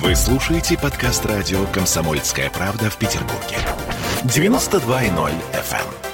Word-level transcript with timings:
Вы 0.00 0.16
слушаете 0.16 0.78
подкаст 0.78 1.26
радио 1.26 1.66
«Комсомольская 1.66 2.48
правда» 2.48 2.88
в 2.88 2.96
Петербурге. 2.96 3.58
92.0 4.24 5.32
FM. 5.52 6.12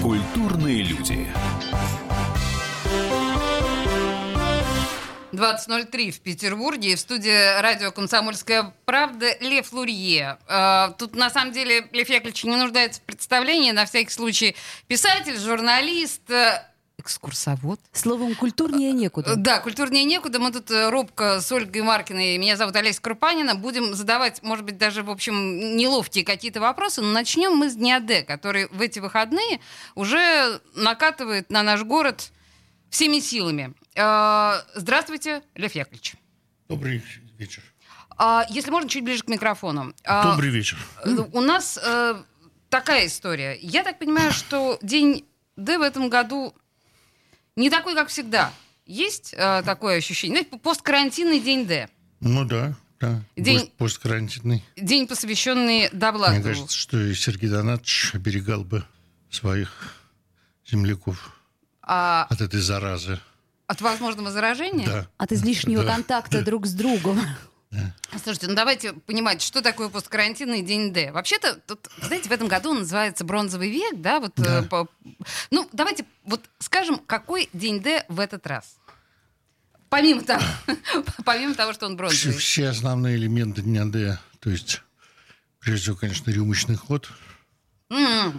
Культурные 0.00 0.82
люди. 0.82 1.26
20.03 5.32 6.10
в 6.10 6.20
Петербурге. 6.20 6.94
В 6.96 7.00
студии 7.00 7.60
радио 7.60 7.90
«Комсомольская 7.90 8.74
правда» 8.84 9.36
Лев 9.40 9.72
Лурье. 9.72 10.38
Э, 10.48 10.92
Тут, 10.98 11.14
на 11.16 11.30
самом 11.30 11.52
деле, 11.52 11.88
Лев 11.92 12.08
Яковлевич 12.08 12.44
не 12.44 12.56
нуждается 12.56 13.00
в 13.00 13.04
представлении. 13.04 13.72
На 13.72 13.86
всякий 13.86 14.10
случай 14.10 14.56
писатель, 14.86 15.38
журналист, 15.38 16.30
э, 16.30 16.62
экскурсовод. 17.00 17.80
Словом, 17.92 18.34
культурнее 18.34 18.92
некуда. 18.92 19.34
Да, 19.36 19.58
культурнее 19.60 20.04
некуда. 20.04 20.38
Мы 20.38 20.52
тут 20.52 20.70
э, 20.70 20.88
робко 20.90 21.40
с 21.40 21.50
Ольгой 21.52 21.82
Маркиной, 21.82 22.38
меня 22.38 22.56
зовут 22.56 22.76
Олеся 22.76 23.00
Крупанина, 23.02 23.54
будем 23.56 23.94
задавать, 23.94 24.42
может 24.42 24.64
быть, 24.64 24.78
даже, 24.78 25.02
в 25.02 25.10
общем, 25.10 25.76
неловкие 25.76 26.24
какие-то 26.24 26.60
вопросы. 26.60 27.02
Но 27.02 27.08
начнем 27.10 27.52
мы 27.56 27.68
с 27.70 27.74
Дня 27.74 28.00
Д, 28.00 28.22
который 28.22 28.68
в 28.68 28.80
эти 28.80 28.98
выходные 29.00 29.60
уже 29.94 30.60
накатывает 30.74 31.50
на 31.50 31.62
наш 31.62 31.82
город 31.82 32.30
всеми 32.90 33.18
силами. 33.20 33.74
Э, 33.96 34.60
Здравствуйте, 34.74 35.42
Лев 35.54 35.74
Яковлевич. 35.74 36.14
Добрый 36.68 37.02
вечер. 37.38 37.62
А, 38.16 38.44
Если 38.50 38.70
можно, 38.70 38.88
чуть 38.88 39.02
ближе 39.02 39.22
к 39.24 39.28
микрофону. 39.28 39.94
А, 40.04 40.30
Добрый 40.32 40.50
вечер. 40.50 40.76
э, 41.04 41.10
У 41.32 41.40
нас 41.40 41.78
такая 42.68 43.06
история. 43.06 43.58
Я 43.60 43.82
так 43.82 43.98
понимаю, 43.98 44.30
что 44.32 44.78
День 44.82 45.24
Д 45.56 45.78
в 45.78 45.82
этом 45.82 46.08
году 46.08 46.54
не 47.56 47.70
такой, 47.70 47.94
как 47.94 48.08
всегда. 48.08 48.52
Есть 48.86 49.34
э, 49.36 49.62
такое 49.64 49.98
ощущение? 49.98 50.44
Ну, 50.50 50.58
посткарантинный 50.58 51.40
День 51.40 51.66
Д. 51.66 51.88
Ну 52.20 52.44
да, 52.44 52.74
да. 52.98 53.22
День- 53.36 53.60
Пост- 53.60 53.76
Посткарантинный. 53.76 54.64
День, 54.76 55.06
посвященный 55.06 55.88
Довлатову. 55.92 56.36
Мне 56.40 56.44
кажется, 56.44 56.76
что 56.76 56.98
и 57.00 57.14
Сергей 57.14 57.48
Донатович 57.48 58.10
оберегал 58.14 58.64
бы 58.64 58.84
своих 59.30 59.94
земляков 60.68 61.36
А, 61.82 62.26
от 62.28 62.40
этой 62.40 62.60
заразы. 62.60 63.20
от 63.66 63.80
возможного 63.80 64.30
заражения? 64.32 64.86
Да. 64.86 65.08
От 65.16 65.32
излишнего 65.32 65.84
Да. 65.84 65.94
контакта 65.94 66.42
друг 66.42 66.66
с 66.66 66.72
другом. 66.72 67.20
Слушайте, 68.22 68.48
ну 68.48 68.54
давайте 68.54 68.92
понимать, 68.92 69.40
что 69.42 69.62
такое 69.62 69.88
посткарантинный 69.88 70.62
день 70.62 70.92
Д. 70.92 71.12
Вообще-то, 71.12 71.54
тут, 71.54 71.88
знаете, 72.02 72.28
в 72.28 72.32
этом 72.32 72.48
году 72.48 72.70
он 72.70 72.80
называется 72.80 73.24
бронзовый 73.24 73.70
век, 73.70 74.00
да? 74.00 74.18
Вот, 74.20 74.32
Да. 74.36 74.60
э, 74.60 74.62
по- 74.64 74.88
Ну, 75.52 75.68
давайте 75.72 76.04
вот 76.24 76.40
скажем, 76.58 76.98
какой 76.98 77.48
день 77.52 77.80
Д 77.80 78.04
в 78.08 78.18
этот 78.18 78.46
раз? 78.46 78.76
Помимо 79.88 80.22
того, 80.22 80.42
помимо 81.24 81.54
того, 81.54 81.72
что 81.72 81.86
он 81.86 81.92
Все, 81.92 81.98
бронзовый. 81.98 82.36
все 82.38 82.68
основные 82.68 83.16
элементы 83.16 83.62
дня 83.62 83.84
Д, 83.84 84.18
то 84.40 84.50
есть, 84.50 84.82
прежде 85.60 85.82
всего, 85.84 85.96
конечно, 85.96 86.30
рюмочный 86.30 86.76
ход. 86.76 87.08
С 87.88 88.32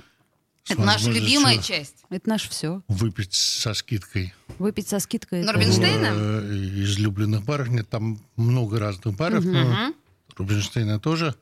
Это 0.70 0.81
наша 0.81 1.06
возможностью 1.06 1.23
любимая 1.23 1.58
часть. 1.62 1.95
Это 2.09 2.30
наше 2.30 2.50
все. 2.50 2.81
Выпить 2.88 3.34
со 3.34 3.73
скидкой 3.73 4.34
Выпить 4.59 4.88
со 4.88 5.00
скидкой. 5.00 5.44
Норбинштейна? 5.44 6.14
в, 6.14 6.18
э, 6.18 6.56
из 6.84 7.00
любленных 7.00 7.44
баров. 7.44 7.70
Нет, 7.70 7.90
там 7.90 8.20
много 8.36 8.80
разных 8.80 9.16
баров, 9.16 9.44
но 9.44 9.64
Мгм. 9.64 9.95
Рубинштейна 10.38 11.00
тоже. 11.00 11.36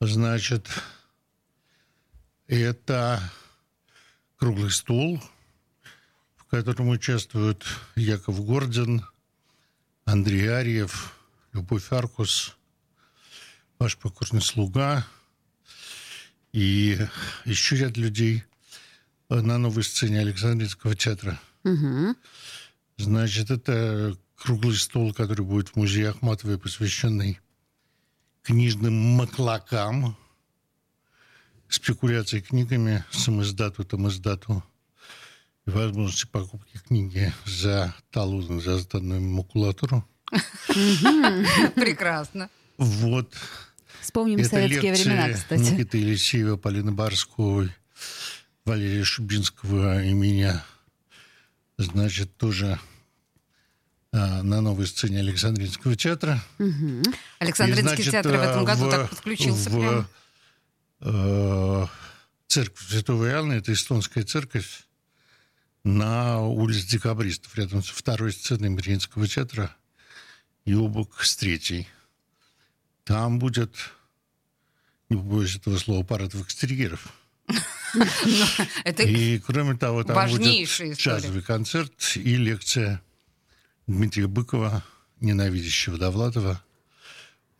Значит, 0.00 0.68
это 2.46 3.20
круглый 4.36 4.70
стол, 4.70 5.20
в 6.36 6.44
котором 6.44 6.88
участвуют 6.90 7.64
Яков 7.96 8.44
Гордин, 8.44 9.04
Андрей 10.04 10.48
Арьев, 10.54 11.14
Любовь 11.52 11.90
Аркус, 11.92 12.56
ваш 13.78 13.96
покорный 13.96 14.42
слуга 14.42 15.06
и 16.54 16.96
еще 17.44 17.76
ряд 17.76 17.96
людей 17.96 18.44
на 19.28 19.58
новой 19.58 19.82
сцене 19.82 20.20
Александринского 20.20 20.94
театра. 20.94 21.40
Мгм. 21.64 22.16
Значит, 22.96 23.50
это 23.50 24.16
круглый 24.36 24.76
стол, 24.76 25.12
который 25.12 25.44
будет 25.44 25.70
в 25.70 25.76
музее 25.76 26.10
Ахматовой, 26.10 26.56
посвященный 26.56 27.40
книжным 28.42 28.94
маклакам, 28.94 30.16
спекуляции 31.68 32.38
книгами, 32.38 33.04
самоиздату, 33.10 33.82
тамоиздату 33.84 34.62
и 35.66 35.70
возможности 35.70 36.26
покупки 36.26 36.78
книги 36.86 37.34
за 37.46 37.92
талон, 38.12 38.60
за 38.60 38.78
сданную 38.78 39.20
макулатуру. 39.20 40.08
Прекрасно. 41.74 42.48
Вот. 42.78 43.34
Вспомним 44.04 44.38
Это 44.38 44.50
советские 44.50 44.92
лекции 44.92 45.04
времена, 45.08 45.32
кстати. 45.32 45.60
Никиты 45.60 45.98
Елисеева, 45.98 46.56
Полины 46.56 46.92
Барской, 46.92 47.70
Валерия 48.64 49.02
Шубинского 49.04 50.02
и 50.04 50.12
меня. 50.12 50.64
Значит, 51.78 52.36
тоже 52.36 52.78
а, 54.12 54.42
на 54.42 54.60
новой 54.60 54.86
сцене 54.86 55.20
Александринского 55.20 55.96
театра. 55.96 56.40
Александринский 57.38 57.80
И, 57.82 58.02
значит, 58.02 58.12
театр 58.12 58.36
в 58.36 58.40
этом 58.42 58.62
э, 58.62 58.66
году 58.66 58.84
в- 58.86 58.90
так 58.90 59.10
подключился 59.10 59.70
в, 59.70 59.78
прям. 59.80 60.08
э, 61.00 61.86
церковь 62.46 62.86
Святого 62.88 63.26
Иоанна, 63.28 63.54
это 63.54 63.72
эстонская 63.72 64.22
церковь, 64.24 64.84
на 65.82 66.40
улице 66.42 66.86
Декабристов, 66.88 67.56
рядом 67.56 67.82
с 67.82 67.88
второй 67.88 68.32
сценой 68.32 68.68
Мариинского 68.68 69.26
театра, 69.26 69.74
и 70.64 70.72
обок 70.74 71.24
с 71.24 71.36
третьей. 71.36 71.88
Там 73.04 73.38
будет, 73.38 73.74
не 75.08 75.16
побоюсь 75.16 75.56
этого 75.56 75.76
слова, 75.78 76.04
парад 76.04 76.34
экстерьеров. 76.34 77.12
Это 78.84 79.02
И, 79.02 79.38
кроме 79.38 79.76
того, 79.76 80.04
там 80.04 80.28
будет 80.30 80.68
джазовый 80.98 81.42
концерт 81.42 81.92
и 82.16 82.36
лекция 82.36 83.02
Дмитрия 83.86 84.26
Быкова, 84.26 84.82
ненавидящего 85.20 85.98
Довлатова, 85.98 86.62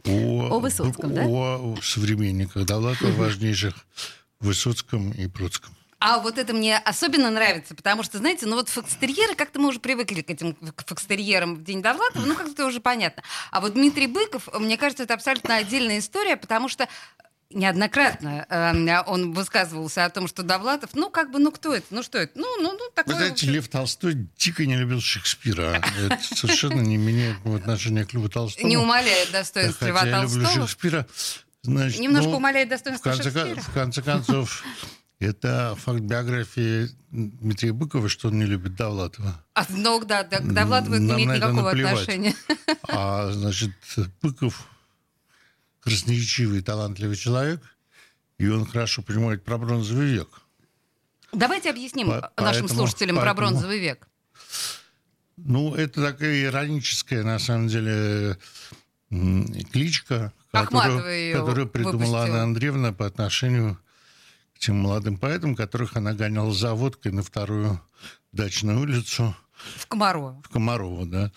о, 0.06 0.48
О 0.50 0.60
Высоцком, 0.60 1.14
да? 1.14 1.24
о 1.26 1.76
современниках 1.82 2.66
Довлатова, 2.66 3.10
важнейших 3.16 3.74
Высоцком 4.40 5.12
и 5.12 5.26
Пруцком. 5.28 5.74
А 6.06 6.18
вот 6.18 6.36
это 6.36 6.52
мне 6.52 6.76
особенно 6.76 7.30
нравится, 7.30 7.74
потому 7.74 8.02
что, 8.02 8.18
знаете, 8.18 8.44
ну 8.44 8.56
вот 8.56 8.68
фокстерьеры, 8.68 9.34
как-то 9.34 9.58
мы 9.58 9.70
уже 9.70 9.80
привыкли 9.80 10.20
к 10.20 10.28
этим 10.28 10.54
фокстерьерам 10.86 11.54
в 11.56 11.64
День 11.64 11.80
Довлатова, 11.80 12.26
ну 12.26 12.34
как-то 12.34 12.66
уже 12.66 12.80
понятно. 12.80 13.22
А 13.50 13.62
вот 13.62 13.72
Дмитрий 13.72 14.06
Быков, 14.06 14.46
мне 14.60 14.76
кажется, 14.76 15.04
это 15.04 15.14
абсолютно 15.14 15.56
отдельная 15.56 16.00
история, 16.00 16.36
потому 16.36 16.68
что 16.68 16.90
неоднократно 17.48 18.44
э, 18.50 19.02
он 19.06 19.32
высказывался 19.32 20.04
о 20.04 20.10
том, 20.10 20.28
что 20.28 20.42
Довлатов, 20.42 20.90
ну 20.92 21.08
как 21.08 21.30
бы, 21.30 21.38
ну 21.38 21.50
кто 21.50 21.74
это, 21.74 21.86
ну 21.88 22.02
что 22.02 22.18
это, 22.18 22.38
ну, 22.38 22.44
ну, 22.60 22.72
ну 22.72 22.84
Вы 22.84 22.92
такое... 22.94 23.14
знаете, 23.14 23.32
в 23.32 23.38
общем, 23.38 23.52
Лев 23.52 23.68
Толстой 23.68 24.28
дико 24.36 24.66
не 24.66 24.76
любил 24.76 25.00
Шекспира. 25.00 25.82
Это 25.98 26.18
совершенно 26.22 26.82
не 26.82 26.98
меняет 26.98 27.38
отношение 27.46 28.04
к 28.04 28.12
Льву 28.12 28.28
Толстому. 28.28 28.68
не 28.68 28.76
умаляет 28.76 29.30
достоинства 29.30 29.86
Льва 29.86 30.00
Хотя 30.00 30.18
я 30.18 30.22
люблю 30.24 30.42
Толстого. 30.42 30.66
Шекспира. 30.66 31.06
Значит, 31.62 31.98
Немножко 31.98 32.28
ну, 32.28 32.36
умаляет 32.36 32.68
в 32.68 32.72
достоинство 32.72 33.08
конце, 33.08 33.22
Шекспира. 33.22 33.60
в 33.62 33.72
конце 33.72 34.02
концов, 34.02 34.62
это 35.24 35.74
факт 35.78 36.00
биографии 36.00 36.88
Дмитрия 37.10 37.72
Быкова, 37.72 38.08
что 38.08 38.28
он 38.28 38.38
не 38.38 38.44
любит 38.46 38.74
Довлатова. 38.76 39.42
А, 39.54 39.64
ну 39.70 40.04
да, 40.04 40.22
да, 40.24 40.38
к 40.38 40.52
Довлатову 40.52 40.94
это 40.94 41.02
не 41.02 41.08
Нам 41.12 41.22
имеет 41.24 41.42
никакого 41.42 41.62
наплевать. 41.70 41.92
отношения. 41.94 42.34
А, 42.88 43.30
значит, 43.32 43.72
Быков 44.22 44.66
красноречивый, 45.80 46.62
талантливый 46.62 47.16
человек, 47.16 47.60
и 48.38 48.48
он 48.48 48.64
хорошо 48.66 49.02
понимает 49.02 49.44
про 49.44 49.58
бронзовый 49.58 50.06
век. 50.06 50.28
Давайте 51.32 51.70
объясним 51.70 52.06
По- 52.08 52.32
нашим 52.36 52.62
поэтому- 52.62 52.68
слушателям 52.68 53.16
про 53.16 53.24
поэтому- 53.34 53.50
бронзовый 53.50 53.80
век. 53.80 54.08
Ну, 55.36 55.74
это 55.74 56.00
такая 56.02 56.44
ироническая, 56.44 57.22
на 57.24 57.38
самом 57.40 57.66
деле, 57.68 58.38
кличка, 59.72 60.32
Ахматова 60.52 60.98
которую, 60.98 61.32
которую 61.40 61.68
придумала 61.68 61.96
выпустила. 61.98 62.22
Анна 62.24 62.42
Андреевна 62.44 62.92
по 62.92 63.06
отношению 63.06 63.78
к 64.54 64.58
тем 64.58 64.76
молодым 64.76 65.16
поэтам, 65.18 65.54
которых 65.56 65.96
она 65.96 66.12
гоняла 66.14 66.52
за 66.52 66.74
водкой 66.74 67.12
на 67.12 67.22
вторую 67.22 67.80
дачную 68.32 68.80
улицу 68.80 69.34
В 69.76 69.86
Комарово. 69.86 70.40
в 70.44 70.48
Комарово, 70.48 71.06
да. 71.06 71.32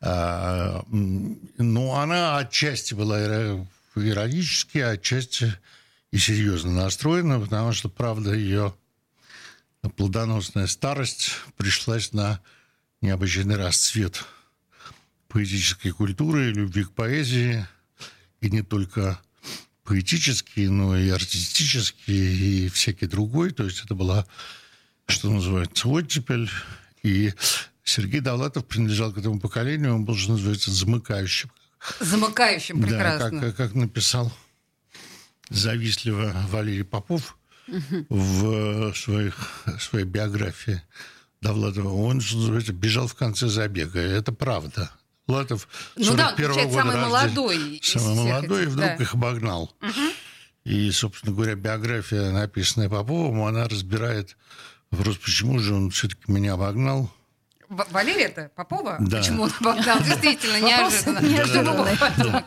А, 0.00 0.84
ну, 0.88 1.94
она 1.94 2.38
отчасти 2.38 2.94
была 2.94 3.20
иро- 3.20 3.66
иронически, 3.94 4.78
а 4.78 4.90
отчасти 4.90 5.54
и 6.10 6.18
серьезно 6.18 6.72
настроена, 6.72 7.40
потому 7.40 7.72
что, 7.72 7.88
правда, 7.88 8.34
ее 8.34 8.74
плодоносная 9.96 10.66
старость 10.66 11.32
пришлась 11.56 12.12
на 12.12 12.40
необычайный 13.00 13.56
расцвет 13.56 14.24
поэтической 15.28 15.92
культуры, 15.92 16.52
любви 16.52 16.84
к 16.84 16.92
поэзии, 16.92 17.66
и 18.40 18.50
не 18.50 18.62
только 18.62 19.18
поэтический, 19.84 20.68
но 20.68 20.96
и 20.96 21.08
артистический, 21.10 22.66
и 22.66 22.68
всякий 22.68 23.06
другой. 23.06 23.50
То 23.52 23.64
есть 23.64 23.84
это 23.84 23.94
была, 23.94 24.26
что 25.06 25.30
называется, 25.30 25.88
оттепель. 25.88 26.50
И 27.02 27.32
Сергей 27.84 28.20
Довлатов 28.20 28.66
принадлежал 28.66 29.12
к 29.12 29.18
этому 29.18 29.40
поколению, 29.40 29.94
он 29.96 30.04
был, 30.04 30.16
что 30.16 30.32
называется, 30.32 30.70
замыкающим. 30.70 31.50
Замыкающим, 32.00 32.80
прекрасно. 32.80 33.40
Да, 33.40 33.46
как, 33.46 33.56
как 33.56 33.74
написал 33.74 34.32
завистливо 35.50 36.32
Валерий 36.50 36.84
Попов 36.84 37.36
в 38.08 38.94
своих, 38.94 39.64
своей 39.80 40.04
биографии 40.06 40.82
Довлатова, 41.40 41.88
он, 41.88 42.20
что 42.20 42.38
называется, 42.38 42.72
бежал 42.72 43.08
в 43.08 43.14
конце 43.14 43.48
забега. 43.48 43.98
Это 44.00 44.32
правда. 44.32 44.92
Латов 45.28 45.68
ну 45.96 46.14
да, 46.14 46.32
года 46.32 46.52
самый 46.52 46.66
рождения, 46.66 47.06
молодой. 47.06 47.80
Самый 47.82 48.14
молодой, 48.16 48.62
этих, 48.62 48.68
и 48.68 48.72
вдруг 48.72 48.86
да. 48.88 48.94
их 48.94 49.14
обогнал. 49.14 49.74
Угу. 49.80 50.12
И, 50.64 50.90
собственно 50.90 51.34
говоря, 51.34 51.54
биография, 51.54 52.30
написанная 52.30 52.88
Поповым, 52.88 53.42
она 53.42 53.68
разбирает 53.68 54.36
вопрос, 54.90 55.16
почему 55.18 55.58
же 55.58 55.74
он 55.74 55.90
все-таки 55.90 56.30
меня 56.30 56.54
обогнал. 56.54 57.10
В- 57.68 57.86
Валерия 57.90 58.26
это 58.26 58.50
Попова? 58.54 58.96
Да. 59.00 59.18
Почему 59.18 59.44
он 59.44 59.52
обогнал? 59.60 59.98
Действительно, 60.04 60.60
неожиданно. 60.60 62.44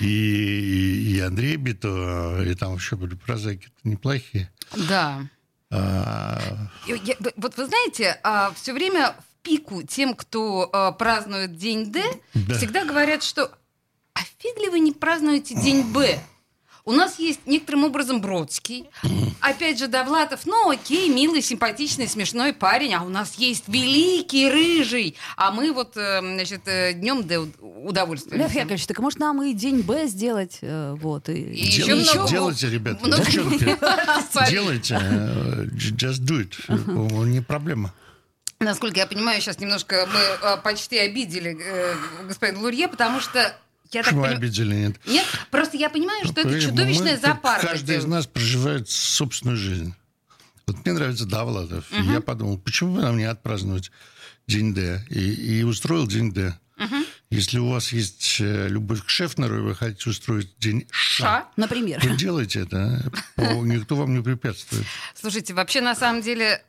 И, 0.00 1.22
Андрей 1.24 1.56
Бито, 1.56 2.42
и 2.44 2.54
там 2.54 2.74
еще 2.76 2.96
были 2.96 3.14
прозаики 3.14 3.68
неплохие. 3.84 4.50
Да. 4.76 5.26
А, 5.70 6.40
Я- 6.86 7.16
вот 7.36 7.56
вы 7.56 7.66
знаете, 7.66 8.20
все 8.54 8.72
время 8.72 9.14
в 9.18 9.33
пику 9.44 9.82
тем, 9.82 10.14
кто 10.14 10.68
а, 10.72 10.90
празднует 10.92 11.56
День 11.56 11.92
Д, 11.92 12.02
Да. 12.34 12.54
всегда 12.56 12.84
говорят, 12.84 13.22
что 13.22 13.50
а 14.14 14.20
фиг 14.38 14.58
ли 14.58 14.68
вы 14.68 14.80
не 14.80 14.92
празднуете 14.92 15.54
День 15.54 15.82
Б? 15.92 16.18
У 16.86 16.92
нас 16.92 17.18
есть 17.18 17.40
некоторым 17.46 17.84
образом 17.84 18.20
Бродский, 18.20 18.84
опять 19.40 19.78
же 19.78 19.88
Довлатов, 19.88 20.40
ну 20.44 20.68
окей, 20.68 21.08
милый, 21.08 21.40
симпатичный, 21.40 22.06
смешной 22.06 22.52
парень, 22.52 22.92
а 22.92 23.02
у 23.04 23.08
нас 23.08 23.36
есть 23.36 23.64
великий 23.68 24.50
рыжий, 24.50 25.16
а 25.38 25.50
мы 25.50 25.72
вот, 25.72 25.96
э, 25.96 26.20
значит, 26.20 26.60
днем 27.00 27.22
Д 27.26 27.38
удовольствия. 27.62 28.36
Лев 28.36 28.54
Яковлевич, 28.54 28.86
так 28.86 28.98
может 28.98 29.18
нам 29.18 29.42
и 29.42 29.54
день 29.54 29.80
Б 29.80 30.06
сделать? 30.08 30.58
э, 30.60 30.94
Вот, 31.00 31.30
и... 31.30 31.32
И 31.32 31.64
еще 31.64 31.84
делайте, 31.86 32.12
много- 32.18 32.30
делайте, 32.30 32.68
ребята, 32.70 33.06
много- 33.06 33.24
девчонки, 33.24 33.76
делайте, 34.50 34.94
э, 35.00 35.64
just 35.72 36.20
do 36.20 36.46
it, 36.46 36.52
Э, 36.68 37.24
не 37.26 37.40
проблема. 37.40 37.94
Насколько 38.64 38.98
я 38.98 39.06
понимаю, 39.06 39.40
сейчас 39.40 39.58
немножко 39.58 40.08
мы 40.12 40.20
э, 40.20 40.56
почти 40.62 40.98
обидели 40.98 41.56
э, 41.60 41.94
господина 42.26 42.60
Лурье, 42.60 42.88
потому 42.88 43.20
что 43.20 43.54
я 43.92 44.02
так 44.02 44.12
понимаю... 44.12 44.36
обидели? 44.36 44.74
Нет. 44.74 44.96
Нет, 45.06 45.26
просто 45.50 45.76
я 45.76 45.90
понимаю, 45.90 46.24
что 46.24 46.32
это 46.32 46.42
Понимаете, 46.42 46.68
чудовищная 46.68 47.18
запарка. 47.18 47.66
Каждый 47.66 47.98
из 47.98 48.04
нас 48.06 48.26
проживает 48.26 48.88
собственную 48.88 49.56
жизнь. 49.56 49.94
Вот 50.66 50.84
мне 50.84 50.94
нравится 50.94 51.26
Довлатов. 51.26 51.84
И 51.92 52.02
я 52.02 52.20
подумал, 52.20 52.58
почему 52.58 52.96
бы 52.96 53.02
нам 53.02 53.18
не 53.18 53.24
отпраздновать 53.24 53.90
День 54.46 54.74
Д? 54.74 55.04
И, 55.10 55.58
и 55.58 55.62
устроил 55.62 56.06
День 56.06 56.32
Д. 56.32 56.58
Если 57.30 57.58
у 57.58 57.70
вас 57.70 57.92
есть 57.92 58.36
э, 58.40 58.68
любовь 58.68 59.04
к 59.04 59.08
Шефнеру, 59.08 59.58
и 59.58 59.60
вы 59.62 59.74
хотите 59.74 60.08
устроить 60.10 60.56
День 60.58 60.86
Ша, 60.90 61.24
Ша. 61.24 61.48
Например. 61.56 62.00
вы 62.00 62.16
делайте 62.16 62.60
это. 62.60 63.10
а? 63.36 63.42
Никто 63.54 63.96
вам 63.96 64.14
не 64.14 64.22
препятствует. 64.22 64.84
Слушайте, 65.20 65.52
вообще, 65.52 65.80
на 65.80 65.96
самом 65.96 66.22
деле, 66.22 66.62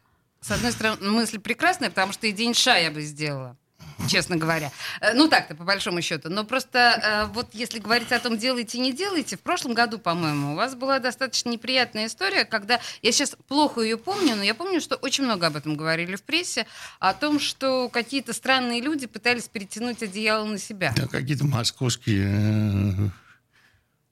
с 0.45 0.51
одной 0.51 0.71
стороны, 0.71 1.09
мысль 1.09 1.39
прекрасная, 1.39 1.89
потому 1.89 2.13
что 2.13 2.27
и 2.27 2.31
день 2.31 2.53
ша 2.53 2.77
я 2.77 2.92
бы 2.92 3.01
сделала. 3.01 3.57
Честно 4.07 4.36
говоря. 4.36 4.71
Э, 5.01 5.13
Ну 5.15 5.27
так-то, 5.27 5.56
по 5.56 5.63
большому 5.63 6.03
счету. 6.03 6.30
Но 6.30 6.44
просто 6.44 6.80
э, 6.80 7.33
вот 7.33 7.47
если 7.53 7.80
говорить 7.80 8.12
о 8.12 8.19
том, 8.19 8.38
делайте, 8.38 8.77
не 8.77 8.94
делайте, 8.94 9.38
в 9.38 9.39
прошлом 9.39 9.74
году, 9.74 9.97
по-моему, 9.97 10.53
у 10.53 10.56
вас 10.56 10.75
была 10.75 11.00
достаточно 11.00 11.50
неприятная 11.50 12.06
история, 12.06 12.45
когда, 12.45 12.80
я 13.01 13.12
сейчас 13.12 13.36
плохо 13.47 13.81
ее 13.81 13.97
помню, 13.97 14.36
но 14.36 14.44
я 14.44 14.53
помню, 14.53 14.81
что 14.81 14.97
очень 14.97 15.24
много 15.24 15.47
об 15.47 15.56
этом 15.56 15.75
говорили 15.75 16.15
в 16.15 16.21
прессе, 16.21 16.68
о 17.00 17.15
том, 17.15 17.39
что 17.39 17.89
какие-то 17.89 18.33
странные 18.33 18.81
люди 18.81 19.07
пытались 19.07 19.47
перетянуть 19.47 20.03
одеяло 20.03 20.45
на 20.45 20.59
себя. 20.59 20.94
Да, 20.95 21.07
какие-то 21.07 21.45
московские 21.45 22.27
э, 22.27 23.09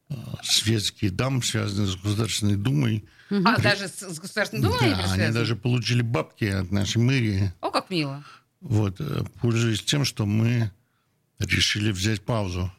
э, 0.10 0.16
светские 0.42 1.12
дамы, 1.12 1.44
связанные 1.44 1.88
с 1.88 1.96
Государственной 1.96 2.56
Думой. 2.56 3.06
А 3.46 3.60
даже 3.60 3.88
с, 3.88 4.00
с 4.02 4.20
Государственной 4.20 4.64
Думой 4.64 4.80
они 4.80 4.96
Да, 4.96 5.10
были 5.10 5.22
они 5.22 5.34
даже 5.34 5.56
получили 5.56 6.02
бабки 6.02 6.46
от 6.46 6.72
нашей 6.72 6.98
мэрии. 6.98 7.52
О, 7.62 7.72
как 7.72 7.90
мило. 7.90 8.24
Вот, 8.62 9.00
э, 9.00 9.24
пользуясь 9.42 9.82
тем, 9.84 10.06
что 10.06 10.26
мы 10.26 10.72
решили 11.40 11.92
взять 11.92 12.22
паузу. 12.22 12.72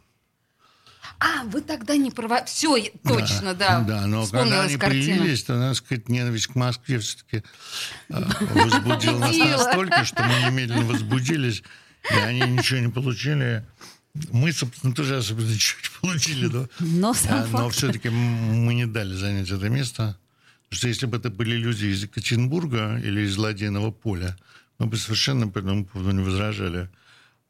А, 1.19 1.45
вы 1.45 1.61
тогда 1.61 1.97
не 1.97 2.11
права... 2.11 2.45
Все, 2.45 2.91
точно, 3.03 3.55
да. 3.55 3.81
Да, 3.81 4.07
но 4.07 4.27
когда 4.27 4.63
они 4.63 4.77
картина. 4.77 5.17
появились, 5.17 5.45
то, 5.45 5.55
надо 5.55 5.75
сказать, 5.75 6.09
ненависть 6.09 6.49
к 6.49 6.55
Москве 6.55 6.99
все-таки 6.99 7.43
возбудила 8.09 9.19
нас 9.19 9.37
настолько, 9.37 10.05
что 10.05 10.23
мы 10.23 10.51
немедленно 10.51 10.85
возбудились, 10.85 11.63
и 12.11 12.15
они 12.15 12.41
ничего 12.41 12.81
не 12.81 12.89
получили. 12.89 13.65
Мы, 14.33 14.53
собственно, 14.53 14.95
тоже 14.95 15.17
особенно 15.17 15.47
ничего 15.51 15.81
не 15.83 16.01
получили, 16.01 16.47
но, 16.47 16.69
Но 16.81 17.15
а, 17.29 17.47
но 17.51 17.71
все-таки 17.71 18.09
мы 18.09 18.75
не 18.75 18.87
дали 18.87 19.15
занять 19.15 19.51
это 19.51 19.69
место. 19.69 20.19
Потому 20.75 20.79
что 20.79 20.89
если 20.89 21.07
бы 21.07 21.17
это 21.19 21.31
были 21.31 21.55
люди 21.55 21.87
из 21.87 22.03
Екатеринбурга 22.03 22.99
или 22.99 23.21
из 23.21 23.37
Ладейного 23.37 23.93
поля, 23.93 24.37
мы 24.79 24.87
бы 24.87 24.97
совершенно 24.97 25.47
по 25.47 25.61
этому 25.61 25.87
поводу 25.87 26.11
не 26.11 26.25
возражали. 26.25 26.89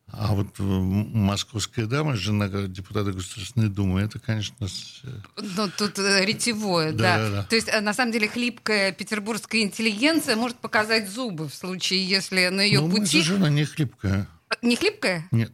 А 0.08 0.34
вот 0.34 0.60
э, 0.60 0.62
московская 0.62 1.86
дама, 1.86 2.16
жена 2.16 2.48
депутата 2.48 3.12
Государственной 3.12 3.70
Думы, 3.70 4.02
это, 4.02 4.18
конечно, 4.18 4.66
э, 5.04 5.08
Ну, 5.56 5.70
тут 5.78 5.98
э, 5.98 6.26
ретевое, 6.26 6.92
да. 6.92 7.16
Да, 7.16 7.18
да, 7.18 7.30
да. 7.30 7.42
То 7.44 7.56
есть, 7.56 7.70
на 7.80 7.94
самом 7.94 8.12
деле, 8.12 8.28
хлипкая 8.28 8.92
петербургская 8.92 9.62
интеллигенция 9.62 10.36
может 10.36 10.58
показать 10.58 11.08
зубы 11.08 11.48
в 11.48 11.54
случае, 11.54 12.06
если 12.06 12.48
на 12.48 12.60
ее 12.60 12.82
ну, 12.82 12.88
мы 12.88 12.96
пути... 12.96 13.06
совершенно 13.06 13.46
не 13.46 13.64
хлипкая. 13.64 14.28
Не 14.60 14.76
хлипкая? 14.76 15.26
Нет. 15.30 15.52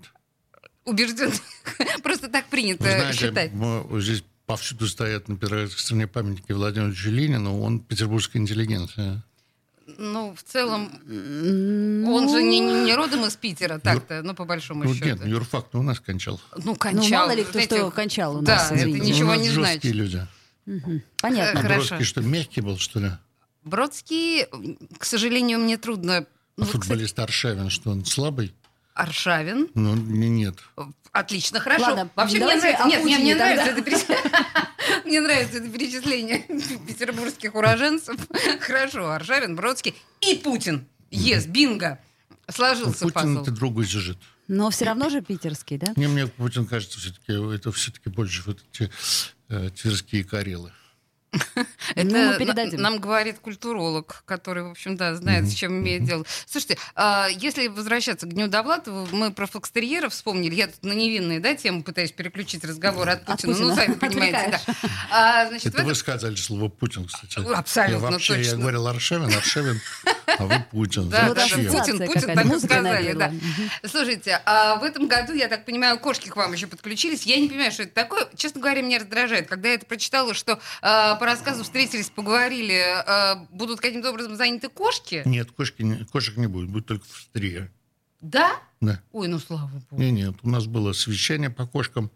Убежден. 0.85 1.31
Просто 2.03 2.29
так 2.29 2.47
принято 2.47 2.83
Вы 2.83 2.91
знаете, 2.91 3.19
считать. 3.19 3.53
здесь 4.03 4.25
повсюду 4.51 4.89
стоят 4.89 5.29
на 5.29 5.37
Петроградской 5.37 5.81
стране 5.81 6.09
памятники 6.09 6.51
Владимиру 6.51 6.89
Ильичу 6.91 7.11
Ленину, 7.11 7.61
он 7.61 7.79
петербургская 7.79 8.43
интеллигенция. 8.43 9.23
Ну, 9.97 10.35
в 10.35 10.43
целом, 10.43 10.91
он 11.07 12.29
же 12.29 12.43
не, 12.43 12.59
не- 12.59 12.85
не 12.87 12.95
родом 12.97 13.25
из 13.27 13.37
Питера, 13.37 13.79
так-то, 13.79 14.23
ну, 14.23 14.35
по 14.35 14.45
большому 14.45 14.83
Ну, 14.85 14.93
счету. 14.95 15.05
нет, 15.07 15.25
юрфак 15.25 15.73
у 15.75 15.83
нас 15.83 16.01
кончал. 16.01 16.41
Ну, 16.65 16.75
кончал. 16.75 17.05
Ну, 17.05 17.11
мало 17.11 17.35
ли 17.37 17.43
кто 17.45 17.53
знаете, 17.53 17.77
что 17.77 17.91
кончал 17.93 18.37
у 18.39 18.43
да, 18.43 18.57
нас, 18.57 18.73
это 18.73 18.81
извините. 18.81 19.07
ничего 19.13 19.29
у 19.29 19.33
нас 19.35 19.41
не 19.41 19.51
жесткие 19.51 19.95
значит. 19.95 20.27
люди. 20.67 21.01
Понятно. 21.21 21.61
А 21.61 21.63
Хорошо. 21.63 21.89
Бродский 21.91 22.05
что, 22.05 22.21
мягкий 22.23 22.61
был, 22.61 22.79
что 22.79 22.99
ли? 23.01 23.11
Бродский, 23.63 24.47
к 24.99 25.05
сожалению, 25.05 25.61
мне 25.61 25.77
трудно... 25.79 26.17
А 26.19 26.27
Ну, 26.57 26.65
кстати, 26.65 26.81
футболист 26.83 27.19
Аршавин, 27.21 27.71
что 27.71 27.91
он 27.91 28.05
слабый? 28.05 28.53
Аршавин. 29.01 29.69
Ну, 29.75 29.95
не- 29.97 30.29
нет. 30.29 30.57
Отлично, 31.13 31.59
хорошо. 31.61 31.83
Ладно, 31.87 32.11
Вообще 32.15 32.37
мне 32.37 32.47
нравится, 32.47 32.85
о 32.85 32.89
нет, 32.89 33.03
мне, 33.05 33.19
мне 33.19 33.35
нравится 33.35 33.67
это 33.71 33.83
перечисление. 33.83 34.25
Мне 35.05 35.21
нравится 35.21 35.59
это 35.59 35.69
перечисление 35.69 36.39
петербургских 36.87 37.55
уроженцев. 37.55 38.17
Хорошо, 38.61 39.11
Аршавин, 39.11 39.57
Бродский 39.57 39.95
и 40.21 40.37
Путин. 40.37 40.87
Ес, 41.11 41.47
бинго. 41.47 41.99
Ну, 42.31 42.37
Сложился 42.55 43.01
Путин 43.05 43.13
пазл. 43.13 43.43
это 43.43 43.51
другой 43.51 43.87
сюжет. 43.87 44.19
Но 44.49 44.71
все 44.71 44.85
равно 44.85 45.09
же 45.09 45.21
питерский, 45.21 45.79
да? 45.79 45.93
Не, 45.97 46.09
мне 46.09 46.27
Путин 46.27 46.67
кажется, 46.67 46.99
все-таки 46.99 47.33
это 47.55 47.71
все-таки 47.73 48.09
больше 48.11 48.43
вот 48.47 48.59
эти 48.73 48.91
э, 49.49 49.71
тверские 49.71 50.25
карелы. 50.25 50.73
Это 51.95 52.07
Ну, 52.09 52.13
мы 52.19 52.27
на- 52.33 52.39
передадим. 52.39 52.81
нам 52.83 52.99
говорит 52.99 53.39
культуролог, 53.39 54.23
который, 54.27 54.65
в 54.65 54.71
общем, 54.71 54.97
да, 54.97 55.15
знает, 55.15 55.49
с 55.49 55.55
чем 55.55 55.79
имеет 55.79 56.05
дело. 56.05 56.25
Слушайте, 56.47 56.77
а, 56.95 57.29
если 57.29 57.69
возвращаться 57.69 58.27
к 58.27 58.31
Дню 58.33 58.49
Довлатова, 58.49 59.07
мы 59.13 59.31
про 59.33 59.47
фокстерьеров 59.47 60.13
вспомнили. 60.13 60.55
Я 60.55 60.67
тут 60.69 60.83
на 60.83 60.93
невинные 60.93 61.39
да, 61.41 61.55
тему 61.55 61.83
пытаюсь 61.85 62.13
переключить 62.13 62.65
разговор 62.65 63.09
от 63.09 63.21
От 63.29 63.43
Путина. 63.43 63.57
Ну, 63.59 63.75
сами 63.75 63.95
понимаете, 64.01 64.61
да. 64.67 64.75
А, 65.11 65.47
значит, 65.49 65.67
Это 65.67 65.77
этом- 65.79 65.87
вы 65.87 65.95
сказали 65.95 66.35
слово 66.37 66.69
Путин, 66.69 67.07
кстати. 67.07 67.39
Абсолютно 67.55 68.07
я 68.07 68.11
вообще, 68.13 68.35
точно. 68.37 68.51
Я 68.51 68.57
говорил 68.57 68.87
Аршавин, 68.89 69.35
Аршавин, 69.35 69.81
а 70.27 70.45
вы 70.47 70.65
Путин. 70.71 71.09
Да, 71.11 71.27
Вот 71.29 71.37
да, 71.37 71.43
Путин, 71.45 71.71
Путин, 71.71 71.99
так 72.35 72.47
и 72.47 72.59
сказали, 72.61 73.13
да. 73.13 73.33
Слушайте, 73.89 74.41
а 74.47 74.77
в 74.77 74.85
этом 74.85 75.07
году, 75.09 75.33
я 75.33 75.49
так 75.49 75.65
понимаю, 75.65 75.99
кошки 75.99 76.29
к 76.29 76.37
вам 76.37 76.53
еще 76.53 76.67
подключились. 76.67 77.23
Я 77.25 77.39
не 77.39 77.49
понимаю, 77.49 77.71
что 77.73 77.85
это 77.85 77.95
такое. 77.95 78.27
Честно 78.37 78.61
говоря, 78.61 78.83
меня 78.83 78.99
раздражает. 78.99 79.49
Когда 79.49 79.69
я 79.69 79.75
это 79.77 79.87
прочитала, 79.87 80.35
что 80.35 80.59
по 81.21 81.27
рассказу 81.27 81.63
встретились, 81.65 82.09
поговорили, 82.11 82.83
а, 83.07 83.47
будут 83.51 83.81
каким-то 83.81 84.11
образом 84.11 84.37
заняты 84.37 84.69
кошки. 84.71 85.23
Нет, 85.27 85.51
кошки, 85.53 85.83
не- 85.83 86.05
кошек 86.07 86.37
не 86.39 86.47
будет, 86.47 86.71
будет 86.71 86.87
только 86.87 87.05
фостерия. 87.05 87.71
Да? 88.23 88.53
Да. 88.81 89.01
Ой, 89.13 89.29
ну 89.29 89.39
слава 89.39 89.67
богу. 89.91 90.03
Не, 90.03 90.11
нет, 90.11 90.35
у 90.43 90.49
нас 90.49 90.67
было 90.67 90.93
совещание 90.95 91.51
по 91.51 91.67
кошкам, 91.67 92.11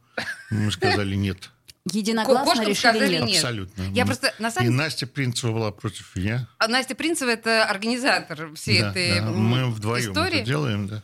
мы 0.51 0.73
сказали 0.73 1.15
нет. 1.15 1.51
Единогласно 1.93 2.45
Кошкам 2.47 2.63
решили 2.69 2.75
сказали 2.93 3.13
нет. 3.19 3.25
нет. 3.27 3.37
Абсолютно. 3.37 3.83
Я 3.93 4.07
просто, 4.07 4.35
на 4.39 4.47
И 4.47 4.51
самом 4.51 4.69
деле, 4.71 4.83
Настя 4.83 5.07
Принцева 5.07 5.53
была 5.53 5.71
против, 5.71 6.17
и 6.17 6.23
я. 6.23 6.49
а 6.59 6.67
Настя 6.69 6.95
Принцева 6.95 7.29
это 7.29 7.67
организатор 7.67 8.55
всей 8.55 8.81
Да, 8.81 8.91
этой 8.91 9.21
да, 9.21 9.27
м, 9.27 9.37
Мы 9.37 9.71
вдвоем 9.71 10.11
истории. 10.13 10.37
это 10.39 10.47
делаем, 10.47 10.89
да. 10.89 11.03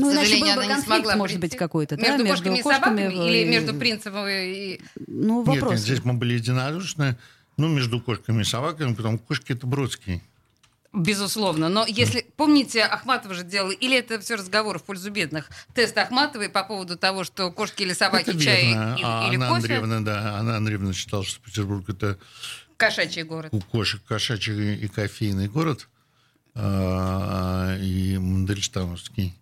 Ну, 0.00 0.12
иначе 0.12 0.26
сожалению, 0.26 0.54
был 0.54 0.62
бы 0.62 0.66
не 0.66 0.74
конфликт, 0.74 0.86
смогла 0.86 1.16
может 1.16 1.36
быть, 1.40 1.50
прийти. 1.50 1.58
какой-то, 1.58 1.96
да, 1.96 2.02
Между 2.02 2.26
кошками 2.26 2.58
и 2.58 2.62
собаками 2.62 3.00
или 3.28 3.38
и- 3.38 3.44
между 3.48 3.74
Принцевой 3.74 4.56
и... 4.56 4.80
Ну, 5.06 5.38
Нет, 5.40 5.46
вопрос. 5.46 5.70
нет, 5.72 5.80
здесь 5.80 6.04
мы 6.04 6.14
были 6.14 6.34
единодушны. 6.34 7.16
Ну, 7.56 7.68
между 7.68 8.00
кошками 8.00 8.42
и 8.42 8.44
собаками, 8.44 8.94
потому 8.94 9.18
кошки 9.18 9.52
это 9.52 9.66
Бродский. 9.66 10.22
Безусловно. 10.92 11.68
Но 11.68 11.84
если, 11.88 12.24
помните, 12.36 12.82
Ахматова 12.82 13.34
же 13.34 13.42
делала, 13.42 13.72
или 13.72 13.96
это 13.98 14.20
все 14.20 14.36
разговор 14.36 14.78
в 14.78 14.84
пользу 14.84 15.10
бедных, 15.10 15.50
тест 15.74 15.96
Ахматовой 15.98 16.48
по 16.48 16.62
поводу 16.62 16.96
того, 16.96 17.24
что 17.24 17.50
кошки 17.50 17.82
или 17.82 17.92
собаки, 17.92 18.30
Это 18.30 18.38
чай 18.40 18.66
верно. 18.68 18.94
или, 18.96 19.04
А 19.04 19.26
или 19.28 19.34
Анна 19.34 19.48
кофе, 19.48 19.56
Андреевна, 19.62 20.00
да, 20.02 20.34
Анна 20.38 20.56
Андреевна 20.56 20.92
считала, 20.92 21.24
что 21.24 21.40
Петербург 21.40 21.88
это 21.88 22.16
кошачий 22.76 23.24
город. 23.24 23.52
у 23.52 23.60
кошек 23.60 24.02
кошачий 24.06 24.76
и 24.76 24.86
кофейный 24.86 25.48
город, 25.48 25.88
а, 25.88 25.93
и 26.56 28.18
Мандельштамовский. 28.18 29.34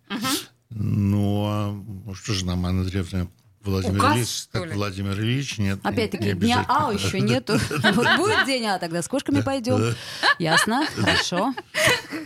Ну, 0.69 1.45
а 1.45 1.75
что 2.15 2.33
же 2.33 2.45
нам, 2.45 2.65
Анна 2.65 2.81
Андреевна, 2.81 3.27
Владимир 3.63 3.99
Указ, 3.99 4.15
Ильич, 4.17 4.47
ли? 4.53 4.73
Владимир 4.73 5.19
Ильич, 5.19 5.57
нет. 5.57 5.83
не 5.83 5.89
Опять-таки, 5.89 6.33
дня 6.33 6.65
А 6.67 6.91
еще 6.91 7.21
нету. 7.21 7.57
Вот 7.93 8.07
будет 8.17 8.45
день 8.45 8.65
А, 8.65 8.77
тогда 8.77 9.01
с 9.01 9.07
кошками 9.07 9.41
пойдем. 9.41 9.95
Ясно, 10.37 10.85
хорошо. 10.95 11.53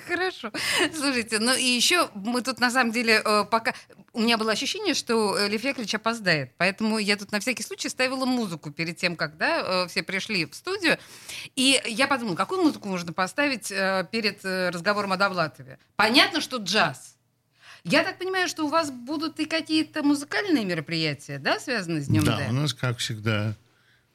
Хорошо. 0.07 0.51
Слушайте, 0.95 1.37
ну 1.39 1.53
и 1.53 1.63
еще 1.63 2.09
мы 2.15 2.41
тут 2.41 2.59
на 2.59 2.71
самом 2.71 2.91
деле 2.91 3.21
э, 3.23 3.45
пока... 3.45 3.73
У 4.13 4.21
меня 4.21 4.39
было 4.39 4.51
ощущение, 4.51 4.95
что 4.95 5.37
э, 5.37 5.47
Лев 5.47 5.63
Яковлевич 5.63 5.93
опоздает. 5.93 6.53
Поэтому 6.57 6.97
я 6.97 7.15
тут 7.17 7.31
на 7.31 7.39
всякий 7.39 7.61
случай 7.61 7.89
ставила 7.89 8.25
музыку 8.25 8.71
перед 8.71 8.97
тем, 8.97 9.15
когда 9.15 9.83
э, 9.83 9.87
все 9.89 10.01
пришли 10.01 10.45
в 10.45 10.55
студию. 10.55 10.97
И 11.55 11.79
я 11.85 12.07
подумала, 12.07 12.35
какую 12.35 12.63
музыку 12.63 12.87
можно 12.87 13.13
поставить 13.13 13.67
перед 13.67 14.43
разговором 14.43 15.13
о 15.13 15.17
Довлатове? 15.17 15.77
Понятно, 15.97 16.41
что 16.41 16.57
джаз. 16.57 17.16
Я 17.89 18.03
так 18.03 18.17
понимаю, 18.19 18.47
что 18.47 18.65
у 18.65 18.69
вас 18.69 18.91
будут 18.91 19.39
и 19.39 19.45
какие-то 19.45 20.03
музыкальные 20.03 20.65
мероприятия, 20.65 21.39
да, 21.39 21.59
связанные 21.59 22.01
с 22.01 22.07
Днем 22.07 22.23
Да, 22.23 22.37
Д? 22.37 22.47
у 22.49 22.53
нас, 22.53 22.73
как 22.73 22.97
всегда, 22.97 23.55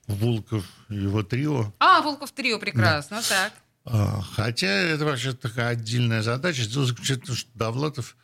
Волков 0.06 0.64
и 0.88 0.94
его 0.96 1.22
трио. 1.22 1.72
А, 1.78 2.00
Волков 2.02 2.32
трио, 2.32 2.58
прекрасно, 2.58 3.22
так. 3.28 3.52
А, 3.84 4.20
Хотя 4.34 4.68
это 4.68 5.04
вообще 5.04 5.32
такая 5.32 5.68
отдельная 5.68 6.22
задача. 6.22 6.66
Дело 6.66 6.86
заключается 6.86 7.24
в 7.24 7.26
том, 7.28 7.36
что 7.36 7.50
Довлатов 7.54 8.16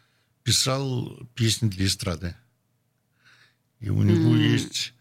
писал 0.43 1.17
песни 1.35 1.69
для 1.69 1.87
эстрады. 1.87 2.35
И 3.81 3.90
у 3.90 4.02
него 4.02 4.37
есть... 4.37 4.93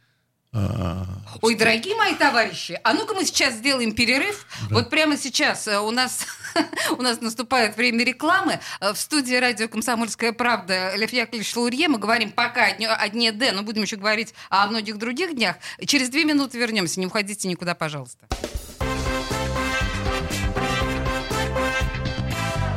а, 0.53 1.05
Ой, 1.41 1.55
дорогие 1.55 1.95
мои 1.95 2.15
товарищи, 2.15 2.79
а 2.83 2.93
ну-ка 2.93 3.13
мы 3.13 3.25
сейчас 3.25 3.55
сделаем 3.55 3.93
перерыв. 3.93 4.45
Вот 4.69 4.89
прямо 4.89 5.17
сейчас 5.17 5.67
э, 5.67 5.79
у 5.79 5.91
нас, 5.91 6.25
у 6.97 7.01
нас 7.01 7.21
наступает 7.21 7.77
время 7.77 8.03
рекламы. 8.03 8.59
Э, 8.79 8.93
В 8.93 8.97
студии 8.97 9.35
радио 9.35 9.67
«Комсомольская 9.67 10.31
правда» 10.33 10.95
Лев 10.95 11.11
Яковлевич 11.13 11.55
Лурье. 11.55 11.87
Мы 11.87 11.97
говорим 11.97 12.31
пока 12.31 12.65
о 12.65 12.71
дне, 12.73 12.89
о 12.89 13.09
дне 13.09 13.31
Д, 13.31 13.51
но 13.51 13.63
будем 13.63 13.83
еще 13.83 13.95
говорить 13.95 14.33
о 14.49 14.67
многих 14.67 14.97
других 14.97 15.35
днях. 15.35 15.57
Через 15.85 16.09
две 16.09 16.25
минуты 16.25 16.57
вернемся. 16.57 16.99
Не 16.99 17.07
уходите 17.07 17.47
никуда, 17.47 17.75
пожалуйста. 17.75 18.27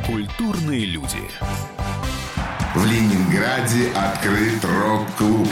Культурные 0.06 0.84
люди. 0.86 1.18
В 2.74 2.84
Ленинграде 2.86 3.90
открыт 3.92 4.64
рок-клуб. 4.64 5.48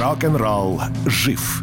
Рок-н-ролл 0.00 0.82
жив. 1.06 1.62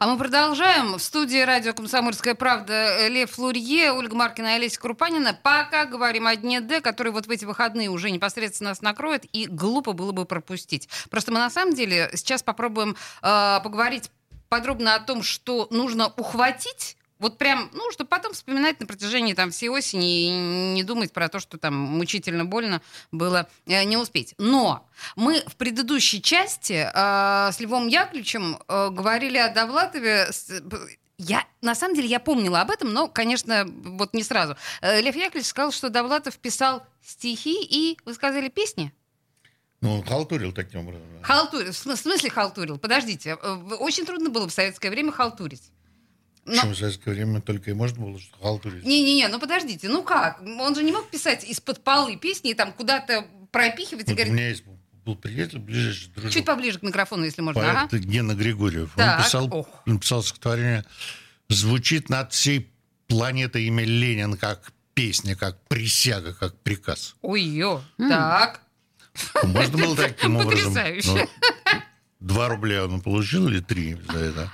А 0.00 0.06
мы 0.06 0.16
продолжаем. 0.16 0.94
В 0.94 1.02
студии 1.02 1.40
радио 1.40 1.72
«Комсомольская 1.74 2.36
правда» 2.36 3.08
Лев 3.08 3.36
Лурье, 3.36 3.90
Ольга 3.90 4.14
Маркина 4.14 4.52
и 4.52 4.56
Олеся 4.56 4.78
Крупанина. 4.78 5.36
Пока 5.42 5.86
говорим 5.86 6.28
о 6.28 6.36
Дне 6.36 6.60
Д, 6.60 6.80
который 6.80 7.10
вот 7.10 7.26
в 7.26 7.30
эти 7.32 7.44
выходные 7.44 7.88
уже 7.88 8.12
непосредственно 8.12 8.70
нас 8.70 8.80
накроет, 8.80 9.24
и 9.32 9.46
глупо 9.46 9.94
было 9.94 10.12
бы 10.12 10.24
пропустить. 10.24 10.88
Просто 11.10 11.32
мы 11.32 11.40
на 11.40 11.50
самом 11.50 11.74
деле 11.74 12.10
сейчас 12.14 12.44
попробуем 12.44 12.94
э, 13.22 13.60
поговорить 13.64 14.12
подробно 14.48 14.94
о 14.94 15.00
том, 15.00 15.24
что 15.24 15.66
нужно 15.72 16.12
ухватить 16.16 16.96
вот 17.18 17.38
прям, 17.38 17.70
ну, 17.72 17.90
чтобы 17.92 18.08
потом 18.08 18.32
вспоминать 18.32 18.78
на 18.80 18.86
протяжении 18.86 19.34
там 19.34 19.50
всей 19.50 19.68
осени 19.68 20.26
и 20.26 20.28
не 20.74 20.82
думать 20.84 21.12
про 21.12 21.28
то, 21.28 21.40
что 21.40 21.58
там 21.58 21.74
мучительно 21.74 22.44
больно 22.44 22.80
было 23.12 23.48
э, 23.66 23.82
не 23.84 23.96
успеть. 23.96 24.34
Но 24.38 24.86
мы 25.16 25.42
в 25.46 25.56
предыдущей 25.56 26.22
части 26.22 26.88
э, 26.92 27.52
с 27.52 27.58
Львом 27.60 27.88
Яковлевичем 27.88 28.58
э, 28.68 28.90
говорили 28.90 29.38
о 29.38 29.52
Довлатове. 29.52 30.28
с- 30.32 30.62
я, 31.20 31.44
на 31.62 31.74
самом 31.74 31.96
деле, 31.96 32.06
я 32.08 32.20
помнила 32.20 32.60
об 32.60 32.70
этом, 32.70 32.92
но, 32.92 33.08
конечно, 33.08 33.64
вот 33.68 34.14
не 34.14 34.22
сразу. 34.22 34.56
Э, 34.80 35.00
Лев 35.00 35.16
Яковлевич 35.16 35.48
сказал, 35.48 35.72
что 35.72 35.90
Довлатов 35.90 36.38
писал 36.38 36.84
стихи 37.04 37.56
и, 37.64 37.98
вы 38.04 38.14
сказали, 38.14 38.48
песни? 38.48 38.92
Ну, 39.80 39.94
он 39.96 40.02
халтурил 40.04 40.52
таким 40.52 40.80
образом. 40.80 41.02
Халтурил. 41.22 41.72
В 41.72 41.76
см- 41.76 41.96
в 41.98 42.00
смысле 42.02 42.30
халтурил? 42.30 42.78
Подождите. 42.78 43.36
э, 43.42 43.52
Очень 43.80 44.06
трудно 44.06 44.30
было 44.30 44.48
в 44.48 44.52
советское 44.52 44.90
время 44.90 45.10
халтурить. 45.12 45.70
Но- 46.48 46.54
Причем 46.54 46.74
в 46.74 46.78
советское 46.78 47.10
время 47.12 47.40
только 47.40 47.70
и 47.70 47.74
можно 47.74 48.04
было 48.06 48.18
что 48.18 48.36
халтурить. 48.40 48.84
Не-не-не, 48.84 49.28
ну 49.28 49.38
подождите, 49.38 49.88
ну 49.88 50.02
как? 50.02 50.40
Он 50.42 50.74
же 50.74 50.82
не 50.82 50.92
мог 50.92 51.10
писать 51.10 51.44
из-под 51.44 51.84
полы 51.84 52.16
песни 52.16 52.50
и 52.50 52.54
там 52.54 52.72
куда-то 52.72 53.26
пропихивать 53.52 54.08
и 54.08 54.10
Вот 54.10 54.12
у 54.12 54.16
говорить... 54.16 54.32
меня 54.32 54.48
есть 54.48 54.64
был 55.04 55.16
приятель, 55.16 55.58
ближайший 55.58 56.08
дружок. 56.10 56.32
Чуть 56.32 56.44
поближе 56.44 56.78
к 56.78 56.82
микрофону, 56.82 57.24
если 57.24 57.40
можно. 57.40 57.60
поэт 57.62 57.76
Ага. 57.76 57.98
Гена 57.98 58.34
Григорьев. 58.34 58.92
Так, 58.96 59.18
Он 59.18 59.24
писал, 59.24 59.48
ох. 59.54 59.66
написал 59.86 60.22
стихотворение 60.22 60.84
«Звучит 61.48 62.08
над 62.10 62.32
всей 62.32 62.70
планетой 63.06 63.64
имя 63.64 63.84
Ленин 63.84 64.36
как 64.36 64.72
песня, 64.94 65.34
как 65.34 65.58
присяга, 65.68 66.34
как 66.34 66.58
приказ». 66.60 67.14
Ой-ё. 67.22 67.82
Так. 67.96 68.60
Можно 69.44 69.78
было 69.78 69.96
таким 69.96 70.36
образом. 70.36 70.74
Потрясающе. 70.74 71.08
Ну, 71.08 71.28
Два 72.20 72.48
рубля 72.48 72.84
он 72.84 73.00
получил 73.00 73.48
или 73.48 73.60
три 73.60 73.96
за 74.12 74.18
это. 74.18 74.52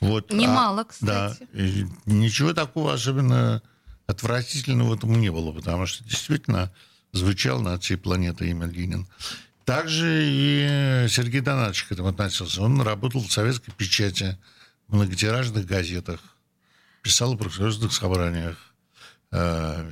Вот. 0.00 0.32
Немало, 0.32 0.82
А, 0.82 0.84
кстати. 0.84 1.46
Да. 1.52 1.60
И 1.60 1.86
ничего 2.06 2.52
такого 2.52 2.92
особенно 2.92 3.62
отвратительного 4.06 4.90
в 4.90 4.94
этом 4.94 5.18
не 5.20 5.30
было, 5.30 5.52
потому 5.52 5.86
что 5.86 6.04
действительно 6.04 6.72
звучал 7.12 7.60
над 7.60 7.82
всей 7.82 7.96
планетой 7.96 8.50
имя 8.50 8.66
Ленин. 8.66 9.06
Также 9.64 10.24
и 10.26 11.06
Сергей 11.08 11.40
Донатович 11.40 11.84
к 11.84 11.92
этому 11.92 12.08
относился. 12.08 12.60
Он 12.60 12.80
работал 12.82 13.22
в 13.22 13.32
советской 13.32 13.72
печати, 13.72 14.36
в 14.88 14.96
многотиражных 14.96 15.64
газетах, 15.64 16.20
писал 17.02 17.32
о 17.32 17.36
профсоюзных 17.36 17.92
собраниях, 17.92 18.58
э, 19.32 19.90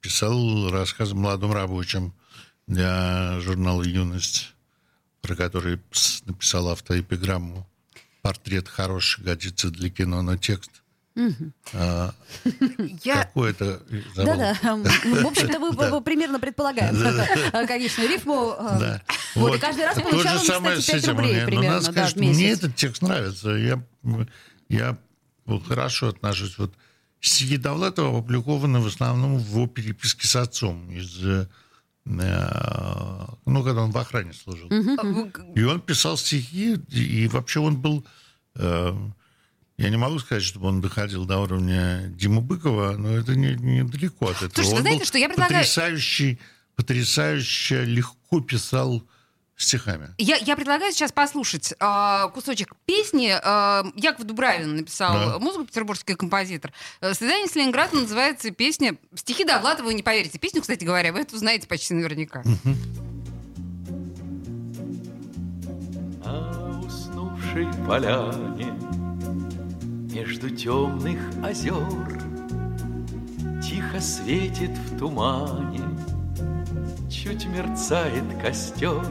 писал 0.00 0.70
рассказы 0.70 1.14
молодым 1.14 1.52
рабочим 1.52 2.12
для 2.66 3.40
журнала 3.40 3.82
«Юность», 3.82 4.52
про 5.22 5.34
который 5.34 5.80
написал 6.26 6.68
автоэпиграмму 6.68 7.69
«Портрет 8.22 8.68
хороший, 8.68 9.24
годится 9.24 9.70
для 9.70 9.90
кино, 9.90 10.22
но 10.22 10.36
текст». 10.36 10.70
А, 11.74 12.14
Я... 13.04 13.30
Забыл. 13.34 13.54
Да-да. 14.16 14.54
В 14.62 15.26
общем-то, 15.26 15.58
вы 15.90 16.00
примерно 16.00 16.38
предполагаем, 16.38 16.96
э, 16.96 17.66
конечную 17.66 18.08
рифму. 18.08 18.54
э. 18.58 18.98
Вот, 19.34 19.56
и 19.56 19.58
каждый 19.58 19.84
раз 19.84 20.00
получал 20.00 20.36
он, 20.36 20.40
кстати, 20.40 20.80
с 20.80 20.86
5 20.86 21.02
этим. 21.02 21.16
рублей 21.16 21.40
но 21.40 21.46
примерно, 21.46 21.80
да, 21.92 22.06
в 22.06 22.08
что 22.08 22.18
мне 22.18 22.28
месяц. 22.28 22.58
этот 22.58 22.76
текст 22.76 23.02
нравится. 23.02 23.50
Я, 23.50 23.82
я 24.68 24.98
хорошо 25.66 26.08
отношусь. 26.08 26.58
Вот 26.58 26.74
стихи 27.20 27.56
Довлатова 27.56 28.18
опубликованы 28.18 28.80
в 28.80 28.86
основном 28.86 29.38
в 29.38 29.48
его 29.50 29.66
переписке 29.66 30.26
с 30.26 30.36
отцом. 30.36 30.90
Из, 30.90 31.24
э, 31.24 31.46
ну, 32.04 33.64
когда 33.64 33.82
он 33.82 33.90
в 33.90 33.98
охране 33.98 34.32
служил. 34.32 34.68
И 35.54 35.62
он 35.62 35.80
писал 35.80 36.16
стихи, 36.16 36.74
и 36.88 37.28
вообще 37.28 37.60
он 37.60 37.76
был... 37.80 38.04
э, 38.56 38.94
я 39.78 39.88
не 39.90 39.96
могу 39.96 40.18
сказать, 40.18 40.42
чтобы 40.42 40.68
он 40.68 40.80
доходил 40.80 41.24
до 41.24 41.38
уровня 41.38 42.02
Димы 42.08 42.40
Быкова, 42.42 42.96
но 42.98 43.10
это 43.16 43.34
не- 43.34 43.54
недалеко 43.54 44.28
от 44.28 44.36
этого. 44.42 44.50
Слушайте, 44.54 44.70
вы 44.72 44.76
он 44.76 44.82
знаете, 44.82 44.98
был 45.00 45.06
что 45.06 45.18
я 45.18 45.28
предлагаю- 45.28 45.60
потрясающий, 45.60 46.38
потрясающе 46.76 47.84
легко 47.84 48.40
писал 48.40 49.02
стихами. 49.62 50.14
Я, 50.18 50.36
я 50.36 50.56
предлагаю 50.56 50.92
сейчас 50.92 51.12
послушать 51.12 51.74
э, 51.78 52.28
кусочек 52.34 52.74
песни. 52.86 53.30
Э, 53.42 53.84
Яков 53.96 54.24
Дубравин 54.26 54.76
написал 54.76 55.12
Да. 55.12 55.38
музыку, 55.38 55.64
петербургский 55.66 56.14
композитор. 56.14 56.72
Э, 57.00 57.14
«Свидание 57.14 57.46
с 57.48 57.54
Ленинградом» 57.54 58.02
называется 58.02 58.50
песня... 58.50 58.96
Стихи 59.14 59.44
Довлатова, 59.44 59.86
вы 59.86 59.94
не 59.94 60.02
поверите. 60.02 60.38
Песню, 60.38 60.60
кстати 60.62 60.84
говоря, 60.84 61.12
вы 61.12 61.20
эту 61.20 61.36
знаете 61.36 61.66
почти 61.68 61.94
наверняка. 61.94 62.42
На 66.24 66.80
уснувшей 66.80 67.66
поляне 67.86 68.72
Между 70.12 70.50
темных 70.50 71.18
озер 71.44 72.20
Тихо 73.62 74.00
светит 74.00 74.70
в 74.70 74.98
тумане 74.98 75.82
Чуть 77.10 77.46
мерцает 77.46 78.24
костер 78.40 79.04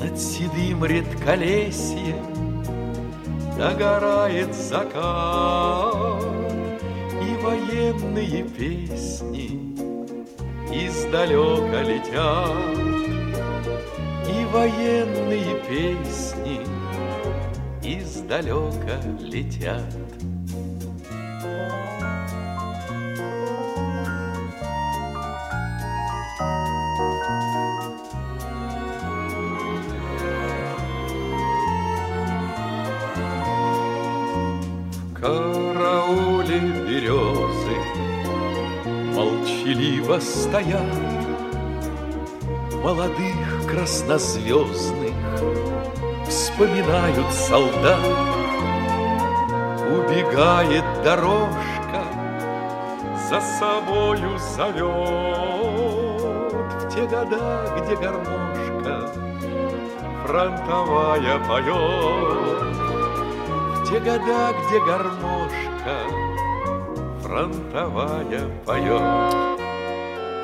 Над 0.00 0.18
седым 0.18 0.84
редколесьем 0.84 2.64
Догорает 3.56 4.54
закат 4.54 6.22
И 7.22 7.34
военные 7.42 8.44
песни 8.44 9.74
Издалека 10.72 11.82
летят 11.82 12.98
и 14.28 14.44
военные 14.52 15.62
песни 15.66 16.60
издалека 17.82 19.00
летят. 19.20 20.27
Молчаливо 40.08 40.20
стоят 40.20 40.82
молодых 42.82 43.66
краснозвездных. 43.68 45.14
Вспоминают 46.26 47.32
солдат 47.32 47.98
Убегает 49.90 50.84
дорожка 51.02 52.04
За 53.30 53.40
собою 53.40 54.38
зовет. 54.38 54.88
В 56.68 56.94
те 56.94 57.02
года, 57.06 57.72
где 57.78 57.96
гармошка 57.96 59.10
Фронтовая 60.26 61.38
поет. 61.48 62.68
В 63.76 63.88
те 63.88 63.98
года, 64.00 64.54
где 64.66 64.80
гармошка 64.80 65.96
Фронтовая 67.22 68.50
поет 68.66 69.47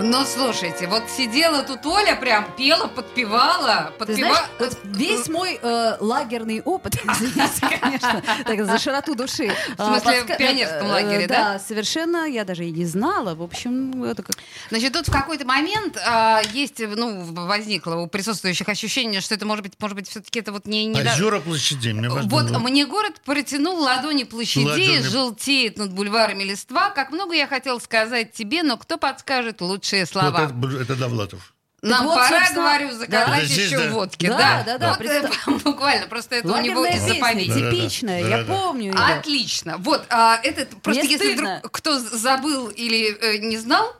Но 0.05 0.27
слушайте, 0.27 0.87
вот 0.87 1.05
сидела 1.09 1.63
тут 1.63 1.87
Оля, 1.87 2.15
прям 2.15 2.45
пела, 2.59 2.89
подпевала, 2.89 3.91
Ты 3.93 4.05
подпевала. 4.05 4.35
знаешь, 4.35 4.51
вот 4.59 4.79
весь 4.85 5.29
мой 5.29 5.59
э, 5.63 5.97
лагерный 5.99 6.61
опыт, 6.61 6.97
извините, 7.05 7.79
конечно, 7.81 8.23
так, 8.45 8.67
за 8.67 8.79
широту 8.79 9.15
души. 9.15 9.51
В 9.79 9.83
смысле, 9.83 10.21
подска- 10.21 10.35
в 10.35 10.37
пионерском 10.37 10.89
э, 10.89 10.91
лагере, 10.91 11.27
да? 11.27 11.55
Да, 11.55 11.59
совершенно, 11.59 12.27
я 12.29 12.45
даже 12.45 12.67
и 12.67 12.71
не 12.71 12.85
знала. 12.85 13.35
В 13.35 13.41
общем, 13.43 14.05
это 14.05 14.23
как... 14.23 14.37
Значит, 14.69 14.93
тут 14.93 15.09
в 15.09 15.11
какой-то 15.11 15.47
момент 15.47 15.97
а, 16.07 16.43
есть, 16.53 16.81
ну, 16.81 17.25
возникло 17.47 17.95
у 17.95 18.07
присутствующих 18.07 18.69
ощущение, 18.69 19.23
что 19.23 19.35
это 19.35 19.47
может 19.47 19.65
быть, 19.65 19.73
может 19.81 19.97
быть, 19.97 20.09
все-таки 20.11 20.41
это 20.41 20.53
вот 20.53 20.67
не... 20.67 20.85
не 20.85 21.03
да- 21.03 21.15
Озера 21.15 21.41
площадей, 21.41 21.95
мне 21.95 22.11
важно 22.11 22.29
Вот 22.29 22.51
было. 22.51 22.59
мне 22.59 22.85
город 22.85 23.23
протянул 23.25 23.81
ладони 23.81 24.25
площадей, 24.25 24.67
Ладони. 24.99 24.99
желтеет 25.09 25.79
над 25.79 25.95
бульварами 25.95 26.43
листва. 26.45 26.91
Как 26.91 27.11
много 27.11 27.33
я 27.35 27.47
хотел 27.47 27.81
сказать 27.81 28.33
тебе, 28.33 28.63
но 28.63 28.77
кто 28.77 28.99
подскажет 28.99 29.63
лучшие 30.03 30.21
Вот 30.21 30.23
слова? 30.31 30.45
это, 30.45 30.55
б- 30.55 30.83
это 30.83 30.97
Довлатов. 30.97 31.55
Нам 31.83 32.07
вот, 32.07 32.15
пора, 32.15 32.29
собственно, 32.39 32.61
говорю, 32.63 32.89
да. 32.89 32.95
заказать 32.97 33.45
Здесь, 33.45 33.67
еще 33.67 33.79
да. 33.79 33.91
водки. 33.91 34.27
Да, 34.27 34.39
Да, 34.39 34.63
да, 34.65 34.79
да, 34.79 35.31
Вот, 35.47 35.63
буквально, 35.65 36.07
просто 36.07 36.37
это 36.37 36.49
у 36.51 36.61
него 36.63 36.87
из. 36.87 37.03
Да-да-да. 37.03 37.71
типичная, 37.71 38.21
я 38.23 38.31
Да-да-да. 38.39 38.55
помню 38.55 38.93
ее. 38.95 38.99
Отлично. 38.99 39.77
Вот, 39.79 40.03
а, 40.09 40.41
этот, 40.43 40.71
просто 40.83 41.03
Мне 41.05 41.13
если 41.13 41.27
стыдно. 41.33 41.57
вдруг 41.59 41.73
кто 41.73 41.99
забыл 41.99 42.69
или 42.69 43.15
э, 43.21 43.37
не 43.39 43.59
знал, 43.59 43.95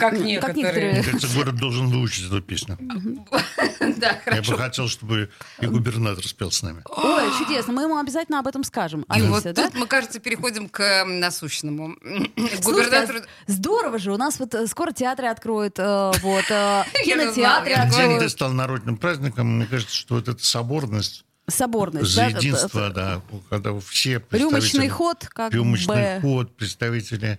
Как 0.00 0.18
некоторые. 0.18 0.94
Мне 0.94 1.02
кажется, 1.04 1.28
город 1.36 1.56
должен 1.56 1.86
выучить 1.86 2.26
эту 2.26 2.42
песню. 2.42 2.76
да, 3.96 4.08
Я 4.08 4.20
хорошо. 4.24 4.52
бы 4.52 4.58
хотел, 4.58 4.88
чтобы 4.88 5.30
и 5.60 5.66
губернатор 5.66 6.26
спел 6.26 6.50
с 6.50 6.62
нами. 6.62 6.82
Ой, 6.84 7.30
чудесно, 7.38 7.72
мы 7.72 7.82
ему 7.82 7.96
обязательно 7.96 8.40
об 8.40 8.48
этом 8.48 8.64
скажем. 8.64 9.04
И 9.16 9.22
вот 9.22 9.44
тут 9.44 9.74
мы, 9.74 9.86
кажется, 9.86 10.18
переходим 10.18 10.68
к 10.68 11.04
насущному. 11.04 11.94
Слушайте, 12.36 12.62
Губернатору... 12.62 13.18
а 13.20 13.22
здорово 13.52 13.98
же, 13.98 14.12
у 14.12 14.16
нас 14.16 14.40
вот 14.40 14.52
э, 14.54 14.66
скоро 14.66 14.90
театры 14.90 15.28
откроют, 15.28 15.78
э, 15.78 16.12
вот, 16.22 16.44
э, 16.50 16.84
Я 17.04 17.04
кинотеатры 17.04 17.70
я 17.70 17.82
откроют, 17.84 18.32
стал 18.32 18.52
народным 18.52 18.96
праздником. 18.96 19.58
Мне 19.58 19.66
кажется, 19.66 19.94
что 19.94 20.16
вот 20.16 20.28
эта 20.28 20.44
соборность 20.44 21.24
соборность. 21.46 22.10
за 22.10 22.22
да, 22.22 22.26
единство, 22.26 22.90
да, 22.90 23.22
когда 23.48 23.78
все 23.80 24.22
Рюмочный 24.30 24.50
представители- 24.50 24.88
ход, 24.88 25.26
как 25.30 25.52
Рюмочный 25.54 26.16
бы. 26.16 26.20
ход, 26.20 26.56
представители 26.56 27.38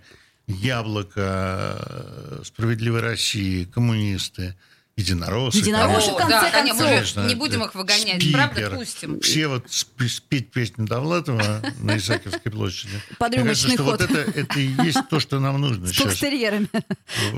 Яблока, 0.50 1.78
э, 1.80 2.42
Справедливой 2.44 3.02
России, 3.02 3.66
коммунисты, 3.66 4.56
единороссы. 4.98 5.60
Единороссы, 5.60 6.12
в 6.12 6.16
конце 6.18 6.42
да, 6.42 6.50
конечно, 6.52 6.86
концов. 6.90 7.16
мы 7.24 7.30
не 7.30 7.36
будем 7.36 7.64
их 7.64 7.76
выгонять, 7.76 8.22
спикер. 8.22 8.34
правда, 8.34 8.70
пустим. 8.72 9.20
Все 9.22 9.48
вот 9.48 9.66
сп- 9.68 10.08
спеть 10.10 10.52
песню 10.52 10.86
Довлатова 10.88 11.62
на 11.80 11.98
Исаакиевской 11.98 12.52
площади. 12.52 13.00
Под 13.18 13.32
Мне 13.32 13.44
кажется, 13.44 13.68
рюмочный 13.68 13.74
что 13.76 13.84
вот 13.84 14.02
ход. 14.02 14.12
это, 14.12 14.40
это 14.40 14.60
и 14.60 14.68
есть 14.86 15.00
то, 15.10 15.20
что 15.20 15.40
нам 15.40 15.62
нужно 15.62 15.88
С 15.88 15.92
сейчас. 15.92 16.08
кокстерьерами. 16.08 16.68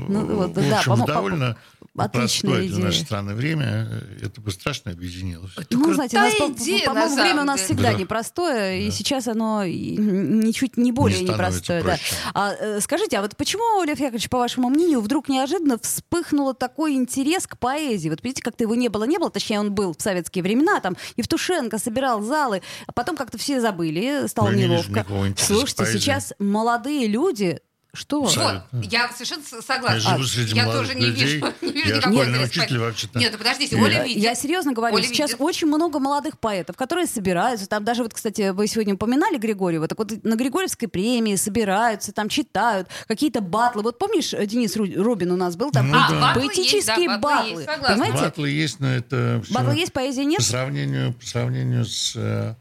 Ну, 0.08 0.26
вот, 0.36 0.50
в 0.56 0.68
да, 0.68 0.78
общем, 0.78 1.04
довольно 1.04 1.56
отличная 1.96 2.52
простое 2.52 2.58
для 2.62 2.66
идея. 2.76 2.84
нашей 2.86 3.04
страны 3.04 3.34
время 3.34 4.02
это 4.22 4.40
бы 4.40 4.50
страшно 4.50 4.92
объединилось. 4.92 5.52
Ну, 5.70 5.92
знаете, 5.94 6.16
у 6.16 6.20
нас, 6.20 6.34
крутая 6.34 6.48
по- 6.54 6.58
идея, 6.62 6.86
по-моему, 6.86 7.14
на 7.16 7.22
время 7.22 7.40
у 7.42 7.44
нас 7.44 7.60
всегда 7.60 7.92
Да. 7.92 7.98
непростое, 7.98 8.86
и 8.86 8.90
сейчас 8.90 9.28
оно 9.28 9.64
ничуть 9.66 10.76
не 10.76 10.92
более 10.92 11.20
Не 11.20 11.28
непростое. 11.28 11.82
Да. 11.82 11.98
А, 12.34 12.52
э, 12.54 12.80
скажите, 12.80 13.18
а 13.18 13.22
вот 13.22 13.36
почему, 13.36 13.82
Лев 13.84 13.98
Яковлевич, 13.98 14.28
по 14.30 14.38
вашему 14.38 14.68
мнению, 14.70 15.00
вдруг 15.00 15.28
неожиданно 15.28 15.78
вспыхнул 15.78 16.54
такой 16.54 16.94
интерес 16.94 17.46
к 17.46 17.58
поэзии? 17.58 18.08
Вот 18.08 18.22
видите, 18.22 18.42
как-то 18.42 18.64
его 18.64 18.74
не 18.74 18.88
было, 18.88 19.04
не 19.04 19.18
было, 19.18 19.30
точнее, 19.30 19.60
он 19.60 19.72
был 19.72 19.94
в 19.96 20.00
советские 20.02 20.42
времена, 20.42 20.80
там 20.80 20.96
Евтушенко 21.16 21.78
собирал 21.78 22.22
залы, 22.22 22.62
а 22.86 22.92
потом 22.92 23.16
как-то 23.16 23.38
все 23.38 23.60
забыли, 23.60 24.26
стало 24.28 24.50
Ну, 24.50 24.56
неловко. 24.58 25.06
Слушайте, 25.36 25.86
сейчас 25.86 26.32
молодые 26.38 27.06
люди... 27.06 27.60
Что? 27.94 28.22
Вот, 28.22 28.62
я 28.90 29.10
совершенно 29.12 29.42
с- 29.42 29.52
Я 29.52 29.60
согласна. 29.60 30.00
живу 30.00 30.22
среди 30.24 30.54
я 30.56 30.64
молодых 30.64 30.86
тоже 30.88 30.98
не 30.98 31.06
людей. 31.08 31.24
вижу, 31.34 31.46
не 31.60 31.72
вижу 31.72 31.88
Я 31.90 31.96
никакого 31.96 32.22
школьный 32.22 32.38
интереса. 32.44 32.60
учитель 32.62 32.78
вообще-то. 32.78 33.18
Нет, 33.18 33.32
ну 33.32 33.38
подождите, 33.38 33.76
Нет. 33.76 33.84
Оля 33.84 34.04
видит. 34.04 34.22
Я 34.22 34.34
серьезно 34.34 34.72
говорю, 34.72 34.94
Оля 34.96 35.04
сейчас 35.04 35.30
видит. 35.32 35.40
очень 35.42 35.66
много 35.66 35.98
молодых 35.98 36.38
поэтов, 36.38 36.74
которые 36.76 37.06
собираются. 37.06 37.66
Там 37.68 37.84
даже 37.84 38.02
вот, 38.02 38.14
кстати, 38.14 38.48
вы 38.48 38.66
сегодня 38.66 38.94
упоминали 38.94 39.36
Григорьева, 39.36 39.88
так 39.88 39.98
вот 39.98 40.24
на 40.24 40.36
Григорьевской 40.36 40.88
премии 40.88 41.36
собираются, 41.36 42.12
там 42.12 42.30
читают 42.30 42.88
какие-то 43.08 43.42
батлы. 43.42 43.82
Вот 43.82 43.98
помнишь, 43.98 44.32
э, 44.32 44.46
Денис 44.46 44.74
Ру- 44.74 44.94
Рубин 44.96 45.30
у 45.30 45.36
нас 45.36 45.56
был 45.56 45.70
там? 45.70 45.90
Ну 45.90 45.98
А, 45.98 46.08
да. 46.10 46.20
батлы 46.20 46.44
есть, 46.44 46.56
Поэтические 46.56 47.08
да, 47.08 47.18
батлы. 47.18 47.50
есть, 47.50 47.64
согласна. 47.66 47.88
Понимаете? 48.04 48.24
Батлы 48.24 48.48
есть, 48.50 48.80
но 48.80 48.88
это 48.88 49.42
всё 49.44 49.52
Батлы 49.54 49.74
есть, 49.76 49.92
поэзии 49.92 50.22
нет? 50.22 50.38
По 50.38 50.44
сравнению, 50.44 51.12
по 51.12 51.26
сравнению 51.26 51.84
с 51.84 52.14
э, 52.16 52.54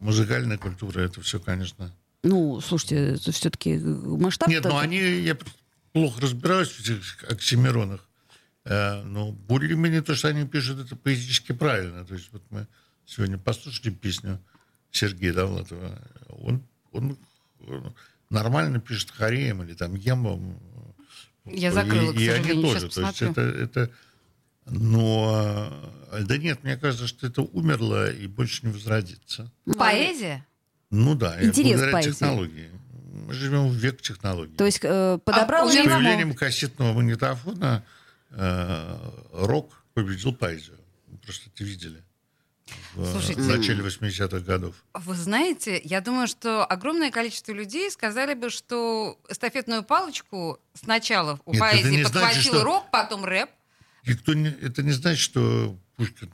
музыкальной 0.00 0.58
культурой, 0.58 1.06
это 1.06 1.20
все, 1.20 1.38
конечно. 1.38 1.92
Ну, 2.24 2.60
слушайте, 2.60 3.16
все-таки 3.30 3.76
масштаб... 3.76 4.48
Нет, 4.48 4.64
ну 4.64 4.78
они, 4.78 4.98
я 4.98 5.36
плохо 5.92 6.22
разбираюсь 6.22 6.70
в 6.70 6.80
этих 6.80 7.24
оксимиронах. 7.30 8.08
Э, 8.64 9.02
но 9.02 9.30
более-менее 9.30 10.00
то, 10.00 10.14
что 10.14 10.28
они 10.28 10.46
пишут, 10.46 10.80
это 10.80 10.96
поэтически 10.96 11.52
правильно. 11.52 12.04
То 12.04 12.14
есть 12.14 12.30
вот 12.32 12.42
мы 12.48 12.66
сегодня 13.04 13.36
послушали 13.36 13.90
песню 13.90 14.40
Сергея 14.90 15.34
Довлатова. 15.34 16.02
Он, 16.30 16.62
он 16.92 17.18
э, 17.60 17.80
нормально 18.30 18.80
пишет 18.80 19.10
хореем 19.10 19.62
или 19.62 19.74
там 19.74 19.94
ембом. 19.94 20.58
Я 21.44 21.72
закрыла, 21.72 22.10
и, 22.12 22.16
к 22.16 22.20
и 22.20 22.28
они 22.28 22.42
сожалению, 22.44 22.72
тоже. 22.72 22.88
То 22.88 23.00
есть 23.02 23.22
это, 23.22 23.40
это... 23.42 23.90
Но... 24.66 25.70
э, 26.12 26.22
Да 26.22 26.38
нет, 26.38 26.64
мне 26.64 26.78
кажется, 26.78 27.06
что 27.06 27.26
это 27.26 27.42
умерло 27.42 28.10
и 28.10 28.26
больше 28.26 28.66
не 28.66 28.72
возродится. 28.72 29.52
Поэзия? 29.76 30.46
Ну 30.94 31.14
да, 31.14 31.40
и 31.40 31.46
Интерес 31.46 31.72
благодаря 31.72 31.92
поэзии. 31.92 32.10
технологии. 32.10 32.70
Мы 33.26 33.32
живем 33.34 33.68
в 33.68 33.74
век 33.74 34.00
технологий. 34.02 34.54
То 34.56 34.64
есть 34.66 34.80
э, 34.82 35.18
подобрал 35.24 35.66
А, 35.68 35.70
С 35.70 35.74
появлением 35.74 36.34
кассетного 36.34 36.92
магнитофона 36.92 37.84
э, 38.30 38.96
рок 39.32 39.82
победил 39.94 40.34
поэзию. 40.34 40.78
Просто 41.24 41.50
это 41.54 41.64
видели. 41.64 42.02
В, 42.94 43.10
Слушайте. 43.10 43.40
в 43.42 43.48
начале 43.48 43.82
80-х 43.82 44.40
годов. 44.40 44.74
Вы 44.94 45.14
знаете, 45.16 45.80
я 45.84 46.00
думаю, 46.00 46.26
что 46.28 46.64
огромное 46.64 47.10
количество 47.10 47.52
людей 47.52 47.90
сказали 47.90 48.34
бы, 48.34 48.50
что 48.50 49.18
эстафетную 49.28 49.82
палочку 49.82 50.58
сначала 50.74 51.40
у 51.44 51.52
Нет, 51.52 51.60
поэзии 51.60 51.88
не 51.90 52.04
значит, 52.04 52.12
подхватил 52.12 52.52
что- 52.54 52.64
рок, 52.64 52.90
потом 52.90 53.24
рэп, 53.24 53.50
Никто 54.06 54.34
не, 54.34 54.48
это 54.48 54.82
не 54.82 54.92
значит, 54.92 55.20
что 55.20 55.76
Пушкин, 55.96 56.30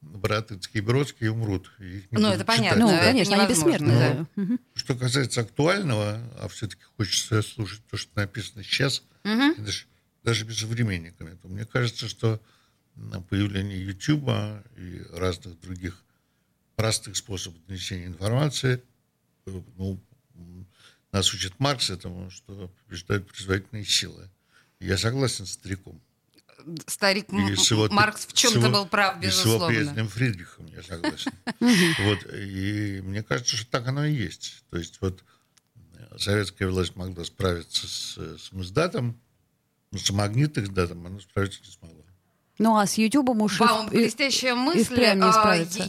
Братыцкий 0.00 0.78
и 0.78 0.80
Бродский 0.80 1.28
умрут. 1.28 1.72
Ну, 2.10 2.28
это 2.28 2.44
понятно. 2.44 2.86
Ну, 2.86 2.98
конечно, 2.98 3.34
они 3.36 3.48
бессмертны, 3.48 4.26
да. 4.36 4.58
Что 4.74 4.94
касается 4.94 5.40
актуального, 5.40 6.20
а 6.38 6.48
все-таки 6.48 6.82
хочется 6.96 7.42
слушать 7.42 7.82
то, 7.90 7.96
что 7.96 8.10
написано 8.14 8.62
сейчас, 8.62 9.02
и 9.24 9.60
даже, 9.60 9.86
даже 10.22 10.44
без 10.44 10.58
современниками, 10.58 11.36
то 11.36 11.48
мне 11.48 11.64
кажется, 11.64 12.08
что 12.08 12.40
на 12.94 13.20
появление 13.20 13.84
Ютуба 13.84 14.62
и 14.76 15.02
разных 15.12 15.60
других 15.60 16.02
простых 16.76 17.16
способов 17.16 17.64
донесения 17.66 18.06
информации, 18.06 18.82
ну, 19.46 20.00
нас 21.10 21.32
учит 21.34 21.58
Маркс 21.58 21.90
этому, 21.90 22.30
что 22.30 22.70
побеждают 22.84 23.26
производительные 23.26 23.84
силы. 23.84 24.28
Я 24.78 24.96
согласен 24.96 25.46
с 25.46 25.52
стариком. 25.52 26.00
Старик 26.86 27.26
М- 27.32 27.48
И 27.48 27.56
с 27.56 27.70
его- 27.70 27.88
Маркс 27.90 28.26
в 28.26 28.30
с 28.30 28.32
чем-то 28.34 28.58
его- 28.58 28.70
был 28.70 28.86
прав, 28.86 29.22
И 29.22 29.30
с 29.30 29.44
его 29.44 29.58
безусловно. 29.68 30.08
Фридрихом, 30.08 30.66
я 30.66 30.82
согласен. 30.82 31.32
Вот, 32.04 32.18
и 32.34 33.00
мне 33.04 33.22
кажется, 33.22 33.56
что 33.56 33.70
так 33.70 33.86
оно 33.88 34.04
и 34.04 34.12
есть. 34.14 34.64
То 34.70 34.78
есть 34.78 34.98
вот 35.00 35.22
э, 35.94 36.18
советская 36.18 36.68
власть 36.68 36.96
могла 36.96 37.24
справиться 37.24 37.86
с, 37.86 38.14
э, 38.18 38.36
с 38.38 38.52
Моздатом, 38.52 39.18
но 39.92 39.98
с 39.98 40.10
магнитом 40.10 40.64
она 41.06 41.20
справиться 41.20 41.60
не 41.64 41.70
смогла. 41.70 42.02
Ну 42.58 42.76
а 42.76 42.86
с 42.88 42.98
Ютубом 42.98 43.40
уж... 43.42 43.56
и 43.56 43.58
Баум, 43.60 43.86
и- 43.88 43.96
блестящая 43.98 44.54
мысль. 44.56 44.82
впрямь 44.94 45.18
не 45.18 45.24
а, 45.24 45.32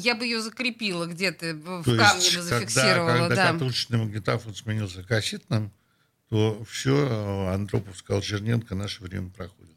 я 0.04 0.14
бы 0.16 0.24
ее 0.26 0.40
закрепила 0.42 1.08
где-то, 1.08 1.56
в 1.56 1.84
То 1.84 1.98
камне 1.98 2.24
есть, 2.24 2.36
бы 2.38 2.42
когда, 2.44 2.60
зафиксировала. 2.60 3.18
когда 3.18 3.36
да. 3.36 3.54
катушечный 3.54 3.98
магнитофон 3.98 4.54
сменился 4.54 5.02
кассетным, 5.04 5.72
то 6.30 6.64
все, 6.70 7.50
Андропов 7.52 7.98
сказал, 7.98 8.22
Черненко, 8.22 8.76
наше 8.76 9.02
время 9.02 9.32
проходит. 9.32 9.69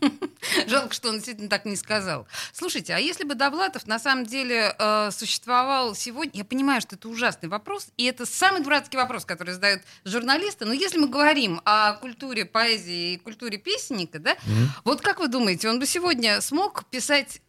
Жалко, 0.66 0.94
что 0.94 1.08
он 1.08 1.16
действительно 1.16 1.48
так 1.48 1.64
не 1.64 1.76
сказал. 1.76 2.26
Слушайте, 2.52 2.94
а 2.94 2.98
если 2.98 3.24
бы 3.24 3.34
Довлатов 3.34 3.86
на 3.86 3.98
самом 3.98 4.26
деле 4.26 4.74
э, 4.78 5.10
существовал 5.10 5.94
сегодня, 5.94 6.32
я 6.38 6.44
понимаю, 6.44 6.80
что 6.80 6.96
это 6.96 7.08
ужасный 7.08 7.48
вопрос, 7.48 7.88
и 7.96 8.04
это 8.04 8.26
самый 8.26 8.62
дурацкий 8.62 8.96
вопрос, 8.96 9.24
который 9.24 9.54
задают 9.54 9.82
журналисты, 10.04 10.64
но 10.64 10.72
если 10.72 10.98
мы 10.98 11.08
говорим 11.08 11.60
о 11.64 11.94
культуре 11.94 12.44
поэзии 12.44 13.14
и 13.14 13.16
культуре 13.18 13.58
песенника, 13.58 14.18
да, 14.18 14.36
вот 14.84 15.00
как 15.00 15.20
вы 15.20 15.28
думаете, 15.28 15.68
он 15.68 15.78
бы 15.78 15.86
сегодня 15.86 16.40
смог 16.40 16.84
писать 16.86 17.40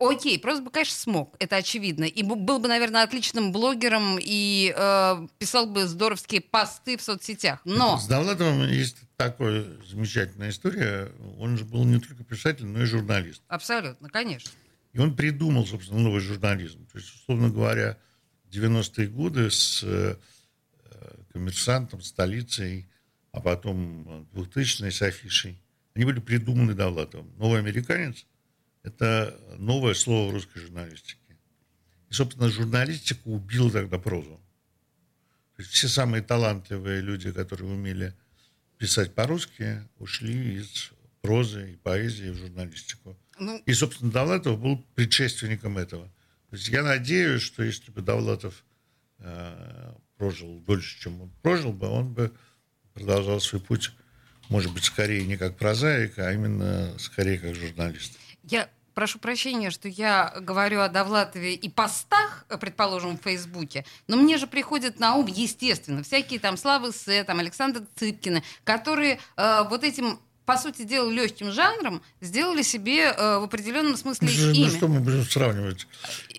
Окей, 0.00 0.38
просто 0.38 0.62
бы, 0.62 0.70
конечно, 0.70 0.94
смог, 0.94 1.34
это 1.40 1.56
очевидно. 1.56 2.04
И 2.04 2.22
был 2.22 2.60
бы, 2.60 2.68
наверное, 2.68 3.02
отличным 3.02 3.50
блогером 3.50 4.16
и 4.20 4.72
э, 4.76 5.26
писал 5.38 5.66
бы 5.66 5.86
здоровские 5.86 6.40
посты 6.40 6.96
в 6.96 7.02
соцсетях. 7.02 7.60
Но 7.64 7.98
С 7.98 8.06
Довлатовым 8.06 8.68
есть 8.68 8.96
такая 9.16 9.64
замечательная 9.84 10.50
история. 10.50 11.10
Он 11.38 11.58
же 11.58 11.64
был 11.64 11.84
не 11.84 11.98
только 11.98 12.22
писатель, 12.22 12.66
но 12.66 12.82
и 12.82 12.84
журналист. 12.84 13.42
абсолютно, 13.48 14.08
конечно. 14.08 14.50
И 14.92 15.00
он 15.00 15.16
придумал, 15.16 15.66
собственно, 15.66 16.00
новый 16.00 16.20
журнализм. 16.20 16.86
То 16.92 16.98
есть, 16.98 17.12
условно 17.14 17.50
говоря, 17.50 17.98
90-е 18.52 19.08
годы 19.08 19.50
с 19.50 19.82
э, 19.82 20.14
коммерсантом, 21.32 22.02
столицей, 22.02 22.88
а 23.32 23.40
потом 23.40 24.28
2000-е 24.32 24.92
с 24.92 25.02
афишей, 25.02 25.60
они 25.94 26.04
были 26.04 26.20
придуманы 26.20 26.74
Довлатовым. 26.74 27.32
Новый 27.36 27.58
американец– 27.58 28.24
это 28.82 29.38
новое 29.58 29.94
слово 29.94 30.30
в 30.30 30.34
русской 30.34 30.60
журналистике. 30.60 31.18
И, 32.10 32.14
собственно, 32.14 32.48
журналистика 32.48 33.20
убила 33.24 33.70
тогда 33.70 33.98
прозу. 33.98 34.40
То 35.56 35.62
есть 35.62 35.72
все 35.72 35.88
самые 35.88 36.22
талантливые 36.22 37.00
люди, 37.00 37.32
которые 37.32 37.72
умели 37.72 38.14
писать 38.78 39.14
по-русски, 39.14 39.82
ушли 39.98 40.54
из 40.56 40.92
прозы 41.20 41.72
и 41.72 41.76
поэзии 41.76 42.30
в 42.30 42.36
журналистику. 42.36 43.18
Ну, 43.38 43.60
И, 43.66 43.72
собственно, 43.72 44.10
Довлатов 44.10 44.60
был 44.60 44.84
предшественником 44.94 45.78
этого. 45.78 46.06
То 46.50 46.56
есть 46.56 46.68
я 46.68 46.82
надеюсь, 46.82 47.42
что 47.42 47.62
если 47.62 47.90
бы 47.90 48.00
Довлатов 48.00 48.64
э, 49.18 49.92
прожил 50.16 50.60
дольше, 50.60 51.00
чем 51.00 51.20
он 51.20 51.30
прожил 51.42 51.72
бы, 51.72 51.88
он 51.88 52.12
бы 52.14 52.32
продолжал 52.94 53.40
свой 53.40 53.60
путь, 53.60 53.92
может 54.48 54.72
быть, 54.72 54.84
скорее 54.84 55.26
не 55.26 55.36
как 55.36 55.56
прозаик, 55.56 56.18
а 56.18 56.32
именно 56.32 56.96
скорее 56.98 57.38
как 57.38 57.54
журналист. 57.54 58.18
Я 58.50 58.68
прошу 58.94 59.18
прощения, 59.18 59.70
что 59.70 59.88
я 59.88 60.34
говорю 60.40 60.80
о 60.80 60.88
Довлатове 60.88 61.54
и 61.54 61.68
постах, 61.68 62.46
предположим, 62.60 63.18
в 63.18 63.22
Фейсбуке, 63.22 63.84
но 64.06 64.16
мне 64.16 64.38
же 64.38 64.46
приходят 64.46 64.98
на 64.98 65.14
ум, 65.16 65.26
естественно, 65.26 66.02
всякие 66.02 66.40
там 66.40 66.56
Славы 66.56 66.92
Сэ, 66.92 67.24
там 67.24 67.38
Александр 67.38 67.82
Цыпкины, 67.96 68.42
которые 68.64 69.20
э, 69.36 69.64
вот 69.68 69.84
этим 69.84 70.18
по 70.48 70.56
сути 70.56 70.82
дела, 70.84 71.10
легким 71.10 71.52
жанром 71.52 72.00
сделали 72.22 72.62
себе 72.62 73.12
э, 73.12 73.38
в 73.38 73.42
определенном 73.44 73.98
смысле 73.98 74.30
Ну, 74.32 74.50
имя. 74.52 74.70
что 74.70 74.88
мы 74.88 75.00
будем 75.00 75.22
сравнивать? 75.28 75.86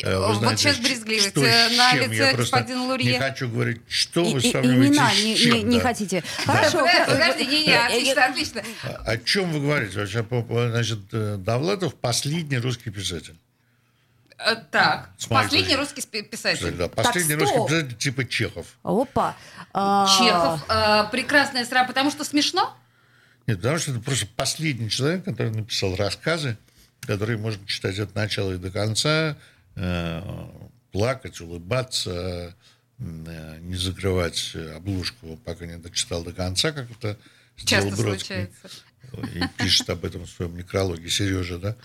Э, 0.01 0.17
вы 0.17 0.27
Вот 0.29 0.37
знаете, 0.37 0.63
сейчас 0.63 0.77
ч- 0.77 0.81
брезгливость, 0.81 1.29
что 1.29 1.41
э, 1.45 1.69
на 1.77 1.93
лице 1.93 2.33
господина 2.35 2.83
Лурье. 2.85 3.11
Не 3.13 3.19
хочу 3.19 3.47
говорить, 3.47 3.81
что 3.87 4.21
И- 4.21 4.33
вы 4.33 4.39
и- 4.39 4.47
и 4.47 4.51
сравниваете 4.51 4.87
имена 4.93 5.11
с 5.11 5.23
не, 5.23 5.37
чем, 5.37 5.53
не- 5.57 5.61
не 5.63 5.77
да. 5.77 5.83
хотите. 5.83 6.23
Хорошо. 6.43 6.87
Подожди, 7.07 7.45
не, 7.45 7.65
не, 7.67 7.73
отлично, 7.75 8.25
отлично. 8.25 8.63
А 8.83 9.11
О 9.11 9.17
чем 9.19 9.51
вы 9.51 9.59
говорите? 9.59 9.91
Значит, 10.07 10.99
э, 11.11 11.35
Довлатов 11.37 11.93
последний 11.93 12.57
русский 12.57 12.89
писатель. 12.89 13.35
Э, 14.39 14.55
Так, 14.71 15.11
С 15.19 15.29
моей 15.29 15.43
последний 15.43 15.75
точки- 15.75 15.95
русский 16.01 16.21
писатель. 16.23 16.71
Да, 16.71 16.87
последний 16.87 17.35
стоп. 17.35 17.41
русский 17.41 17.67
писатель 17.75 17.95
типа 17.97 18.25
Чехов. 18.27 18.65
Опа. 18.81 19.35
А, 19.71 20.07
Чехов. 20.17 20.61
э, 20.67 21.11
прекрасная 21.11 21.63
страна, 21.63 21.85
потому 21.85 22.09
что 22.09 22.23
смешно? 22.23 22.75
Нет, 23.47 23.57
потому 23.57 23.79
что 23.79 23.91
это 23.91 23.99
просто 23.99 24.27
последний 24.35 24.89
человек, 24.89 25.25
который 25.25 25.51
написал 25.51 25.95
рассказы, 25.95 26.57
которые 27.01 27.37
можно 27.37 27.65
читать 27.65 27.97
от 27.99 28.13
начала 28.15 28.53
и 28.53 28.57
до 28.57 28.71
конца, 28.71 29.37
э, 29.75 30.49
плакать, 30.91 31.39
улыбаться, 31.41 32.55
э, 32.99 33.57
не 33.61 33.75
закрывать 33.75 34.55
обложку, 34.75 35.37
пока 35.43 35.65
не 35.65 35.77
дочитал 35.77 36.23
до 36.23 36.33
конца, 36.33 36.71
как 36.71 36.91
это 36.91 37.17
сделал 37.57 37.89
Бродский. 37.91 38.25
случается. 38.25 38.69
И 39.33 39.41
пишет 39.57 39.89
об 39.89 40.05
этом 40.05 40.25
в 40.25 40.29
своем 40.29 40.55
некрологе 40.55 41.09
Сережа, 41.09 41.57
да. 41.57 41.75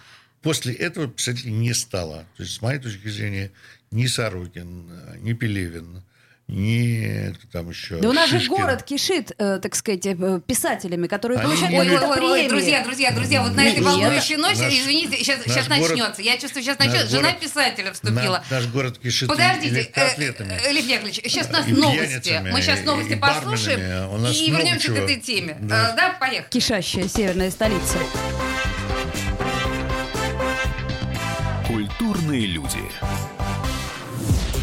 После 0.43 0.75
этого 0.75 1.09
писателей 1.09 1.53
не 1.53 1.73
стало. 1.73 2.27
То 2.37 2.43
есть, 2.43 2.57
с 2.57 2.61
моей 2.63 2.79
точки 2.79 3.09
зрения, 3.09 3.51
ни 3.91 4.07
Сорокин, 4.07 4.91
э, 4.91 5.17
ни 5.21 5.33
Пелевин, 5.33 6.03
кто 6.47 7.49
там 7.53 7.71
еще. 7.71 7.97
Да 7.97 8.11
у 8.11 8.13
нас 8.13 8.29
же 8.29 8.39
Шишкин. 8.39 8.55
город 8.57 8.83
кишит, 8.83 9.33
э, 9.39 9.59
так 9.63 9.75
сказать, 9.75 10.05
э, 10.05 10.41
писателями, 10.47 11.07
которые 11.07 11.39
Они 11.41 11.47
получают 11.57 11.75
Ой, 11.75 11.89
ой, 11.91 12.21
ой, 12.21 12.31
ой, 12.43 12.49
друзья, 12.49 12.85
друзья, 12.85 13.13
друзья, 13.13 13.43
вот 13.43 13.55
на 13.55 13.65
Нет. 13.65 13.73
этой 13.75 13.83
волнующей 13.83 14.37
ноте, 14.37 14.63
Наш- 14.63 14.75
извините, 14.75 15.17
сейчас, 15.17 15.39
наш 15.47 15.55
сейчас 15.55 15.69
город- 15.69 15.89
начнется. 15.97 16.21
Я 16.23 16.37
чувствую, 16.37 16.63
сейчас 16.63 16.79
начнется. 16.79 17.07
Жена 17.09 17.23
город- 17.31 17.41
писателя 17.41 17.87
На- 17.87 17.93
вступила. 17.95 18.45
наш 18.51 18.67
город 18.67 18.99
кишит 18.99 19.29
Подождите, 19.29 19.91
э, 19.95 20.13
э, 20.39 20.73
Лев 20.73 20.87
Яковлевич, 20.87 21.21
сейчас 21.25 21.49
у 21.49 21.53
нас 21.53 21.67
И 21.67 21.73
новости. 21.73 22.43
Мы 22.53 22.61
сейчас 22.61 22.85
новости 22.85 23.13
и 23.13 23.17
послушаем 23.17 23.81
и 24.31 24.51
вернемся 24.51 24.81
к 24.89 24.95
чего. 24.95 24.97
этой 25.05 25.17
теме. 25.17 25.57
Да. 25.61 25.93
Э, 25.93 25.97
Да, 25.97 26.17
поехали. 26.21 26.47
Кишащая 26.51 27.09
северная 27.09 27.51
столица. 27.51 27.99
Культурные 31.67 32.47
люди. 32.47 32.79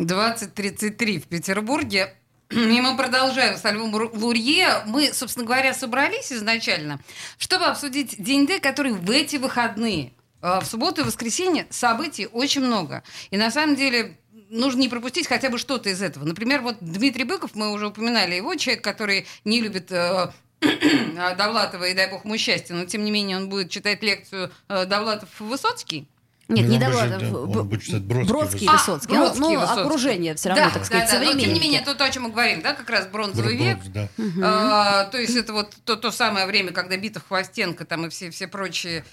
20.33 0.00 1.20
в 1.20 1.26
Петербурге. 1.26 2.14
И 2.50 2.80
мы 2.80 2.96
продолжаем 2.96 3.56
с 3.56 3.64
Альвом 3.64 3.94
Лурье. 3.94 4.82
Мы, 4.86 5.12
собственно 5.12 5.44
говоря, 5.46 5.74
собрались 5.74 6.32
изначально, 6.32 7.00
чтобы 7.38 7.66
обсудить 7.66 8.22
День 8.22 8.46
Д, 8.46 8.60
который 8.60 8.92
в 8.92 9.10
эти 9.10 9.36
выходные. 9.36 10.12
Э, 10.42 10.60
В 10.60 10.64
субботу 10.64 11.02
и 11.02 11.04
воскресенье 11.04 11.66
событий 11.70 12.26
очень 12.26 12.62
много. 12.62 13.02
И 13.30 13.36
на 13.36 13.50
самом 13.50 13.76
деле 13.76 14.16
нужно 14.48 14.80
не 14.80 14.88
пропустить 14.88 15.26
хотя 15.26 15.50
бы 15.50 15.58
что-то 15.58 15.90
из 15.90 16.02
этого. 16.02 16.24
Например, 16.24 16.60
вот 16.62 16.76
Дмитрий 16.80 17.24
Быков, 17.24 17.54
мы 17.54 17.70
уже 17.72 17.88
упоминали 17.88 18.34
его, 18.34 18.54
человек, 18.56 18.82
который 18.82 19.26
не 19.44 19.60
любит 19.60 19.92
э, 19.92 20.30
Довлатова 21.38 21.84
и 21.84 21.94
дай 21.94 22.10
бог 22.10 22.24
ему 22.24 22.36
счастья, 22.36 22.74
но 22.74 22.84
тем 22.84 23.04
не 23.04 23.10
менее 23.10 23.36
он 23.36 23.48
будет 23.48 23.70
читать 23.70 24.02
лекцию 24.02 24.50
э, 24.68 24.86
Довлатов-Высоцкий. 24.86 26.08
Нет, 26.50 26.66
Ну, 26.66 26.72
не 26.72 26.78
Довлатов. 26.78 27.48
Бродский, 27.48 27.98
Бродский, 28.00 28.66
А, 28.68 28.72
Высоцкий. 28.72 29.12
Ну, 29.14 29.20
Бродский, 29.20 29.40
ну, 29.40 29.60
Высоцкий. 29.60 29.80
окружение 29.82 30.34
все 30.34 30.48
равно, 30.50 30.64
да, 30.64 30.70
так 30.70 30.84
сказать, 30.84 31.10
да, 31.10 31.18
да. 31.20 31.24
Но 31.24 31.38
тем 31.38 31.52
не 31.54 31.60
менее, 31.60 31.80
то, 31.80 31.94
то, 31.94 32.04
о 32.04 32.10
чем 32.10 32.24
мы 32.24 32.30
говорим, 32.30 32.60
да, 32.62 32.74
как 32.74 32.90
раз 32.90 33.06
бронзовый 33.06 33.56
век. 33.56 33.78
Бродский, 33.78 33.92
да. 33.92 34.08
А, 34.42 35.04
то 35.04 35.18
есть 35.18 35.36
это 35.36 35.52
вот 35.52 35.74
то, 35.84 35.96
то 35.96 36.10
самое 36.10 36.46
время, 36.46 36.72
когда 36.72 36.96
битов 36.96 37.22
Хвостенко 37.28 37.84
там 37.84 38.06
и 38.06 38.08
все, 38.10 38.30
все 38.30 38.48
прочие 38.48 39.04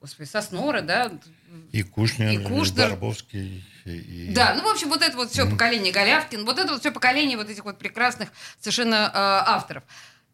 господи, 0.00 0.28
Соснора, 0.28 0.80
да? 0.80 1.12
И 1.72 1.82
Кушнер, 1.82 2.30
И 2.30 2.34
и, 2.36 2.38
Кушнер. 2.38 2.90
Барбовский. 2.90 3.64
И, 3.84 3.90
и- 3.90 4.32
Да, 4.34 4.54
ну, 4.54 4.62
в 4.62 4.68
общем, 4.72 4.88
вот 4.88 5.02
это 5.02 5.16
вот 5.16 5.30
все 5.30 5.46
поколение 5.48 5.92
Голявкин, 5.92 6.44
вот 6.44 6.58
это 6.58 6.72
вот 6.72 6.80
все 6.80 6.90
поколение 6.90 7.36
вот 7.36 7.50
этих 7.50 7.64
вот 7.64 7.78
прекрасных 7.78 8.30
совершенно 8.60 8.94
э, 8.94 9.10
авторов. 9.14 9.82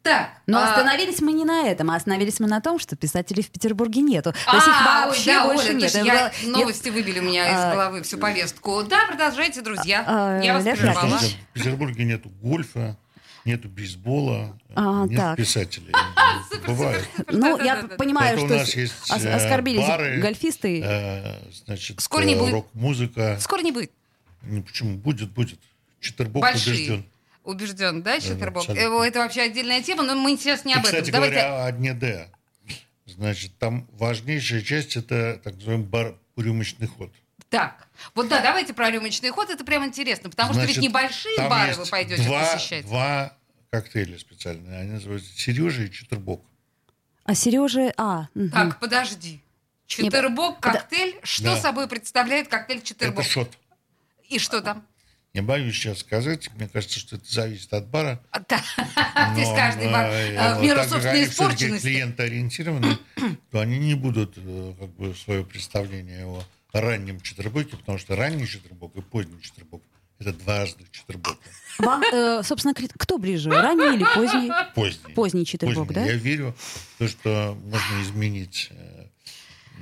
Так. 0.07 0.31
Но 0.47 0.59
а, 0.61 0.71
остановились 0.71 1.21
мы 1.21 1.33
не 1.33 1.45
на 1.45 1.67
этом, 1.69 1.91
а 1.91 1.97
остановились 1.97 2.39
мы 2.41 2.47
на 2.47 2.61
том, 2.61 2.79
что 2.79 2.95
писателей 2.97 3.43
в 3.43 3.51
Петербурге 3.51 4.01
нету. 4.03 4.33
То 4.33 4.39
А, 4.47 4.55
есть 4.55 4.67
их 4.69 4.75
ой, 4.75 5.07
вообще 5.07 5.33
да, 5.35 5.45
больше 5.47 5.69
Оля, 5.71 5.75
нет. 5.75 5.95
я- 5.95 6.33
было- 6.45 6.51
новости 6.59 6.89
выбили 6.91 7.19
у 7.19 7.23
меня 7.23 7.45
А, 7.45 7.49
из 7.71 7.75
головы 7.75 8.03
всю 8.03 8.19
повестку. 8.19 8.83
Да, 8.85 9.07
продолжайте, 9.09 9.61
друзья. 9.63 10.05
А, 10.07 10.41
я 10.41 10.55
вас 10.55 10.63
прервала. 10.65 11.19
В 11.19 11.53
Петербурге 11.53 12.05
нету 12.05 12.29
гольфа, 12.41 12.97
нету 13.45 13.69
бейсбола, 13.69 14.57
А, 14.77 15.07
нет 15.07 15.19
так. 15.19 15.37
писателей. 15.37 15.93
Супер, 16.53 16.69
Бывает. 16.69 17.01
супер, 17.17 17.17
супер. 17.17 17.35
Ну, 17.35 17.57
Да, 17.59 17.65
я 17.65 17.75
да, 17.77 17.83
да, 17.83 17.89
да. 17.89 17.97
понимаю, 17.97 18.39
что 18.39 18.55
есть 18.55 19.11
э, 19.11 19.35
оскорбились 19.35 19.87
бары, 19.87 20.21
гольфисты. 20.21 20.83
э, 20.85 21.35
значит, 21.65 22.01
Скоро 22.01 22.23
не 22.23 22.35
э, 22.35 22.39
будет. 22.39 22.53
рок-музыка. 22.53 23.39
Скоро 23.41 23.63
не 23.63 23.73
будет. 23.73 23.91
Ну, 24.43 24.63
почему? 24.63 24.97
Будет, 24.99 25.31
будет. 25.33 25.59
Четвербок 26.01 26.43
Большие. 26.43 26.75
убежден. 26.77 27.07
Убежден, 27.47 28.03
да, 28.03 28.19
Четербок? 28.21 28.65
абсолютно. 28.69 29.05
Э, 29.05 29.09
Это 29.09 29.21
вообще 29.21 29.43
отдельная 29.43 29.81
тема, 29.83 30.03
но 30.03 30.15
мы 30.15 30.37
сейчас 30.37 30.65
не 30.65 30.73
И, 30.73 30.75
об 30.75 30.81
этом. 30.81 30.93
кстати 30.93 31.11
Давайте... 31.11 31.37
говоря, 31.37 31.65
о 31.67 31.73
дне 31.73 31.95
Д. 31.95 32.29
Значит, 33.07 33.57
там 33.59 33.87
важнейшая 33.93 34.63
часть– 34.63 34.97
это 34.97 35.41
так 35.43 35.55
называемый 35.55 35.87
бар 35.87 36.19
рюмочный 36.37 36.87
ход. 36.89 37.13
Так, 37.49 37.87
вот 38.15 38.29
да, 38.29 38.43
давайте 38.43 38.75
про 38.75 38.91
рюмочный 38.91 39.31
ход, 39.31 39.49
это 39.49 39.65
прям 39.65 39.85
интересно, 39.87 40.29
потому 40.29 40.53
что 40.53 40.61
Значит, 40.63 40.77
ведь 40.79 40.85
небольшие 40.89 41.37
там 41.37 41.49
бары 41.49 41.69
есть 41.69 41.79
вы 41.79 41.87
пойдете 41.87 42.23
два, 42.25 42.53
посещать. 42.55 42.85
Два 42.85 43.33
коктейля 43.71 44.19
специальные. 44.19 44.81
Они 44.81 44.91
называются 44.91 45.33
Сережа 45.39 45.85
и 45.85 45.91
Четвербок. 45.91 46.43
А 47.25 47.35
Сережа... 47.35 47.93
А, 47.97 48.27
мгм. 48.35 48.51
Так, 48.51 48.81
подожди. 48.81 49.41
Четырбок, 49.87 50.59
это- 50.59 50.73
коктейль. 50.81 51.17
Что 51.23 51.45
Да. 51.45 51.57
собой 51.61 51.87
представляет 51.89 52.49
коктейль 52.49 52.79
Это 52.79 52.87
четырбок? 52.87 53.25
шот. 53.25 53.57
И 54.29 54.41
что 54.41 54.61
там? 54.61 54.85
Не 55.37 55.43
боюсь 55.43 55.75
сейчас 55.75 55.99
сказать. 55.99 56.49
Мне 56.57 56.67
кажется, 56.67 56.99
что 56.99 57.17
это 57.17 57.31
зависит 57.31 57.71
от 57.75 57.87
бара. 57.89 58.23
А, 58.31 58.41
да. 58.41 58.59
То 59.35 59.39
есть 59.39 59.55
каждый 59.55 59.93
бар 59.93 60.07
э, 60.07 60.35
э, 60.35 60.59
в 60.59 60.63
меру 60.63 60.83
собственной 60.83 61.25
испорченности. 61.25 61.89
клиентоориентированы, 61.89 62.97
то 63.51 63.61
они 63.61 63.79
не 63.79 63.93
будут 63.93 64.33
э, 64.39 64.73
как 64.81 64.89
бы 64.97 65.15
свое 65.15 65.45
представление 65.45 66.25
о 66.25 66.43
раннем 66.73 67.21
четвербоке, 67.21 67.77
потому 67.77 67.99
что 67.99 68.17
ранний 68.17 68.47
четвербок 68.47 68.97
и 68.97 69.03
поздний 69.03 69.39
четвербок– 69.43 69.83
это 70.19 70.33
два 70.33 70.61
разных 70.61 70.91
четвербока. 70.91 71.37
Вам, 71.81 72.03
э, 72.03 72.43
собственно, 72.43 72.73
кто 72.75 73.19
ближе, 73.19 73.51
ранний 73.51 73.95
или 73.95 74.07
поздний? 74.15 74.51
Поздний. 74.75 75.13
Поздний 75.13 75.45
четвербок, 75.45 75.89
Поздний. 75.89 76.03
да? 76.03 76.11
Я 76.13 76.17
верю 76.17 76.57
в 76.95 76.99
то, 76.99 77.09
что 77.09 77.59
можно 77.63 78.03
изменить 78.03 78.69
э, 78.71 79.07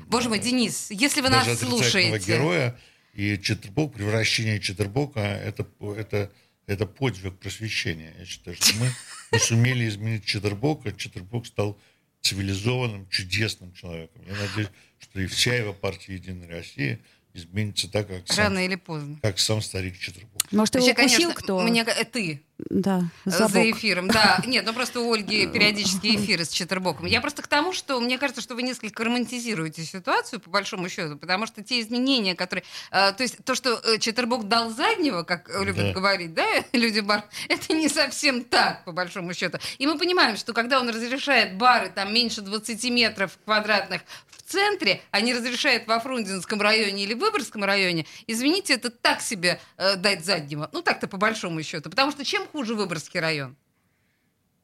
Боже 0.09 0.29
мой, 0.29 0.41
Денис, 0.41 0.91
если 0.91 1.21
вы 1.21 1.31
даже 1.31 1.51
нас 1.51 1.61
слушаете, 1.61 2.19
героя. 2.27 2.77
И 3.15 3.39
Четвербок, 3.39 3.95
превращение 3.95 4.59
Четвербока 4.59 5.21
это, 5.21 5.67
это, 5.97 6.33
это 6.67 6.87
подвиг 6.87 7.39
просвещения. 7.39 8.13
Я 8.19 8.25
считаю, 8.25 8.57
что 8.57 8.75
мы, 8.77 8.91
мы 9.31 9.39
сумели 9.39 9.89
изменить 9.89 10.25
Четвербока. 10.25 10.93
Четвербок 10.93 11.47
стал 11.47 11.79
цивилизованным, 12.23 13.09
чудесным 13.11 13.73
человеком. 13.73 14.23
Я 14.27 14.35
надеюсь, 14.35 14.69
что 14.99 15.21
и 15.21 15.27
вся 15.27 15.55
его 15.55 15.73
партия 15.73 16.15
«Единая 16.15 16.49
Россия» 16.49 16.99
изменится 17.35 17.91
так, 17.91 18.07
как 18.09 18.23
сам, 18.27 18.45
рано 18.47 18.65
или 18.65 18.77
поздно. 18.77 19.19
как 19.21 19.39
сам 19.39 19.61
старик 19.61 19.99
Четвербок. 19.99 20.31
Может, 20.53 20.77
его 20.77 20.87
Вообще, 20.87 21.03
укусил 21.03 21.19
конечно, 21.21 21.43
кто? 21.43 21.61
Мне, 21.61 21.83
э, 21.83 22.05
ты 22.05 22.43
Да, 22.59 23.03
э, 23.25 23.31
за 23.31 23.49
за 23.49 23.71
эфиром. 23.71 24.07
Да, 24.09 24.41
нет, 24.47 24.65
ну 24.65 24.73
просто 24.73 25.01
у 25.01 25.13
Ольги 25.13 25.47
периодически 25.49 26.15
эфиры 26.15 26.45
с 26.45 26.51
Четербоком. 26.51 27.07
Я 27.07 27.21
просто 27.21 27.43
к 27.43 27.49
тому, 27.49 27.73
что 27.73 27.99
мне 28.01 28.19
кажется, 28.19 28.41
что 28.41 28.55
вы 28.55 28.63
несколько 28.63 29.03
романтизируете 29.05 29.85
ситуацию, 29.85 30.39
по 30.41 30.51
большому 30.51 30.89
счету, 30.89 31.17
потому 31.17 31.47
что 31.47 31.63
те 31.65 31.81
изменения, 31.81 32.37
которые... 32.37 32.63
э, 32.93 33.13
то 33.13 33.23
есть 33.23 33.39
то, 33.45 33.55
что 33.57 33.81
Четербок 33.99 34.47
дал 34.47 34.71
заднего, 34.71 35.25
как 35.25 35.49
любят 35.61 35.87
Да. 35.89 35.93
говорить, 35.93 36.35
да, 36.35 36.47
люди 36.73 37.01
бар, 37.01 37.25
это 37.49 37.73
не 37.75 37.89
совсем 37.89 38.45
так, 38.45 38.85
по 38.85 38.93
большому 38.93 39.35
счету. 39.35 39.59
И 39.79 39.87
мы 39.89 39.99
понимаем, 39.99 40.37
что 40.37 40.53
когда 40.53 40.79
он 40.79 40.89
разрешает 40.89 41.57
бары 41.57 41.89
там 41.93 42.15
меньше 42.15 42.43
20 42.43 42.85
метров 42.91 43.37
квадратных 43.45 44.03
в 44.31 44.34
центре, 44.55 45.03
а 45.11 45.21
не 45.21 45.35
разрешает 45.35 45.87
во 45.87 46.01
Фрунзенском 46.01 46.61
районе 46.61 47.05
или 47.05 47.15
Выборгском 47.15 47.65
районе, 47.65 48.07
извините, 48.27 48.75
это 48.75 48.91
так 48.91 49.21
себе 49.21 49.61
э, 49.77 49.97
дать 49.97 50.25
заднего. 50.25 50.71
Ну 50.73 50.83
так-то 50.83 51.07
по 51.09 51.17
большому 51.17 51.63
счету. 51.63 51.91
Потому 51.91 52.13
что 52.13 52.25
чем 52.25 52.47
хуже 52.47 52.75
Выборгский 52.75 53.21
район? 53.21 53.57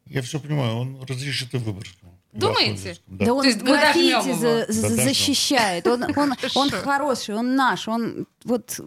Я 0.07 0.23
все 0.23 0.41
понимаю, 0.41 0.77
он 0.77 1.03
разрешит 1.05 1.55
и 1.55 1.59
Выборгскому. 1.59 2.10
Думаете? 2.33 2.97
Да. 3.09 3.27
Да 3.27 3.35
он 3.35 3.43
То 3.43 3.49
есть 3.49 3.61
граффити 3.63 4.33
за- 4.35 4.67
за- 4.73 4.97
Да, 4.97 5.05
защищает. 5.05 5.87
Он, 5.89 6.05
он, 6.17 6.35
он 6.55 6.71
хороший, 6.71 7.35
он 7.35 7.57
наш. 7.57 7.89
Он 7.89 8.27
вот 8.45 8.79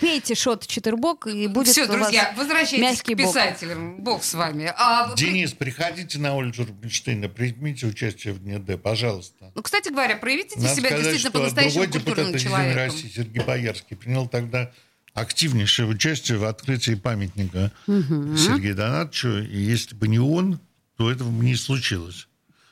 пейте 0.00 0.34
шот 0.34 0.66
Четербок 0.66 1.26
и 1.28 1.46
будет 1.46 1.68
Все, 1.68 1.84
у 1.84 1.86
вас 1.86 1.96
друзья, 1.96 2.34
возвращайтесь 2.36 3.02
к 3.02 3.14
писателям. 3.14 4.02
Бог 4.02 4.24
с 4.24 4.34
вами. 4.34 4.72
А, 4.76 5.14
Денис, 5.14 5.52
приходите 5.52 6.18
на 6.18 6.34
улицу 6.34 6.64
Рубинштейна, 6.66 7.28
примите 7.28 7.86
участие 7.86 8.34
в 8.34 8.40
Дне 8.40 8.58
Д, 8.58 8.76
пожалуйста. 8.76 9.52
Ну, 9.54 9.62
кстати 9.62 9.90
говоря, 9.90 10.16
проявите 10.16 10.58
Надо 10.58 10.74
себя 10.74 10.88
сказать, 10.88 11.04
действительно 11.04 11.18
что 11.18 11.38
по-настоящему 11.38 11.92
культурным 11.92 12.38
человеком. 12.38 12.76
России 12.84 13.08
Сергей 13.14 13.44
Боярский 13.44 13.96
принял 13.96 14.26
тогда 14.26 14.72
активнейшее 15.14 15.86
участие 15.88 16.38
в 16.38 16.44
открытии 16.44 16.94
памятника 16.94 17.72
Сергею 17.86 18.74
Донатовичу. 18.74 19.38
И 19.38 19.58
если 19.58 19.94
бы 19.94 20.08
не 20.08 20.18
он, 20.18 20.60
то 20.96 21.10
этого 21.10 21.30
бы 21.30 21.44
не 21.44 21.54
случилось. 21.56 22.27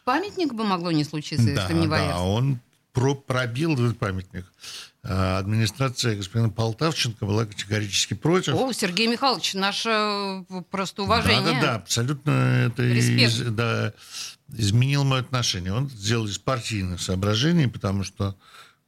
Памятник 0.07 0.55
бы 0.55 0.63
могло 0.63 0.93
не 0.93 1.03
случиться, 1.03 1.51
если 1.51 1.75
бы 1.75 1.81
не 1.81 1.89
да, 1.89 2.21
он 2.21 2.61
про- 2.93 3.17
пробил 3.17 3.73
этот 3.75 3.99
памятник. 3.99 4.47
А 5.03 5.39
Администрация 5.39 6.15
господина 6.15 6.49
Полтавченко 6.49 7.27
была 7.27 7.45
категорически 7.45 8.15
против. 8.15 8.55
О, 8.55 8.73
Сергей 8.73 9.09
Михайлович, 9.09 9.55
наше 9.55 9.89
э, 9.91 10.45
просто 10.71 11.03
уважение. 11.03 11.43
Да, 11.43 11.53
да, 11.55 11.61
да, 11.61 11.75
абсолютно 11.75 12.31
это 12.31 12.85
из- 12.85 13.41
да, 13.51 13.95
изменил 14.53 15.03
мое 15.03 15.23
отношение. 15.23 15.73
Он 15.73 15.91
сделал 15.91 16.27
из 16.27 16.39
партийных 16.39 17.01
соображений, 17.01 17.67
потому 17.67 18.05
что 18.05 18.37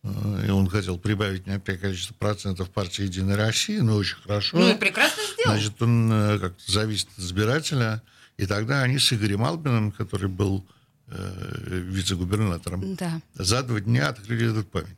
э, 0.05 0.45
и 0.47 0.51
он 0.51 0.69
хотел 0.69 0.99
прибавить 0.99 1.49
некоторое 1.49 1.79
количество 1.79 2.15
процентов 2.15 2.71
партии 2.71 3.03
«Единая 3.03 3.37
Россия», 3.37 3.83
ну, 3.83 3.97
очень 3.97 4.19
хорошо. 4.23 4.57
Ну 4.57 4.69
и 4.69 4.77
прекрасно 4.77 5.21
сделал. 5.35 5.57
Значит, 5.57 5.83
он 5.83 6.13
э, 6.13 6.39
как-то 6.39 6.73
зависит 6.73 7.09
от 7.17 7.25
избирателя. 7.25 8.03
И 8.37 8.47
тогда 8.47 8.83
они 8.83 9.01
с 9.01 9.13
Игорем 9.13 9.43
Албиным, 9.45 9.91
который 9.91 10.29
был 10.29 10.65
э, 11.11 11.59
вице-губернатором, 11.69 12.95
Да. 12.97 13.21
за 13.35 13.63
два 13.63 13.81
дня 13.81 14.09
открыли 14.09 14.51
этот 14.51 14.71
памятник. 14.71 14.95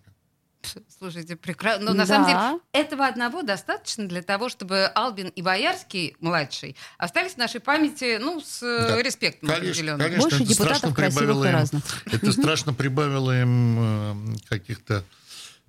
Слушайте, 0.98 1.36
прекрасно. 1.36 1.86
Но 1.86 1.92
на 1.94 2.04
Да. 2.04 2.06
самом 2.06 2.26
деле 2.28 2.60
этого 2.72 3.06
одного 3.06 3.40
достаточно 3.42 4.06
для 4.06 4.20
того, 4.22 4.50
чтобы 4.50 4.84
Албин 4.94 5.28
и 5.28 5.40
Боярский, 5.40 6.16
младший, 6.20 6.76
остались 6.98 7.32
в 7.32 7.36
нашей 7.38 7.60
памяти, 7.60 8.18
ну, 8.20 8.40
с 8.42 8.62
э, 8.62 8.88
Да. 8.88 9.02
респектом 9.02 9.48
Конечно, 9.48 9.70
определенным. 9.70 10.00
конечно, 10.00 10.22
Больше 10.22 10.36
это 10.36 10.44
депутатов 10.46 10.76
страшно 10.76 10.94
красивых 10.96 11.18
прибавило 11.24 11.44
и 11.44 11.48
им- 11.48 11.54
разных. 11.54 11.82
Это 12.12 12.32
страшно 12.32 12.74
прибавило 12.74 13.40
им 13.40 13.78
э, 13.80 14.36
каких-то 14.50 15.02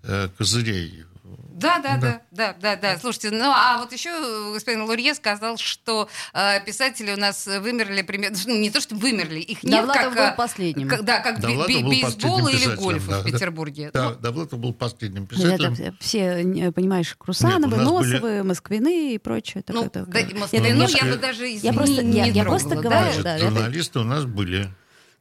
э, 0.04 0.28
козырей. 0.38 1.06
Да, 1.54 1.80
да, 1.80 1.98
да, 1.98 2.22
да, 2.32 2.56
да, 2.60 2.76
да. 2.76 2.98
Слушайте, 3.00 3.32
ну 3.32 3.52
а 3.54 3.78
вот 3.80 3.92
еще 3.92 4.54
господин 4.54 4.84
Лурье 4.84 5.14
сказал, 5.14 5.58
что 5.58 6.10
э, 6.34 6.64
писатели 6.66 7.12
у 7.14 7.18
нас 7.18 7.46
вымерли 7.46 8.02
примерно, 8.02 8.38
ну, 8.48 8.56
не 8.60 8.70
то 8.72 8.80
что 8.82 8.96
вымерли, 8.96 9.40
их 9.40 9.64
нет 9.64 9.72
Довлатов 9.86 10.04
как, 10.04 10.14
был 10.16 10.22
э, 10.24 10.36
последним. 10.36 10.88
как- 10.88 11.04
да, 11.04 11.20
как 11.20 11.40
бейсбола 11.40 12.42
последним 12.42 12.48
или 12.50 12.76
гольфа 12.76 13.12
да, 13.12 13.20
в. 13.22 13.26
Петербурге. 13.26 13.92
Да, 13.94 14.10
Ну, 14.10 14.16
Довлатов 14.16 14.60
был 14.60 14.74
последним 14.74 15.24
Это 15.26 15.36
писателем. 15.36 15.98
все, 16.00 16.20
э, 16.44 16.72
понимаешь, 16.72 17.16
Крусановы, 17.18 17.78
Нет, 17.78 17.86
Носовы, 17.86 18.44
Москвины 18.44 19.14
и 19.14 19.18
прочее. 19.18 19.64
ну, 19.68 19.84
такое, 19.90 20.04
да, 20.06 20.06
такое. 20.22 20.40
Москвы, 20.40 20.60
Нет, 20.60 20.76
ну, 20.76 20.82
нет, 20.82 20.90
я 21.02 21.06
бы 21.12 21.18
даже 21.18 21.46
Я 21.48 21.58
извини, 21.58 21.74
просто- 21.78 22.04
не 22.04 22.18
я- 22.18 22.26
я 22.26 22.44
просто 22.44 22.70
да? 22.70 22.76
говорю, 22.82 23.02
Значит, 23.04 23.24
да, 23.24 23.36
это- 23.36 23.46
журналисты 23.46 24.00
у 24.00 24.04
нас 24.04 24.26
были 24.26 24.70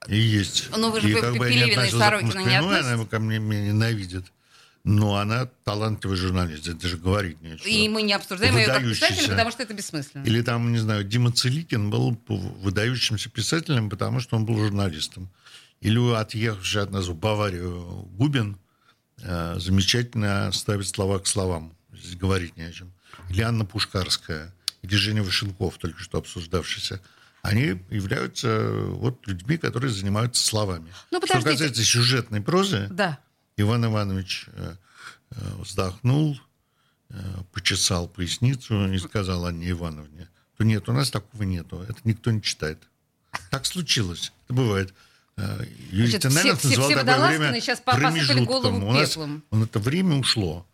и 0.08 0.16
есть. 0.16 0.68
Ну, 0.76 0.90
вы 0.90 1.00
же 1.00 1.10
и 1.10 1.14
как 1.14 1.36
бы 1.36 1.50
я 1.50 1.66
не 1.66 1.70
Пелевину 1.72 1.84
и 1.84 1.90
Сорокину 1.90 2.46
не 2.46 2.56
относитесь? 2.56 2.86
она 2.92 3.04
ко 3.04 3.18
мне 3.18 3.38
меня 3.38 3.68
ненавидит. 3.72 4.26
Но 4.82 5.16
она 5.16 5.46
талантливый 5.64 6.16
журналист, 6.16 6.66
это 6.66 6.80
даже 6.80 6.96
говорить 6.96 7.42
нечего. 7.42 7.68
И 7.68 7.86
мы 7.88 8.00
не 8.00 8.14
обсуждаем 8.14 8.56
ее 8.56 8.66
как 8.66 8.82
писателя, 8.82 9.28
потому 9.28 9.50
что 9.50 9.62
это 9.62 9.74
бессмысленно. 9.74 10.24
Или 10.24 10.40
там, 10.40 10.72
не 10.72 10.78
знаю, 10.78 11.04
Дима 11.04 11.32
Целикин 11.32 11.90
был 11.90 12.18
выдающимся 12.26 13.28
писателем, 13.28 13.90
потому 13.90 14.20
что 14.20 14.36
он 14.36 14.46
был 14.46 14.56
журналистом. 14.56 15.28
Или 15.80 16.14
отъехавший 16.14 16.82
от 16.82 16.90
нас 16.92 17.06
в 17.08 17.14
Баварию 17.14 18.08
Губин 18.12 18.58
э, 19.22 19.56
замечательно 19.58 20.50
ставит 20.52 20.86
слова 20.86 21.18
к 21.18 21.26
словам. 21.26 21.74
Здесь 21.92 22.16
говорить 22.16 22.56
не 22.56 22.64
о 22.64 22.72
чем. 22.72 22.92
Или 23.28 23.42
Анна 23.42 23.64
Пушкарская, 23.66 24.54
или 24.82 24.94
Женя 24.94 25.22
Вышенков, 25.22 25.76
только 25.78 26.00
что 26.00 26.18
обсуждавшийся. 26.18 27.00
Они 27.42 27.80
являются 27.90 28.48
э, 28.48 28.84
вот 28.86 29.26
людьми, 29.26 29.56
которые 29.56 29.90
занимаются 29.90 30.42
словами. 30.44 30.92
Ну, 31.10 31.18
что 31.18 31.26
подождите. 31.26 31.50
касается 31.52 31.84
сюжетной 31.84 32.40
прозы, 32.40 32.88
Да. 32.90 33.18
Иван 33.60 33.84
Иванович 33.86 34.46
э, 34.52 34.74
э, 35.32 35.34
вздохнул, 35.58 36.38
э, 37.10 37.14
почесал 37.52 38.08
поясницу 38.08 38.86
и 38.92 38.98
сказал 38.98 39.46
Анне 39.46 39.70
Ивановне, 39.70 40.28
то 40.56 40.64
нет, 40.64 40.88
у 40.88 40.92
нас 40.92 41.10
такого 41.10 41.42
нету, 41.42 41.80
это 41.88 41.98
никто 42.04 42.30
не 42.30 42.42
читает. 42.42 42.78
Так 43.50 43.66
случилось, 43.66 44.32
это 44.46 44.54
бывает. 44.54 44.94
Юрий 45.90 46.10
Значит, 46.10 46.20
все- 46.20 46.28
Тимирязев 46.42 46.58
все- 46.58 46.68
называл 46.68 46.90
все 46.90 46.98
такое 47.04 47.38
время 47.38 47.60
сейчас 47.60 47.80
промежутком. 47.80 48.84
У 48.84 48.92
нас 48.92 49.16
он 49.16 49.62
это 49.62 49.78
время 49.78 50.16
ушло. 50.16 50.66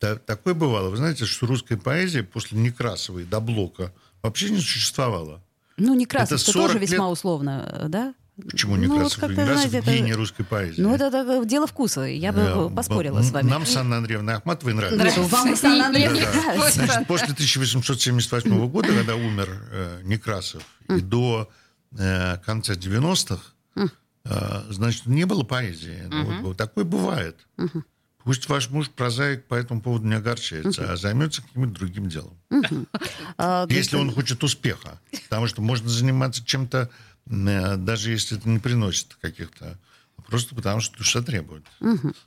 Та- 0.00 0.16
такое 0.16 0.54
бывало. 0.54 0.88
Вы 0.90 0.96
знаете, 0.96 1.24
что 1.26 1.46
русская 1.46 1.76
поэзия 1.76 2.22
после 2.24 2.58
Некрасовой 2.58 3.24
до 3.24 3.38
Блока 3.40 3.92
вообще 4.22 4.50
не 4.50 4.56
существовала. 4.60 5.40
Ну, 5.76 5.94
Некрасов, 5.94 6.32
Это 6.40 6.42
это 6.42 6.52
тоже 6.52 6.68
40 6.72 6.82
весьма 6.82 7.04
лет- 7.06 7.12
условно, 7.12 7.86
да? 7.88 8.14
Почему 8.50 8.76
Ну, 8.76 8.88
вот 8.88 8.94
Некрасов? 8.94 9.20
как-то, 9.20 9.42
Некрасов 9.42 9.74
это- 9.74 9.92
гений 9.92 10.14
русской 10.14 10.42
поэзии. 10.44 10.80
Ну, 10.80 10.94
это, 10.94 11.04
это 11.06 11.44
дело 11.44 11.66
вкуса. 11.66 12.02
Я 12.02 12.32
бы 12.32 12.40
Э, 12.40 12.70
поспорила 12.74 13.18
м- 13.18 13.22
с 13.24 13.30
вами. 13.30 13.48
Нам 13.50 13.66
с 13.66 13.76
Анной 13.76 13.98
Андреевной 13.98 14.34
Ахматовой 14.34 14.72
нравится. 14.74 15.04
Нет, 15.20 15.30
вам 15.30 15.54
с 15.54 15.62
Анной 15.64 15.86
Андреевной 15.86 16.20
не. 16.20 16.70
Значит, 16.70 17.06
после 17.06 17.34
1878 17.34 18.68
года, 18.68 18.88
когда 18.88 19.16
умер 19.16 19.48
э, 19.70 20.00
Некрасов, 20.04 20.62
и 20.88 21.00
до 21.00 21.50
э, 21.98 22.38
конца 22.38 22.72
90-х, 22.74 23.42
э, 24.24 24.62
значит, 24.70 25.04
не 25.06 25.26
было 25.26 25.42
поэзии. 25.42 26.04
Ну, 26.08 26.24
вот, 26.24 26.34
вот 26.40 26.56
такое 26.56 26.84
бывает. 26.84 27.36
Пусть 28.24 28.48
ваш 28.48 28.70
муж 28.70 28.88
прозаик 28.88 29.44
по 29.46 29.56
этому 29.56 29.82
поводу 29.82 30.06
не 30.06 30.14
огорчается, 30.14 30.92
а 30.92 30.96
займется 30.96 31.42
каким-то 31.42 31.74
другим 31.80 32.08
делом. 32.08 32.38
А, 33.36 33.66
Если 33.68 33.96
он 33.96 34.12
хочет 34.12 34.42
успеха. 34.44 35.00
Потому 35.28 35.48
что 35.48 35.60
можно 35.60 35.88
заниматься 35.88 36.44
чем-то, 36.44 36.88
даже 37.26 38.10
если 38.10 38.38
это 38.38 38.48
не 38.48 38.58
приносит 38.58 39.16
каких-то... 39.20 39.78
Просто 40.28 40.54
потому 40.54 40.80
что 40.80 40.96
душа 40.98 41.20
требует. 41.20 41.64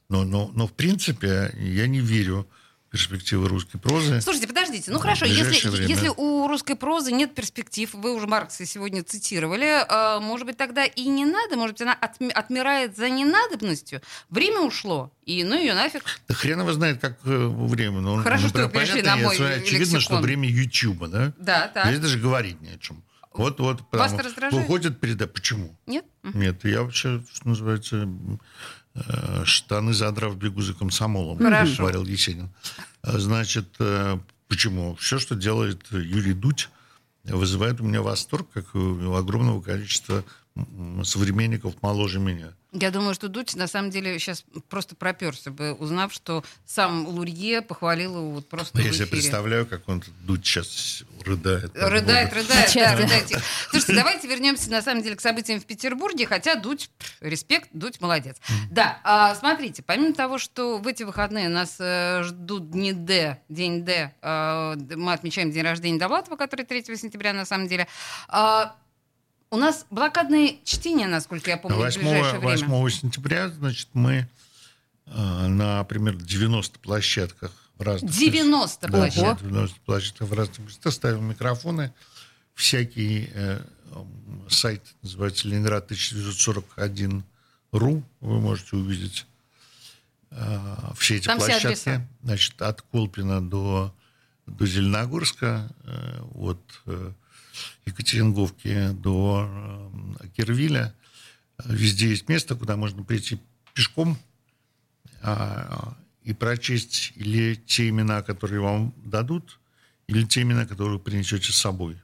Но, 0.10 0.24
но, 0.26 0.52
но 0.54 0.68
в 0.68 0.74
принципе 0.74 1.54
я 1.58 1.88
не 1.88 2.00
верю 2.02 2.48
в 2.88 2.92
перспективы 2.92 3.48
русской 3.48 3.78
прозы. 3.78 4.22
Слушайте, 4.22 4.48
подождите, 4.48 4.92
ну 4.92 5.00
хорошо, 5.00 5.26
если, 5.26 5.70
время. 5.70 5.88
если 5.88 6.10
у 6.10 6.48
русской 6.48 6.76
прозы 6.76 7.12
нет 7.12 7.34
перспектив, 7.34 7.94
вы 7.94 8.14
уже 8.14 8.28
Маркса 8.28 8.66
сегодня 8.66 9.04
цитировали, 9.04 9.66
э, 9.86 10.20
может 10.20 10.46
быть, 10.46 10.58
тогда 10.58 10.86
и 10.86 11.06
не 11.08 11.26
надо, 11.26 11.56
может 11.58 11.76
быть, 11.76 11.82
она 11.82 11.98
отм- 12.02 12.32
отмирает 12.32 12.96
за 12.96 13.10
ненадобностью, 13.10 14.02
время 14.30 14.60
ушло, 14.62 15.12
и 15.26 15.44
ну 15.44 15.58
ее 15.58 15.74
нафиг. 15.74 16.04
Да 16.28 16.36
хрен 16.36 16.60
его 16.60 16.74
знает, 16.74 17.00
как 17.02 17.18
э, 17.26 17.48
время. 17.48 18.02
Но, 18.02 18.22
Хорошо, 18.24 18.50
что 18.50 18.64
вы 18.64 18.70
перешли 18.70 19.02
понятно, 19.02 19.16
на 19.16 19.28
мой 19.28 19.38
я- 19.38 19.46
Очевидно, 19.56 19.86
что 19.88 19.96
лексикон. 19.98 20.22
время 20.22 20.50
Ютуба, 20.50 21.08
да? 21.08 21.34
Да, 21.38 21.68
так. 21.68 21.88
Здесь 21.88 22.00
даже 22.00 22.20
говорить 22.20 22.62
не 22.62 22.70
о 22.70 22.78
чем. 22.78 23.04
Вот, 23.38 23.60
вот. 23.60 23.82
Вас 23.92 24.14
это 24.14 24.24
раздражает? 24.24 24.54
Выходит 24.54 25.00
переда. 25.00 25.28
Почему? 25.28 25.76
Нет? 25.86 26.06
Нет, 26.24 26.64
я 26.66 26.82
вообще, 26.84 27.24
что 27.34 27.48
называется, 27.48 28.08
э, 28.96 29.46
штаны 29.46 29.94
задрав 29.94 30.38
бегу 30.38 30.62
за 30.62 30.74
комсомолом, 30.74 31.38
Хорошо. 31.38 31.84
говорил 31.84 32.06
Есенин. 32.06 32.50
А, 33.02 33.20
Значит, 33.20 33.76
э, 33.80 34.18
почему? 34.48 34.96
Все, 34.96 35.20
что 35.20 35.36
делает 35.36 35.82
Юрий 35.92 36.34
Дудь, 36.34 36.70
вызывает 37.24 37.82
у 37.82 37.84
меня 37.84 38.02
восторг, 38.02 38.48
как 38.54 38.74
у 38.76 39.14
огромного 39.14 39.62
количества 39.62 40.24
современников 41.04 41.82
моложе 41.82 42.20
меня. 42.20 42.54
Я 42.72 42.92
думаю, 42.92 43.14
что 43.14 43.30
Дудь 43.30 43.56
на 43.56 43.68
самом 43.68 43.90
деле 43.90 44.20
сейчас 44.20 44.44
просто 44.70 44.96
проперся 44.96 45.50
бы, 45.50 45.74
узнав, 45.74 46.12
что 46.12 46.44
сам 46.66 47.08
Лурье 47.08 47.62
похвалил 47.62 48.18
его 48.18 48.32
вот 48.32 48.50
просто 48.50 48.78
в 48.78 48.82
я 48.82 48.92
себе 48.92 49.08
представляю, 49.08 49.66
как 49.66 49.88
он 49.88 50.04
Дудь 50.24 50.46
сейчас 50.46 51.04
рыдает. 51.24 51.72
Рыдает, 51.74 52.34
рыдает, 52.34 52.72
да, 52.76 52.96
рыдайте. 52.98 53.42
Слушайте, 53.70 53.96
давайте 53.96 54.28
вернемся 54.28 54.70
на 54.70 54.82
самом 54.82 55.04
деле 55.04 55.16
к 55.16 55.22
событиям 55.22 55.62
в 55.62 55.66
Петербурге, 55.66 56.26
хотя 56.28 56.56
Дудь, 56.56 56.90
респект, 57.22 57.70
Дудь 57.72 58.02
молодец. 58.02 58.36
Да, 58.70 59.00
а, 59.04 59.36
смотрите, 59.36 59.82
помимо 59.82 60.14
того, 60.14 60.38
что 60.38 60.78
в 60.78 60.88
эти 60.88 61.04
выходные 61.04 61.48
нас 61.48 61.78
э, 61.80 62.24
ждут 62.24 62.72
дни 62.72 62.92
Д, 62.92 63.40
день 63.48 63.86
Д, 63.86 64.14
э, 64.22 64.76
мы 64.96 65.14
отмечаем 65.14 65.52
день 65.52 65.64
рождения 65.64 65.98
Довлатова, 65.98 66.36
который 66.36 66.66
3 66.66 66.84
сентября 66.98 67.32
на 67.32 67.46
самом 67.46 67.68
деле, 67.68 67.88
а, 68.28 68.76
у 69.56 69.58
нас 69.58 69.88
блокадные 69.90 70.60
чтения, 70.64 71.08
насколько 71.08 71.50
я 71.50 71.58
помню, 71.58 71.78
в 71.78 71.80
8, 71.80 72.02
ближайшее 72.02 72.40
время. 72.40 72.68
8 72.68 73.00
сентября, 73.00 73.50
значит, 73.50 73.88
мы 73.94 74.28
э, 75.06 75.48
на, 75.48 75.84
примерно 75.86 76.22
90 76.22 76.78
площадках 76.80 77.52
в 77.78 77.82
разных... 77.82 78.12
90 78.12 78.82
Да, 78.82 78.88
площадок. 78.98 79.42
90 79.42 79.80
площадках 79.82 80.28
в 80.28 80.34
разных 80.34 80.60
местах 80.60 80.94
ставим 80.94 81.30
микрофоны. 81.30 81.94
Всякий 82.54 83.30
э, 83.34 83.62
сайт 84.50 84.84
называется 85.02 85.48
Ленинград 85.48 85.90
1941.ру. 85.90 88.04
Вы 88.20 88.42
можете 88.42 88.76
увидеть 88.76 89.26
э, 90.32 90.60
все 90.98 91.16
эти 91.16 91.28
Там 91.28 91.38
площадки. 91.38 92.06
Значит, 92.24 92.62
от 92.62 92.82
Колпина 92.82 93.42
до, 93.42 93.96
до 94.48 94.66
Зеленогорска, 94.66 95.70
э, 95.86 96.20
от 96.36 96.60
э, 96.88 97.14
Екатеринговки 97.86 98.90
до 98.92 99.48
э, 100.22 100.28
Кирвиля. 100.36 100.94
Везде 101.64 102.10
есть 102.10 102.28
место, 102.28 102.56
куда 102.56 102.76
можно 102.76 103.04
прийти 103.04 103.40
пешком 103.74 104.18
а, 105.22 105.96
и 106.24 106.34
прочесть 106.34 107.14
или 107.16 107.56
те 107.56 107.90
имена, 107.90 108.22
которые 108.22 108.62
вам 108.62 108.94
дадут, 108.98 109.60
или 110.08 110.26
те 110.26 110.42
имена, 110.42 110.66
которые 110.66 110.98
вы 110.98 111.04
принесете 111.04 111.52
с 111.52 111.56
собой. 111.56 111.98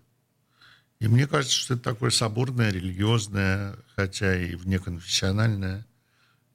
И 0.99 1.07
мне 1.07 1.27
кажется, 1.27 1.57
что 1.57 1.73
это 1.73 1.83
такое 1.83 2.11
соборное, 2.11 2.71
религиозное, 2.71 3.75
хотя 3.95 4.39
и 4.39 4.55
внеконфессиональное 4.55 5.85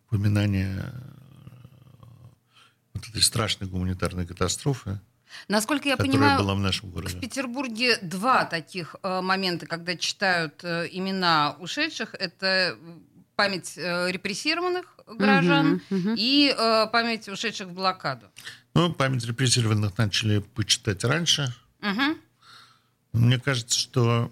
упоминание 0.06 0.84
э, 0.84 0.92
вот 2.94 3.08
этой 3.08 3.22
страшной 3.22 3.68
гуманитарной 3.68 4.26
катастрофы, 4.26 5.00
Насколько 5.48 5.88
я 5.88 5.96
понимаю, 5.96 6.38
была 6.38 6.54
в 6.54 6.60
нашем 6.60 6.90
В 6.90 6.92
городе. 6.92 7.18
Петербурге 7.18 7.98
два 8.02 8.44
таких 8.44 8.96
э, 9.02 9.20
момента, 9.20 9.66
когда 9.66 9.96
читают 9.96 10.62
э, 10.64 10.88
имена 10.90 11.56
ушедших. 11.60 12.14
Это 12.14 12.76
память 13.36 13.74
э, 13.76 14.10
репрессированных 14.10 14.96
граждан 15.06 15.80
Мгм, 15.90 15.98
мгм. 16.00 16.14
и 16.18 16.54
э, 16.56 16.86
память 16.90 17.28
ушедших 17.28 17.68
в 17.68 17.72
блокаду. 17.74 18.26
Ну, 18.74 18.92
память 18.92 19.24
репрессированных 19.26 19.96
начали 19.98 20.38
почитать 20.40 21.04
раньше. 21.04 21.54
Мгм. 21.80 22.16
Мне 23.12 23.38
кажется, 23.38 23.78
что 23.78 24.30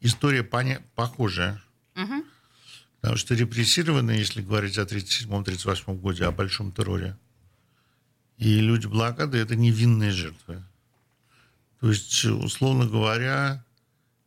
история 0.00 0.42
поня- 0.42 0.82
похожая. 0.94 1.62
Мгм. 1.94 2.24
Потому 3.00 3.16
что 3.16 3.34
репрессированные, 3.34 4.18
если 4.18 4.42
говорить 4.42 4.76
о 4.76 4.82
1937-1938 4.84 5.98
году, 6.00 6.26
о 6.26 6.30
большом 6.32 6.70
терроре, 6.72 7.16
и 8.40 8.58
люди 8.58 8.86
блокады– 8.86 9.36
это 9.44 9.54
невинные 9.54 10.12
жертвы. 10.12 10.64
То 11.80 11.90
есть, 11.90 12.24
условно 12.24 12.86
говоря, 12.86 13.62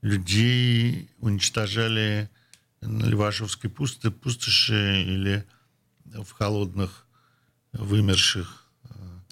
людей 0.04 1.10
уничтожали 1.20 2.30
на 2.82 3.06
Левашовской 3.06 3.72
пусто- 3.72 4.12
пустоши 4.12 5.02
или 5.02 5.44
в 6.06 6.32
холодных, 6.32 7.08
вымерших 7.72 8.66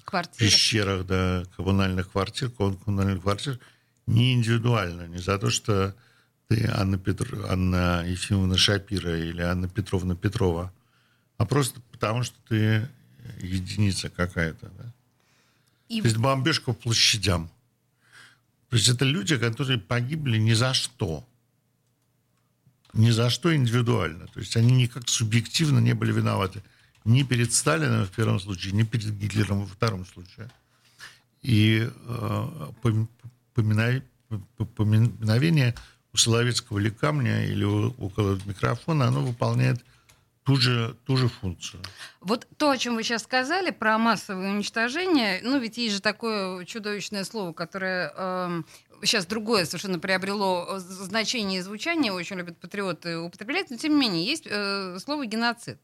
Квартира. 0.04 0.50
пещерах, 0.50 1.06
да, 1.06 1.44
коммунальных 1.56 2.10
квартир, 2.10 2.50
ком- 2.50 2.76
коммунальных 2.76 3.22
квартир, 3.22 3.60
не 4.08 4.34
индивидуально, 4.34 5.06
не 5.06 5.18
за 5.18 5.38
то, 5.38 5.48
что 5.50 5.94
ты 6.48 6.68
Анна, 6.74 6.98
Петр... 6.98 7.46
Анна 7.48 8.04
Ефимовна 8.04 8.58
Шапира 8.58 9.16
или 9.16 9.42
Анна 9.42 9.68
Петровна 9.68 10.16
Петрова, 10.16 10.72
а 11.38 11.46
просто 11.46 11.80
потому, 11.92 12.24
что 12.24 12.36
ты 12.48 12.88
единица 13.40 14.08
какая-то. 14.08 14.70
Да? 14.78 14.92
И 15.88 16.00
То 16.00 16.08
есть 16.08 16.18
бомбежка 16.18 16.72
по 16.72 16.74
площадям. 16.74 17.50
То 18.70 18.76
есть 18.76 18.88
это 18.88 19.04
люди, 19.04 19.36
которые 19.36 19.78
погибли 19.78 20.38
ни 20.38 20.54
за 20.54 20.74
что. 20.74 21.24
Ни 22.94 23.10
за 23.10 23.30
что 23.30 23.54
индивидуально. 23.54 24.26
То 24.28 24.40
есть 24.40 24.56
они 24.56 24.72
никак 24.72 25.08
субъективно 25.08 25.78
не 25.78 25.94
были 25.94 26.12
виноваты. 26.12 26.62
Ни 27.04 27.22
перед 27.22 27.52
Сталином 27.52 28.06
в 28.06 28.10
первом 28.10 28.40
случае, 28.40 28.72
ни 28.72 28.84
перед 28.84 29.18
Гитлером 29.18 29.60
во 29.60 29.66
втором 29.66 30.06
случае. 30.06 30.50
И 31.42 31.90
э, 31.90 32.70
поминовение 33.54 35.74
у 36.12 36.16
Соловецкого 36.16 36.78
или 36.78 36.90
камня 36.90 37.44
или 37.44 37.64
у- 37.64 37.90
около 37.98 38.38
микрофона, 38.46 39.08
оно 39.08 39.24
выполняет 39.24 39.84
ту 40.44 40.56
же, 40.56 40.96
ту 41.06 41.16
же 41.16 41.28
функцию. 41.28 41.82
Вот 42.20 42.46
то, 42.56 42.70
о 42.70 42.78
чем 42.78 42.94
вы 42.94 43.02
сейчас 43.02 43.22
сказали, 43.22 43.70
про 43.70 43.98
массовое 43.98 44.50
уничтожение, 44.50 45.40
ну 45.42 45.58
ведь 45.58 45.78
есть 45.78 45.94
же 45.94 46.00
такое 46.00 46.64
чудовищное 46.64 47.24
слово, 47.24 47.52
которое 47.52 48.12
эм, 48.16 48.66
сейчас 49.02 49.26
другое 49.26 49.64
совершенно 49.64 49.98
приобрело 49.98 50.66
э, 50.68 50.78
значение 50.78 51.60
и 51.60 51.62
звучание, 51.62 52.12
очень 52.12 52.36
любят 52.36 52.58
патриоты 52.58 53.18
употреблять, 53.18 53.70
но 53.70 53.76
тем 53.76 53.94
не 53.94 54.00
менее 54.00 54.24
есть 54.24 54.46
э, 54.48 54.98
слово 54.98 55.26
геноцид. 55.26 55.78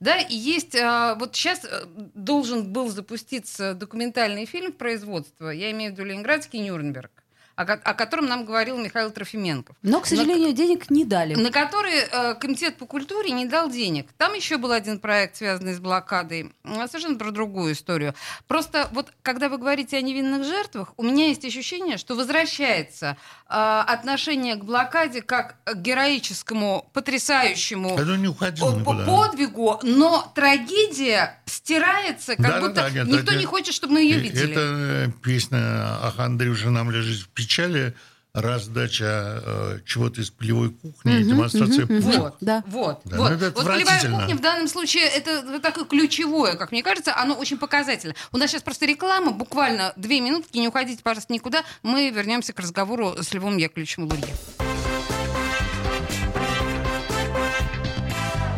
Да, 0.00 0.18
и 0.18 0.34
есть, 0.34 0.74
э, 0.74 1.14
вот 1.18 1.34
сейчас 1.34 1.64
э, 1.64 1.84
должен 2.14 2.72
был 2.72 2.88
запуститься 2.88 3.74
документальный 3.74 4.46
фильм 4.46 4.72
в 4.72 4.76
производство, 4.76 5.48
я 5.50 5.70
имею 5.70 5.92
в 5.92 5.94
виду 5.94 6.04
Ленинградский 6.04 6.60
Нюрнберг, 6.60 7.21
о, 7.56 7.64
ко- 7.64 7.80
о 7.84 7.94
котором 7.94 8.26
нам 8.26 8.44
говорил 8.44 8.76
Михаил 8.78 9.10
Трофименков. 9.10 9.76
Но, 9.82 10.00
к 10.00 10.06
сожалению, 10.06 10.52
денег 10.52 10.90
не 10.90 11.04
дали. 11.04 11.34
На 11.34 11.50
который 11.50 11.92
э, 12.10 12.34
Комитет 12.34 12.76
по 12.78 12.86
культуре 12.86 13.30
не 13.32 13.44
дал 13.46 13.70
денег. 13.70 14.08
Там 14.16 14.34
еще 14.34 14.56
был 14.56 14.72
один 14.72 14.98
проект, 14.98 15.36
связанный 15.36 15.74
с 15.74 15.78
блокадой. 15.80 16.52
А, 16.64 16.86
Совершенно 16.88 17.18
про 17.18 17.30
другую 17.30 17.72
историю. 17.74 18.14
Просто 18.46 18.88
вот, 18.92 19.12
когда 19.22 19.48
вы 19.48 19.58
говорите 19.58 19.96
о 19.96 20.00
невинных 20.02 20.44
жертвах, 20.44 20.94
у 20.96 21.02
меня 21.02 21.26
есть 21.28 21.44
ощущение, 21.44 21.98
что 21.98 22.14
возвращается 22.14 23.16
э, 23.48 23.52
отношение 23.86 24.56
к 24.56 24.64
блокаде 24.64 25.22
как 25.22 25.56
к 25.64 25.74
героическому, 25.74 26.88
потрясающему 26.92 27.94
Это 27.98 28.16
не 28.16 28.28
уходило 28.28 28.70
по- 28.72 28.78
никуда. 28.78 29.04
подвигу, 29.06 29.80
но 29.82 30.30
трагедия 30.34 31.41
стирается, 31.62 32.36
как 32.36 32.46
Да-да-да, 32.46 32.68
будто 32.68 32.90
нет, 32.90 33.06
никто 33.06 33.32
это- 33.32 33.36
не 33.36 33.44
хочет, 33.46 33.74
чтобы 33.74 33.94
мы 33.94 34.00
ее 34.02 34.16
Э, 34.16 34.20
видели. 34.20 34.50
Это 34.50 34.60
э, 34.60 35.08
песня 35.22 35.58
«Ах, 36.02 36.18
Андрюша, 36.18 36.70
нам 36.70 36.90
лежит 36.90 37.20
в 37.20 37.28
печали», 37.28 37.94
раздача 38.34 39.42
э, 39.44 39.78
чего-то 39.84 40.22
из 40.22 40.30
полевой 40.30 40.70
кухни, 40.70 41.20
и 41.20 41.22
демонстрация 41.22 41.86
пушек. 41.86 42.18
Вот, 42.18 42.36
Да. 42.40 42.64
вот, 42.66 43.02
Да, 43.04 43.16
вот. 43.18 43.28
ну 43.30 43.36
это 43.36 43.50
вот 43.54 43.66
полевая 43.66 44.00
кухня 44.10 44.34
в 44.34 44.40
данном 44.40 44.68
случае 44.68 45.04
это 45.04 45.42
вот 45.46 45.60
такое 45.60 45.84
ключевое, 45.84 46.54
как 46.56 46.72
мне 46.72 46.82
кажется, 46.82 47.14
оно 47.14 47.34
очень 47.34 47.58
показательно. 47.58 48.14
У 48.32 48.38
нас 48.38 48.50
сейчас 48.50 48.62
просто 48.62 48.86
реклама, 48.86 49.32
буквально 49.32 49.92
две 49.96 50.22
минутки, 50.22 50.56
не 50.56 50.68
уходите, 50.68 51.02
пожалуйста, 51.02 51.30
никуда. 51.34 51.62
Мы 51.82 52.08
вернемся 52.08 52.54
к 52.54 52.58
разговору 52.58 53.16
с 53.22 53.34
Львом 53.34 53.58
Яковлевичем 53.58 54.04
Лурье. 54.04 54.34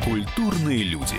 Культурные 0.05 0.85
люди. 0.85 1.19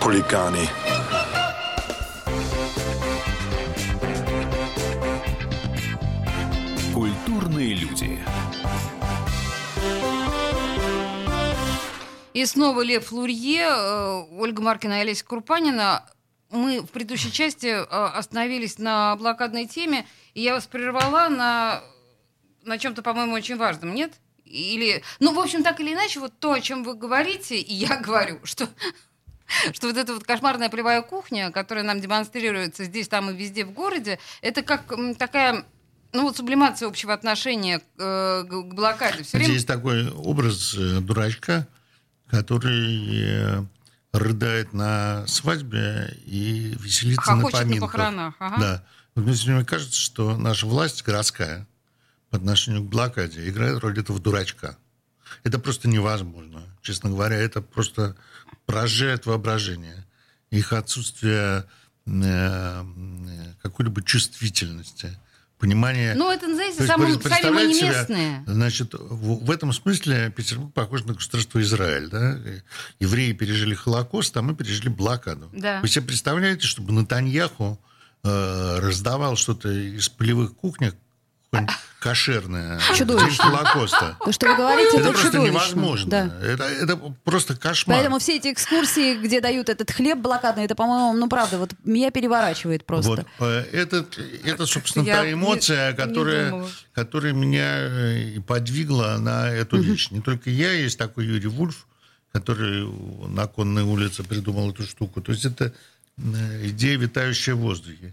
Хулиганы. 0.00 0.68
Культурные 6.94 7.74
люди. 7.74 8.20
И 12.34 12.46
снова 12.46 12.82
Лев 12.82 13.12
Лурье, 13.12 13.66
э, 13.68 14.22
Ольга 14.32 14.60
Маркина 14.60 14.98
и 14.98 15.00
Олеся 15.02 15.24
Крупанина. 15.24 16.04
Мы 16.50 16.80
в 16.80 16.86
предыдущей 16.86 17.32
части 17.32 17.66
э, 17.66 17.80
остановились 17.82 18.78
на 18.78 19.16
блокадной 19.16 19.66
теме, 19.66 20.06
и 20.34 20.42
я 20.42 20.54
вас 20.54 20.66
прервала 20.66 21.28
на, 21.28 21.82
на 22.64 22.78
чем-то, 22.78 23.02
по-моему, 23.02 23.34
очень 23.34 23.56
важном, 23.56 23.94
нет? 23.94 24.12
Или, 24.44 25.02
ну, 25.20 25.32
в 25.32 25.40
общем, 25.40 25.62
так 25.62 25.80
или 25.80 25.94
иначе, 25.94 26.20
вот 26.20 26.38
то, 26.38 26.52
о 26.52 26.60
чем 26.60 26.84
вы 26.84 26.94
говорите, 26.94 27.56
и 27.56 27.72
я 27.72 27.96
говорю, 27.96 28.40
что 28.44 28.68
что 29.72 29.88
вот 29.88 29.96
эта 29.96 30.14
вот 30.14 30.24
кошмарная 30.24 30.68
полевая 30.68 31.02
кухня, 31.02 31.50
которая 31.50 31.84
нам 31.84 32.00
демонстрируется 32.00 32.84
здесь, 32.84 33.08
там 33.08 33.30
и 33.30 33.36
везде 33.36 33.64
в 33.64 33.72
городе, 33.72 34.18
это 34.42 34.62
как 34.62 34.92
такая, 35.18 35.64
ну 36.12 36.22
вот 36.22 36.36
сублимация 36.36 36.88
общего 36.88 37.12
отношения 37.12 37.80
к, 37.80 37.82
э, 37.98 38.44
к 38.44 38.74
блокаде. 38.74 39.22
Все 39.22 39.38
время 39.38 39.54
Есть 39.54 39.66
такой 39.66 40.10
образ 40.10 40.74
э, 40.74 41.00
дурачка, 41.00 41.66
который 42.28 43.22
э, 43.22 43.64
рыдает 44.12 44.72
на 44.72 45.26
свадьбе 45.26 46.16
и 46.24 46.76
веселится 46.80 47.34
на 47.34 47.42
Хохочет 47.42 47.60
на 47.60 47.66
поминках. 47.66 47.92
похоронах, 47.92 48.34
ага. 48.38 48.56
Да. 48.60 48.84
Вот 49.14 49.24
мне 49.24 49.34
время 49.34 49.64
кажется, 49.64 49.98
что 49.98 50.36
наша 50.36 50.66
власть 50.66 51.04
городская 51.04 51.66
по 52.30 52.36
отношению 52.36 52.82
к 52.82 52.88
блокаде 52.88 53.48
играет 53.48 53.78
роль 53.78 53.98
этого 53.98 54.18
дурачка. 54.18 54.76
Это 55.42 55.58
просто 55.58 55.88
невозможно. 55.88 56.62
Честно 56.82 57.10
говоря, 57.10 57.36
это 57.36 57.60
просто 57.60 58.16
поражает 58.66 59.26
воображение. 59.26 60.06
Их 60.50 60.72
отсутствие 60.72 61.64
э, 62.06 62.84
какой-либо 63.62 64.02
чувствительности, 64.02 65.18
понимания. 65.58 66.14
Ну, 66.14 66.30
это, 66.30 66.52
знаете, 66.52 66.78
есть, 66.78 66.88
самым- 66.88 67.20
сами 67.22 67.50
мы 67.50 67.66
не. 67.66 68.44
Значит, 68.46 68.94
в, 68.94 69.44
в 69.44 69.50
этом 69.50 69.72
смысле 69.72 70.32
Петербург 70.36 70.72
похож 70.72 71.04
на 71.04 71.14
государство 71.14 71.60
Израиль. 71.62 72.08
Да? 72.08 72.38
Евреи 73.00 73.32
пережили 73.32 73.74
Холокост, 73.74 74.36
а 74.36 74.42
мы 74.42 74.54
пережили 74.54 74.88
блокаду. 74.88 75.50
Да. 75.52 75.80
Вы 75.80 75.88
себе 75.88 76.06
представляете, 76.06 76.66
чтобы 76.66 76.92
Натаньяху 76.92 77.80
э, 78.22 78.78
раздавал 78.80 79.36
что-то 79.36 79.70
из 79.70 80.08
полевых 80.08 80.54
кухнях, 80.54 80.94
кошерное, 82.00 82.78
Чудовищно. 82.94 83.44
Холокоста? 83.44 84.16
То, 84.22 84.30
что 84.32 84.46
вы 84.48 84.56
говорите, 84.56 84.98
это, 84.98 85.08
просто 85.08 85.26
чудовищно. 85.28 85.50
невозможно. 85.52 86.10
Да. 86.10 86.46
Это, 86.46 86.64
это 86.64 86.96
просто 87.24 87.56
кошмар. 87.56 87.96
Поэтому 87.96 88.18
все 88.18 88.36
эти 88.36 88.52
экскурсии, 88.52 89.16
где 89.16 89.40
дают 89.40 89.70
этот 89.70 89.90
хлеб 89.90 90.18
блокадный, 90.18 90.64
это, 90.64 90.74
по-моему, 90.74 91.14
ну 91.14 91.28
правда, 91.28 91.56
вот 91.58 91.70
меня 91.84 92.10
переворачивает 92.10 92.84
просто. 92.84 93.24
Вот, 93.38 93.48
э, 93.48 93.64
это, 93.72 94.04
это, 94.44 94.66
собственно, 94.66 95.04
Я 95.04 95.22
та 95.22 95.32
эмоция, 95.32 95.86
не- 95.92 95.92
не 95.92 95.96
которая, 96.04 96.50
думала. 96.50 96.70
которая 96.92 97.32
меня 97.32 97.72
э, 97.78 98.22
и 98.36 98.38
подвигла 98.40 99.16
на 99.18 99.48
эту 99.50 99.80
вещь. 99.80 100.10
Не 100.10 100.20
только 100.20 100.50
я, 100.50 100.72
есть 100.72 100.98
такой 100.98 101.24
Юрий 101.24 101.48
Вульф, 101.48 101.86
который 102.32 102.86
на 103.28 103.46
Конной 103.46 103.82
улице 103.84 104.24
придумал 104.24 104.72
эту 104.72 104.82
штуку. 104.82 105.22
То 105.22 105.32
есть 105.32 105.46
это 105.46 105.72
э, 106.18 106.66
идея, 106.66 106.98
витающая 106.98 107.54
в 107.54 107.60
воздухе. 107.60 108.12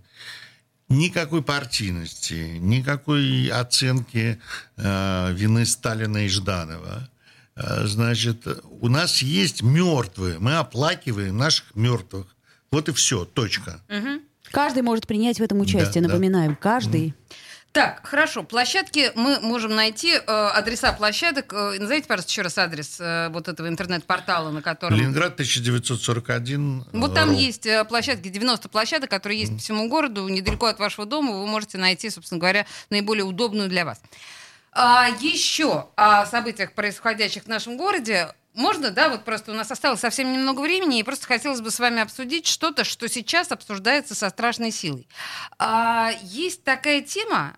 Никакой 0.92 1.42
партийности, 1.42 2.58
никакой 2.60 3.48
оценки 3.48 4.39
э, 4.78 5.34
вины 5.34 5.66
Сталина 5.66 6.18
и 6.26 6.28
Жданова. 6.28 7.10
Э, 7.56 7.86
значит, 7.86 8.46
у 8.82 8.88
нас 8.89 9.22
есть 9.22 9.62
мертвые, 9.64 10.39
мы 10.39 10.56
оплакиваем 10.56 11.38
наших 11.38 11.76
мертвых. 11.76 12.28
Вот 12.72 12.89
и 12.89 12.94
все, 12.94 13.26
точка. 13.26 13.80
Каждый 14.52 14.84
может 14.84 15.08
принять 15.08 15.39
в 15.39 15.44
этом 15.44 15.62
участие, 15.62 16.02
Да, 16.02 16.08
да. 16.10 16.14
напоминаем, 16.14 16.56
каждый. 16.56 17.14
Так, 17.72 18.05
хорошо. 18.05 18.43
Площадки 18.43 19.11
мы 19.15 19.39
можем 19.39 19.74
найти. 19.76 20.13
э, 20.15 20.19
адреса 20.26 20.91
площадок. 20.91 21.53
Э, 21.53 21.78
назовите, 21.80 22.05
пожалуйста, 22.07 22.30
еще 22.32 22.41
раз 22.41 22.57
адрес 22.57 22.97
э, 22.99 23.30
вот 23.30 23.47
этого 23.47 23.67
интернет-портала, 23.69 24.51
на 24.51 24.61
котором... 24.61 24.97
Ленинград 24.97 25.34
1941. 25.34 26.86
Вот 26.91 27.15
там 27.15 27.34
есть 27.34 27.65
э, 27.65 27.86
площадки, 27.86 28.28
90 28.28 28.67
площадок, 28.67 29.09
которые 29.09 29.39
есть 29.39 29.53
по 29.53 29.59
всему 29.59 29.88
городу, 29.88 30.28
недалеко 30.28 30.65
от 30.65 30.80
вашего 30.80 31.05
дома. 31.05 31.32
Вы 31.32 31.47
можете 31.47 31.78
найти, 31.78 32.09
собственно 32.09 32.39
говоря, 32.39 32.65
наиболее 32.89 33.24
удобную 33.24 33.69
для 33.69 33.86
вас. 33.86 34.01
А, 34.74 35.07
еще 35.22 35.88
о 35.95 36.26
событиях, 36.26 36.74
происходящих 36.74 37.43
в 37.43 37.47
нашем 37.47 37.78
городе. 37.78 38.34
Можно, 38.53 38.91
да, 38.91 39.07
вот 39.07 39.24
просто 39.24 39.51
у 39.51 39.55
нас 39.55 39.72
осталось 39.72 40.01
совсем 40.01 40.32
немного 40.32 40.59
времени, 40.59 40.99
и 40.99 41.03
просто 41.03 41.26
хотелось 41.26 41.61
бы 41.61 41.72
с 41.72 41.80
вами 41.80 42.01
обсудить 42.01 42.47
что-то, 42.47 42.84
что 42.84 43.07
сейчас 43.07 43.51
обсуждается 43.51 44.13
со 44.13 44.30
страшной 44.30 44.72
силой. 44.72 45.07
А, 45.57 46.11
есть 46.22 46.65
такая 46.65 47.01
тема, 47.01 47.55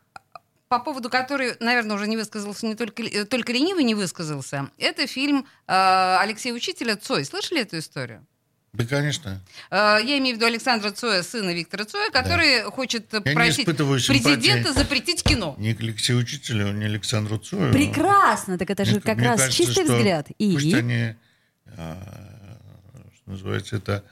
по 0.80 0.84
поводу 0.86 1.10
которой, 1.10 1.56
наверное, 1.60 1.96
уже 1.96 2.08
не 2.08 2.18
высказался 2.18 2.66
не 2.66 2.76
только, 2.76 3.04
э, 3.04 3.26
только 3.26 3.52
ленивый 3.54 3.84
не 3.84 3.94
высказался. 3.96 4.70
Это 4.80 5.06
фильм 5.08 5.46
э, 5.68 6.18
Алексея 6.20 6.54
Учителя 6.54 6.96
«Цой». 6.96 7.26
Слышали 7.26 7.62
эту 7.62 7.78
историю? 7.78 8.26
Да, 8.74 8.86
конечно. 8.86 9.40
Э, 9.70 10.00
Я 10.04 10.18
имею 10.18 10.36
в 10.36 10.38
виду 10.40 10.48
Александра 10.48 10.90
Цоя, 10.90 11.22
сына 11.22 11.54
Виктора 11.54 11.86
Цоя, 11.86 12.10
который 12.10 12.64
хочет 12.64 13.06
Я 13.14 13.20
не 13.20 13.36
просить 13.36 13.68
симпатии. 13.68 14.08
президента 14.08 14.74
запретить 14.74 15.22
кино. 15.24 15.54
Ни 15.60 15.74
к 15.74 15.82
Алексею 15.82 16.18
Учителю, 16.20 16.72
ни 16.74 16.84
Александру 16.86 17.38
Цою. 17.38 17.72
Прекрасно, 17.72 18.58
так 18.58 18.70
это 18.72 18.84
же 18.86 18.94
Мне- 18.94 19.02
как 19.02 19.18
мне 19.18 19.28
раз 19.28 19.42
кажется, 19.42 19.64
чистый 19.64 19.84
что 19.86 19.96
взгляд. 19.96 20.28
И 20.40 20.54
Пусть 20.54 20.74
они, 20.74 21.14
а, 21.78 22.58
что 23.22 23.32
называется, 23.32 23.76
это 23.76 24.04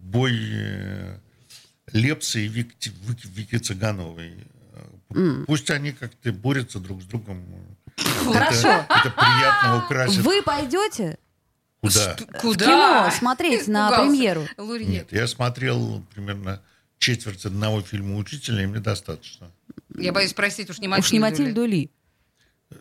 бой 0.00 0.32
Лепса 1.92 2.38
и 2.40 2.48
Вики, 2.48 2.90
Вики, 3.06 3.26
Вики 3.26 3.56
Цыгановой. 3.58 4.32
М. 5.14 5.44
Пусть 5.46 5.70
они 5.70 5.92
как-то 5.92 6.32
борются 6.32 6.78
друг 6.78 7.02
с 7.02 7.04
другом. 7.04 7.44
Хорошо. 8.32 8.68
Это, 8.68 8.86
это 8.88 9.10
приятно 9.10 9.84
украсит. 9.84 10.20
Вы 10.22 10.42
пойдете? 10.42 11.18
Куда? 11.80 12.16
Куда? 12.40 12.64
кино 12.66 13.10
смотреть 13.18 13.66
на 13.66 13.90
премьеру. 13.90 14.46
Лауреат. 14.56 14.88
Нет, 14.88 15.12
я 15.12 15.26
смотрел 15.26 16.04
примерно 16.14 16.60
четверть 16.98 17.44
одного 17.46 17.80
фильма 17.80 18.16
«Учителя», 18.16 18.62
и 18.62 18.66
мне 18.66 18.80
достаточно. 18.80 19.50
Я 19.96 20.12
боюсь 20.12 20.30
спросить, 20.30 20.68
уж 20.70 20.78
не 20.78 20.88
Матильду 20.88 21.06
Уж 21.06 21.12
не 21.12 21.18
Матильду 21.18 21.64
ли? 21.64 21.90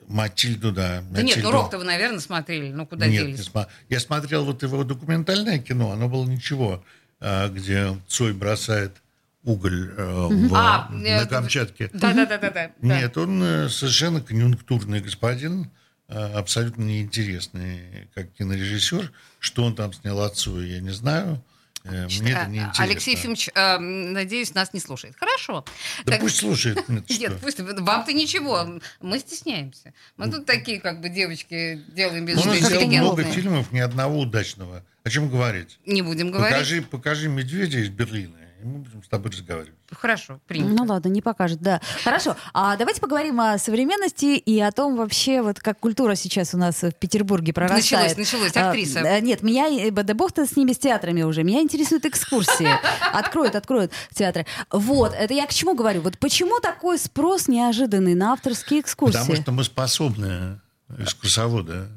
Матильду, 0.08 0.72
да. 0.72 1.02
Да 1.10 1.22
нет, 1.22 1.38
ну 1.38 1.44
Матильду. 1.44 1.52
Рок-то 1.52 1.78
вы, 1.78 1.84
наверное, 1.86 2.20
смотрели. 2.20 2.72
Ну, 2.72 2.86
куда 2.86 3.08
Нет, 3.08 3.26
не 3.26 3.32
делись? 3.34 3.48
сма- 3.48 3.68
я 3.88 4.00
смотрел 4.00 4.46
вот 4.46 4.62
его 4.62 4.84
документальное 4.84 5.60
кино, 5.60 5.92
оно 5.92 6.08
было 6.10 6.26
ничего, 6.26 6.84
а, 7.20 7.48
где 7.50 7.98
Цой 8.08 8.34
бросает 8.34 8.98
уголь 9.44 9.92
э, 9.98 10.28
в- 10.30 10.54
А, 10.56 10.90
на 10.92 11.08
э, 11.24 11.26
Камчатке. 11.26 11.90
Да-да-да-да. 11.94 12.72
Нет, 12.82 13.18
он 13.18 13.42
э, 13.44 13.70
совершенно 13.70 14.22
конъюнктурный 14.22 15.00
господин, 15.02 15.72
э, 16.08 16.14
абсолютно 16.34 16.84
неинтересный 16.84 18.10
как 18.14 18.32
кинорежиссер. 18.34 19.12
Что 19.40 19.64
он 19.64 19.76
там 19.76 19.94
снял 19.94 20.22
отцу, 20.22 20.62
я 20.62 20.80
не 20.80 20.92
знаю. 20.92 21.44
Мне 21.86 22.32
это 22.32 22.42
А, 22.42 22.46
не 22.48 22.58
интересно. 22.60 22.84
Алексей 22.84 23.16
Ефимович, 23.16 23.50
э, 23.56 23.78
надеюсь, 23.80 24.54
нас 24.54 24.74
не 24.74 24.82
слушает. 24.82 25.16
Хорошо. 25.18 25.64
Да 26.06 26.12
Так- 26.12 26.22
пусть 26.22 26.36
слушает. 26.36 26.88
Нет, 26.90 27.10
Нет, 27.10 27.40
пусть 27.42 27.60
вам-то 27.62 28.12
ничего. 28.12 28.80
Мы 29.02 29.18
стесняемся. 29.20 29.94
Мы 30.18 30.30
тут 30.30 30.46
такие, 30.46 30.82
как 30.82 31.00
бы, 31.00 31.08
девочки 31.08 31.82
делаем 31.96 32.26
без 32.26 32.46
Он 32.46 32.54
сделал 32.54 32.86
много 32.86 33.24
фильмов, 33.24 33.72
ни 33.72 33.80
одного 33.80 34.20
удачного. 34.20 34.84
О 35.06 35.10
чем 35.10 35.30
говорить? 35.30 35.80
Не 35.86 36.02
будем 36.02 36.32
говорить. 36.32 36.54
Покажи, 36.54 36.82
покажи 36.82 37.30
медведя 37.30 37.80
из 37.80 37.88
Берлина, 37.90 38.36
мы 38.64 38.80
будем 38.80 39.04
с 39.04 39.08
тобой 39.08 39.32
разговаривать. 39.32 39.74
Хорошо, 39.92 40.40
принято. 40.48 40.72
Ну 40.74 40.84
ладно, 40.86 41.10
не 41.10 41.22
покажет, 41.22 41.60
да. 41.62 41.82
Хорошо, 42.04 42.36
а 42.54 42.76
давайте 42.78 43.02
поговорим 43.02 43.40
о 43.42 43.58
современности 43.58 44.38
и 44.38 44.60
о 44.60 44.72
том 44.72 44.96
вообще, 44.96 45.42
вот 45.42 45.60
как 45.60 45.80
культура 45.80 46.16
сейчас 46.16 46.54
у 46.54 46.58
нас 46.58 46.82
в 46.82 46.92
Петербурге 46.92 47.54
прорастает. 47.54 48.18
Началось, 48.18 48.18
началось, 48.18 48.56
А, 48.58 48.70
актриса. 48.70 49.02
да, 49.02 49.20
нет, 49.20 49.42
меня, 49.44 49.70
да 49.92 50.14
бог-то 50.14 50.46
с 50.46 50.56
ними, 50.56 50.74
с 50.74 50.78
театрами 50.78 51.24
уже, 51.24 51.44
меня 51.44 51.62
интересуют 51.62 52.06
экскурсии. 52.06 52.70
Откроют, 53.14 53.56
откроют 53.56 53.92
театры. 54.14 54.46
Вот, 54.72 55.14
это 55.14 55.34
я 55.34 55.46
к 55.48 55.54
чему 55.54 55.76
говорю? 55.76 56.02
Вот 56.02 56.18
почему 56.18 56.60
такой 56.60 56.98
спрос 57.00 57.48
неожиданный 57.48 58.16
на 58.16 58.34
авторские 58.34 58.82
экскурсии? 58.82 59.18
Потому 59.20 59.36
что 59.36 59.52
мы 59.52 59.64
способны, 59.64 60.60
экскурсоводы. 60.98 61.88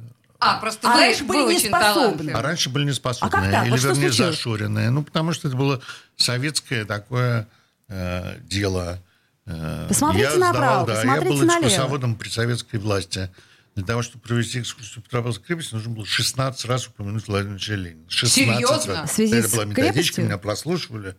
А, 0.45 0.59
просто 0.61 0.89
А 0.91 0.95
вы, 0.95 1.01
раньше 1.01 1.25
были 1.25 1.39
очень 1.39 1.65
неспособны. 1.67 2.31
А 2.33 2.43
раньше 2.43 2.69
были 2.71 2.85
неспособные. 2.85 3.29
А 3.29 3.43
как 3.43 3.51
так? 3.53 3.63
Или, 3.65 3.71
Вот 3.71 3.81
вернее, 3.81 3.95
случилось? 4.11 4.17
зашоренные. 4.37 4.91
Ну, 4.91 5.03
потому 5.05 5.33
что 5.33 5.49
это 5.49 5.57
было 5.57 5.81
советское 6.17 6.85
такое 6.85 7.47
э, 7.89 8.39
дело. 8.43 9.01
Э, 9.47 9.87
Посмотрите 9.89 10.25
я 10.33 10.37
направо, 10.37 10.85
сдавал, 10.85 10.87
да, 10.87 10.93
я 10.95 10.99
посмотрите 11.01 11.29
был 11.39 11.47
налево. 11.47 11.67
экскурсоводом 11.69 12.15
при 12.17 12.29
советской 12.29 12.77
власти. 12.79 13.31
Для 13.75 13.85
того, 13.87 14.03
чтобы 14.03 14.23
провести 14.23 14.61
экскурсию 14.61 15.03
Петропавловской 15.03 15.47
крепости, 15.47 15.73
нужно 15.75 15.95
было 15.95 16.05
16 16.05 16.65
раз 16.67 16.89
упомянуть 16.89 17.27
Владимира 17.27 17.55
Ильича 17.57 17.75
Ленина. 17.75 18.05
16 18.11 18.35
Серьезно? 18.35 18.95
раз. 18.95 19.11
В 19.11 19.15
связи 19.15 19.35
это 19.37 19.49
с 19.49 19.53
была 19.53 19.65
методичка, 19.65 19.93
крепостью? 19.95 20.25
меня 20.27 20.39
прослушивали. 20.39 21.17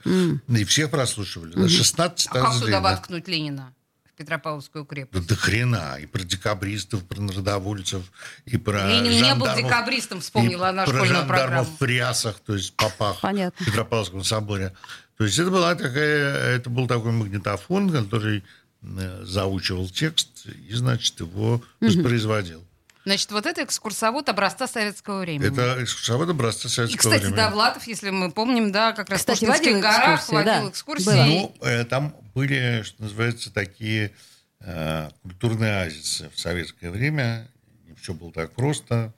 И 0.50 0.64
всех 0.66 0.92
прослушивали. 0.92 1.56
Да, 1.56 1.68
16 1.68 2.28
А 2.32 2.34
раз 2.36 2.54
как 2.58 2.66
туда 2.66 2.80
воткнуть 2.82 3.28
Ленина? 3.28 3.74
Петропавловскую 4.16 4.86
Да 4.86 4.90
крепость. 4.90 5.28
до 5.28 5.36
хрена. 5.36 5.98
И 6.00 6.06
про 6.06 6.24
декабристов, 6.24 7.04
про 7.06 7.20
народовольцев, 7.22 8.04
и 8.46 8.58
про 8.58 8.88
Ленин 8.90 9.12
не 9.24 9.36
был 9.36 9.48
декабристом, 9.56 10.22
вспомнила 10.22 10.70
она 10.70 10.86
про 10.86 10.94
школьную 10.94 11.26
программу. 11.28 11.70
в 11.80 11.84
рясах, 11.84 12.40
то 12.46 12.56
есть 12.56 12.76
попах 12.76 13.20
Понятно. 13.22 13.64
в 13.64 13.68
Петропавловском 13.68 14.24
соборе. 14.24 14.74
То 15.18 15.26
есть 15.26 15.38
это, 15.40 15.52
была 15.52 15.76
такая, 15.76 16.56
это 16.56 16.70
был 16.70 16.88
такой 16.88 17.12
магнитофон, 17.12 17.92
который 17.92 18.44
э, 18.82 19.24
заучивал 19.24 19.88
текст 19.90 20.46
и, 20.46 20.74
значит, 20.74 21.20
его 21.20 21.62
воспроизводил. 21.80 22.64
Значит, 23.06 23.32
вот 23.32 23.46
это 23.46 23.64
экскурсовод 23.64 24.30
образца 24.30 24.68
советского 24.68 25.20
времени. 25.20 25.52
Это 25.52 25.84
экскурсовод 25.84 26.30
образца 26.30 26.68
И, 26.68 26.72
советского 26.72 27.00
кстати, 27.00 27.22
времени. 27.24 27.36
Довлатов, 27.36 27.86
если 27.86 28.10
мы 28.12 28.32
помним, 28.32 28.72
да, 28.72 28.94
как 28.94 29.10
раз 29.10 29.20
Кстати, 29.20 29.44
в 29.44 29.48
Пушкинских 29.48 29.82
горах 29.82 30.20
экскурсии, 30.22 30.34
водил 30.36 30.64
да. 30.64 30.70
экскурсии. 30.70 31.06
Было. 31.06 31.26
Ну, 31.26 31.56
э, 31.62 31.84
там 31.86 32.16
были, 32.34 32.84
что 32.84 33.04
называется, 33.04 33.52
такие 33.52 34.14
э, 34.62 35.10
культурные 35.22 35.82
оазисы 35.82 36.30
в 36.34 36.40
советское 36.40 36.90
время. 36.92 37.50
Не 37.88 37.96
все 37.96 38.14
было 38.14 38.32
так 38.32 38.52
просто. 38.54 39.14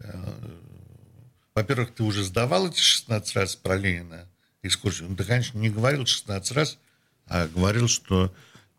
Э, 0.00 0.12
во-первых, 1.54 1.94
ты 1.94 2.02
уже 2.02 2.24
сдавал 2.24 2.68
эти 2.68 2.80
16 2.80 3.36
раз 3.36 3.56
про 3.56 3.76
Ленина 3.76 4.28
экскурсию. 4.62 5.08
Ну, 5.08 5.16
ты, 5.16 5.24
конечно, 5.24 5.58
не 5.58 5.70
говорил 5.70 6.06
16 6.06 6.52
раз, 6.52 6.78
а 7.26 7.48
говорил, 7.48 7.88
что 7.88 8.32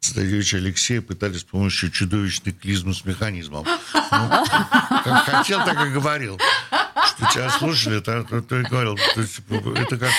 цесаревича 0.03 0.57
Алексея 0.57 1.01
пытались 1.01 1.41
с 1.41 1.43
помощью 1.45 1.89
чудовищной 1.89 2.51
клизмы 2.53 2.93
с 2.93 3.05
механизмом. 3.05 3.65
Ну, 3.65 4.29
как 5.03 5.25
хотел, 5.25 5.63
так 5.65 5.87
и 5.87 5.91
говорил. 5.91 6.39
Что 7.07 7.31
тебя 7.33 7.49
слушали, 7.49 7.99
то, 8.01 8.23
то- 8.23 8.41
то 8.41 8.59
и 8.59 8.63
говорил. 8.63 8.97
То 9.15 9.21
есть, 9.21 9.39
это 9.77 9.97
как 9.97 10.11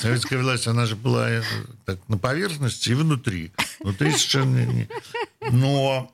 советская 0.00 0.40
власть, 0.42 0.66
она 0.66 0.86
же 0.86 0.96
была 0.96 1.30
э, 1.30 1.42
так, 1.86 1.98
на 2.08 2.18
поверхности 2.18 2.90
и 2.90 2.94
внутри. 2.94 3.52
Внутри 3.80 4.10
совершенно 4.12 4.64
не... 4.66 4.88
Но 5.50 6.12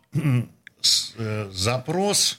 с- 0.80 1.12
э, 1.16 1.50
запрос 1.52 2.38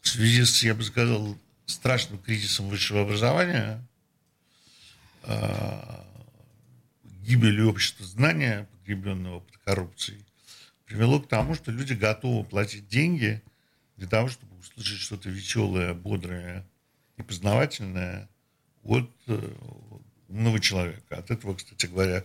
в 0.00 0.08
связи 0.08 0.44
с, 0.44 0.62
я 0.62 0.74
бы 0.74 0.82
сказал, 0.82 1.36
страшным 1.66 2.18
кризисом 2.18 2.68
высшего 2.68 3.02
образования, 3.02 3.80
э, 5.24 5.80
гибелью 7.22 7.70
общества 7.70 8.04
знания, 8.06 8.66
погребенного 8.90 9.40
под 9.40 9.56
коррупцией, 9.58 10.24
привело 10.84 11.20
к 11.20 11.28
тому, 11.28 11.54
что 11.54 11.70
люди 11.70 11.92
готовы 11.92 12.44
платить 12.44 12.88
деньги 12.88 13.42
для 13.96 14.08
того, 14.08 14.28
чтобы 14.28 14.56
услышать 14.58 14.98
что-то 14.98 15.30
веселое, 15.30 15.94
бодрое 15.94 16.66
и 17.16 17.22
познавательное 17.22 18.28
от 18.82 19.10
э, 19.26 19.54
умного 20.28 20.58
человека. 20.58 21.18
От 21.18 21.30
этого, 21.30 21.54
кстати 21.54 21.86
говоря, 21.86 22.24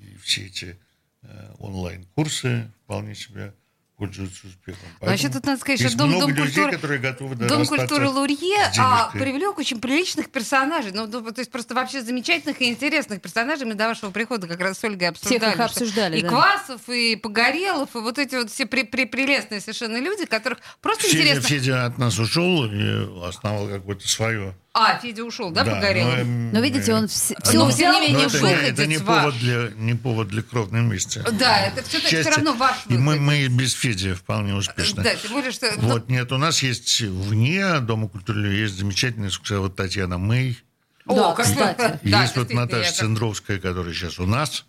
и 0.00 0.16
все 0.16 0.46
эти 0.46 0.78
э, 1.22 1.54
онлайн-курсы 1.58 2.70
вполне 2.84 3.14
себе 3.14 3.54
пользуются 3.96 4.46
успехом. 4.46 4.82
Вообще, 5.00 5.24
Поэтому 5.24 5.32
тут 5.32 5.46
надо 5.46 5.60
сказать, 5.60 5.80
что 5.80 5.96
Дом, 5.96 6.08
много 6.10 6.26
Дом 6.26 6.30
людей, 6.34 6.44
культуры, 6.54 6.72
которые 6.72 7.00
готовы 7.00 7.34
Дом 7.34 7.66
культуры 7.66 8.08
Лурье 8.08 8.70
а, 8.78 9.10
привлек 9.12 9.58
очень 9.58 9.80
приличных 9.80 10.30
персонажей. 10.30 10.92
Ну, 10.92 11.06
ну, 11.06 11.22
то 11.22 11.40
есть 11.40 11.50
просто 11.50 11.74
вообще 11.74 12.02
замечательных 12.02 12.60
и 12.60 12.68
интересных 12.68 13.22
персонажей. 13.22 13.66
Мы 13.66 13.74
до 13.74 13.88
вашего 13.88 14.10
прихода 14.10 14.46
как 14.46 14.60
раз 14.60 14.78
с 14.78 14.84
Ольгой 14.84 15.08
обсуждали. 15.08 15.38
Всех 15.38 15.54
их 15.54 15.60
обсуждали, 15.60 16.18
И 16.18 16.22
да. 16.22 16.28
Квасов, 16.28 16.88
и 16.88 17.16
Погорелов, 17.16 17.94
и 17.96 17.98
вот 17.98 18.18
эти 18.18 18.34
вот 18.36 18.50
все 18.50 18.66
при- 18.66 18.82
при- 18.84 19.06
прелестные 19.06 19.60
совершенно 19.60 19.96
люди, 19.98 20.26
которых 20.26 20.58
просто 20.82 21.04
Федя, 21.04 21.18
интересно... 21.18 21.48
Федя 21.48 21.84
от 21.86 21.98
нас 21.98 22.18
ушел 22.18 22.66
и 22.66 23.26
основал 23.26 23.68
какое-то 23.68 24.06
свое. 24.06 24.54
А, 24.78 24.98
Федя 24.98 25.24
ушел, 25.24 25.50
да, 25.50 25.64
Да, 25.64 25.70
Погорелов? 25.76 26.12
но, 26.16 26.20
эм, 26.20 26.52
Но 26.52 26.60
видите, 26.60 26.92
он 26.92 27.04
вс- 27.06 27.34
все 27.42 27.58
Но, 27.58 27.66
взял. 27.66 27.94
тем 27.94 28.02
не 28.02 28.08
менее, 28.08 28.26
Но 28.28 28.28
это, 28.28 28.36
не, 28.36 28.42
выходец 28.42 28.72
это 28.74 28.86
не, 28.86 28.98
ваш. 28.98 29.22
повод 29.22 29.38
для, 29.38 29.70
не 29.76 29.94
повод 29.94 30.28
для 30.28 30.42
кровной 30.42 30.82
мести. 30.82 31.22
Да, 31.32 31.60
это 31.60 31.82
все-таки 31.82 32.20
все 32.20 32.30
равно 32.30 32.52
ваш 32.52 32.76
И 32.88 32.92
мы, 32.98 33.12
выход. 33.14 33.20
мы 33.22 33.46
без 33.48 33.72
Феди 33.72 34.12
вполне 34.12 34.54
успешны. 34.54 35.02
Да, 35.02 35.14
тем 35.14 35.32
более, 35.32 35.50
что... 35.50 35.72
ну, 35.78 35.88
Вот, 35.88 36.10
нет, 36.10 36.30
у 36.30 36.36
нас 36.36 36.62
есть 36.62 37.00
вне 37.00 37.80
Дома 37.80 38.08
культуры 38.08 38.48
есть 38.48 38.74
замечательная 38.74 39.28
экскурсовод 39.30 39.76
Татьяна 39.76 40.18
Мэй. 40.18 40.58
О, 41.06 41.14
Да, 41.14 41.32
как 41.34 41.46
кстати. 41.46 41.78
Да, 42.02 42.22
есть 42.22 42.36
вот 42.36 42.48
действительно, 42.48 42.60
Наташа 42.62 42.92
Цендровская, 42.92 43.58
которая 43.58 43.94
сейчас 43.94 44.18
у 44.18 44.26
нас. 44.26 44.66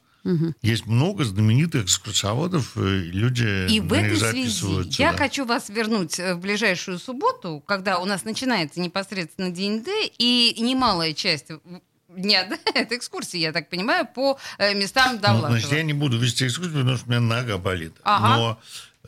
Есть 0.61 0.85
много 0.85 1.23
знаменитых 1.23 1.85
экскурсоводов, 1.85 2.77
и 2.77 3.11
люди 3.11 3.71
И 3.71 3.79
в 3.79 3.93
этой 3.93 4.17
связи 4.17 5.01
я 5.01 5.11
да. 5.11 5.17
хочу 5.17 5.45
вас 5.45 5.69
вернуть 5.69 6.19
э, 6.19 6.35
в 6.35 6.39
ближайшую 6.39 6.99
субботу, 6.99 7.63
когда 7.65 7.99
у 7.99 8.05
нас 8.05 8.25
начинается 8.25 8.79
непосредственно 8.79 9.49
день 9.51 9.83
Д, 9.83 9.91
и 10.17 10.55
немалая 10.59 11.13
часть 11.13 11.47
дня 12.09 12.45
Д— 12.45 12.57
это 12.73 12.95
экскурсии, 12.95 13.37
я 13.39 13.51
так 13.51 13.69
понимаю, 13.69 14.07
по 14.13 14.37
э, 14.57 14.73
местам 14.73 15.15
Ну, 15.15 15.21
Довлатова. 15.21 15.51
значит, 15.51 15.71
я 15.71 15.83
не 15.83 15.93
буду 15.93 16.17
вести 16.17 16.47
экскурсию, 16.47 16.79
потому 16.79 16.97
что 16.97 17.07
у 17.07 17.09
меня 17.09 17.21
нога 17.21 17.57
болит. 17.57 17.93
Ага. 18.03 18.37
Но 18.37 18.59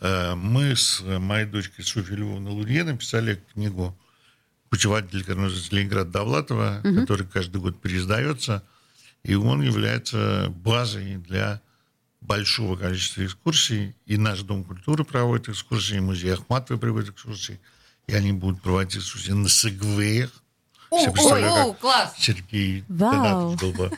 э, 0.01 0.35
мы 0.35 0.75
с 0.75 1.01
моей 1.01 1.45
дочкой 1.45 1.85
Софьей 1.85 2.17
Львовной 2.17 2.51
Лурье 2.51 2.83
написали 2.83 3.41
книгу 3.53 3.97
«Путеводитель 4.69 5.23
корноза 5.23 5.61
Ленинграда 5.71 6.11
Довлатова», 6.11 6.81
который 6.83 7.25
каждый 7.25 7.59
год 7.59 7.81
переиздается, 7.81 8.63
и 9.23 9.35
он 9.35 9.61
является 9.61 10.47
базой 10.49 11.17
для 11.17 11.61
большого 12.21 12.75
количества 12.75 13.25
экскурсий. 13.25 13.95
И 14.05 14.17
наш 14.17 14.41
Дом 14.41 14.63
культуры 14.63 15.03
проводит 15.03 15.49
экскурсии, 15.49 15.97
и 15.97 15.99
музей 15.99 16.33
Ахматовой 16.33 16.79
проводит 16.79 17.09
экскурсии, 17.09 17.59
и 18.07 18.13
они 18.13 18.31
будут 18.31 18.61
проводить 18.61 18.97
экскурсии 18.97 19.31
на 19.31 19.49
сегвеях. 19.49 20.31
О, 20.89 20.97
Все 20.97 21.07
ой, 21.07 21.13
представляют, 21.13 21.53
о, 21.67 21.71
как 21.71 21.79
класс! 21.81 22.13
Сергей 22.17 22.83
Вау. 22.87 23.55
Был 23.57 23.71
бы 23.73 23.91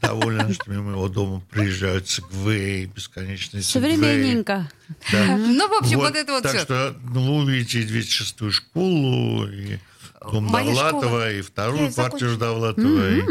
доволен, 0.00 0.54
что 0.54 0.70
мимо 0.70 0.92
его 0.92 1.08
дома 1.08 1.42
приезжают 1.50 2.08
сегвей, 2.08 2.86
бесконечные 2.86 3.62
сегвей. 3.62 3.96
Современненько. 3.96 4.70
Да. 5.10 5.36
Ну, 5.36 5.68
в 5.68 5.72
общем, 5.82 5.98
вот, 5.98 6.14
это 6.14 6.32
вот 6.32 6.42
так 6.44 6.54
все. 6.54 6.64
что 6.64 6.96
ну, 7.02 7.38
вы 7.38 7.44
увидите 7.44 7.80
и 7.80 7.86
206-ю 7.86 8.52
школу, 8.52 9.48
и 9.48 9.78
дом 10.30 10.44
Моя 10.44 10.66
Довлатова, 10.66 11.00
школа. 11.00 11.32
и 11.32 11.40
вторую 11.40 11.82
её 11.82 11.92
квартиру 11.92 12.30
закончила. 12.30 12.38
Довлатова, 12.38 13.10
и 13.10 13.22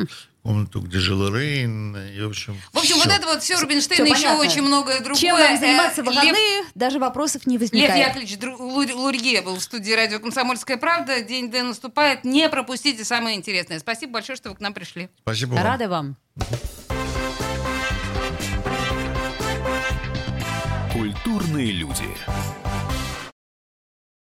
комнату, 0.45 0.79
где 0.79 0.99
жил 0.99 1.27
Рейн. 1.35 1.97
И, 1.97 2.21
в 2.21 2.27
общем, 2.29 2.55
В 2.71 2.77
общем, 2.77 2.95
всё. 2.97 3.03
вот 3.03 3.13
это 3.13 3.25
вот 3.25 3.41
все 3.41 3.59
Рубинштейн, 3.59 4.05
Всё 4.05 4.13
еще 4.13 4.23
понятно. 4.27 4.39
очень 4.47 4.61
многое 4.61 4.99
другое. 4.99 5.15
Чем 5.19 5.37
нам 5.39 5.55
Э, 5.55 5.59
заниматься 5.59 6.03
в 6.03 6.05
Лев- 6.05 6.13
выходные, 6.15 6.63
даже 6.75 6.99
вопросов 6.99 7.47
не 7.47 7.57
Лев 7.57 7.61
возникает. 7.71 8.07
Яковлевич 8.07 8.37
Дру- 8.37 8.57
Лур- 8.59 8.93
Лурье 8.93 9.41
был 9.41 9.55
в 9.55 9.63
студии 9.63 9.91
радио 9.91 10.19
«Комсомольская 10.19 10.77
правда». 10.77 11.21
День 11.21 11.49
Д 11.49 11.63
наступает. 11.63 12.23
Не 12.23 12.47
пропустите 12.47 13.03
самое 13.03 13.35
интересное. 13.35 13.79
Спасибо 13.79 14.13
большое, 14.13 14.35
что 14.37 14.49
вы 14.49 14.55
к 14.55 14.59
нам 14.59 14.73
пришли. 14.75 15.09
Спасибо 15.23 15.55
вам. 15.55 15.63
Рада 15.63 15.89
вам. 15.89 16.15
Культурные 20.93 21.71
люди. 21.71 22.05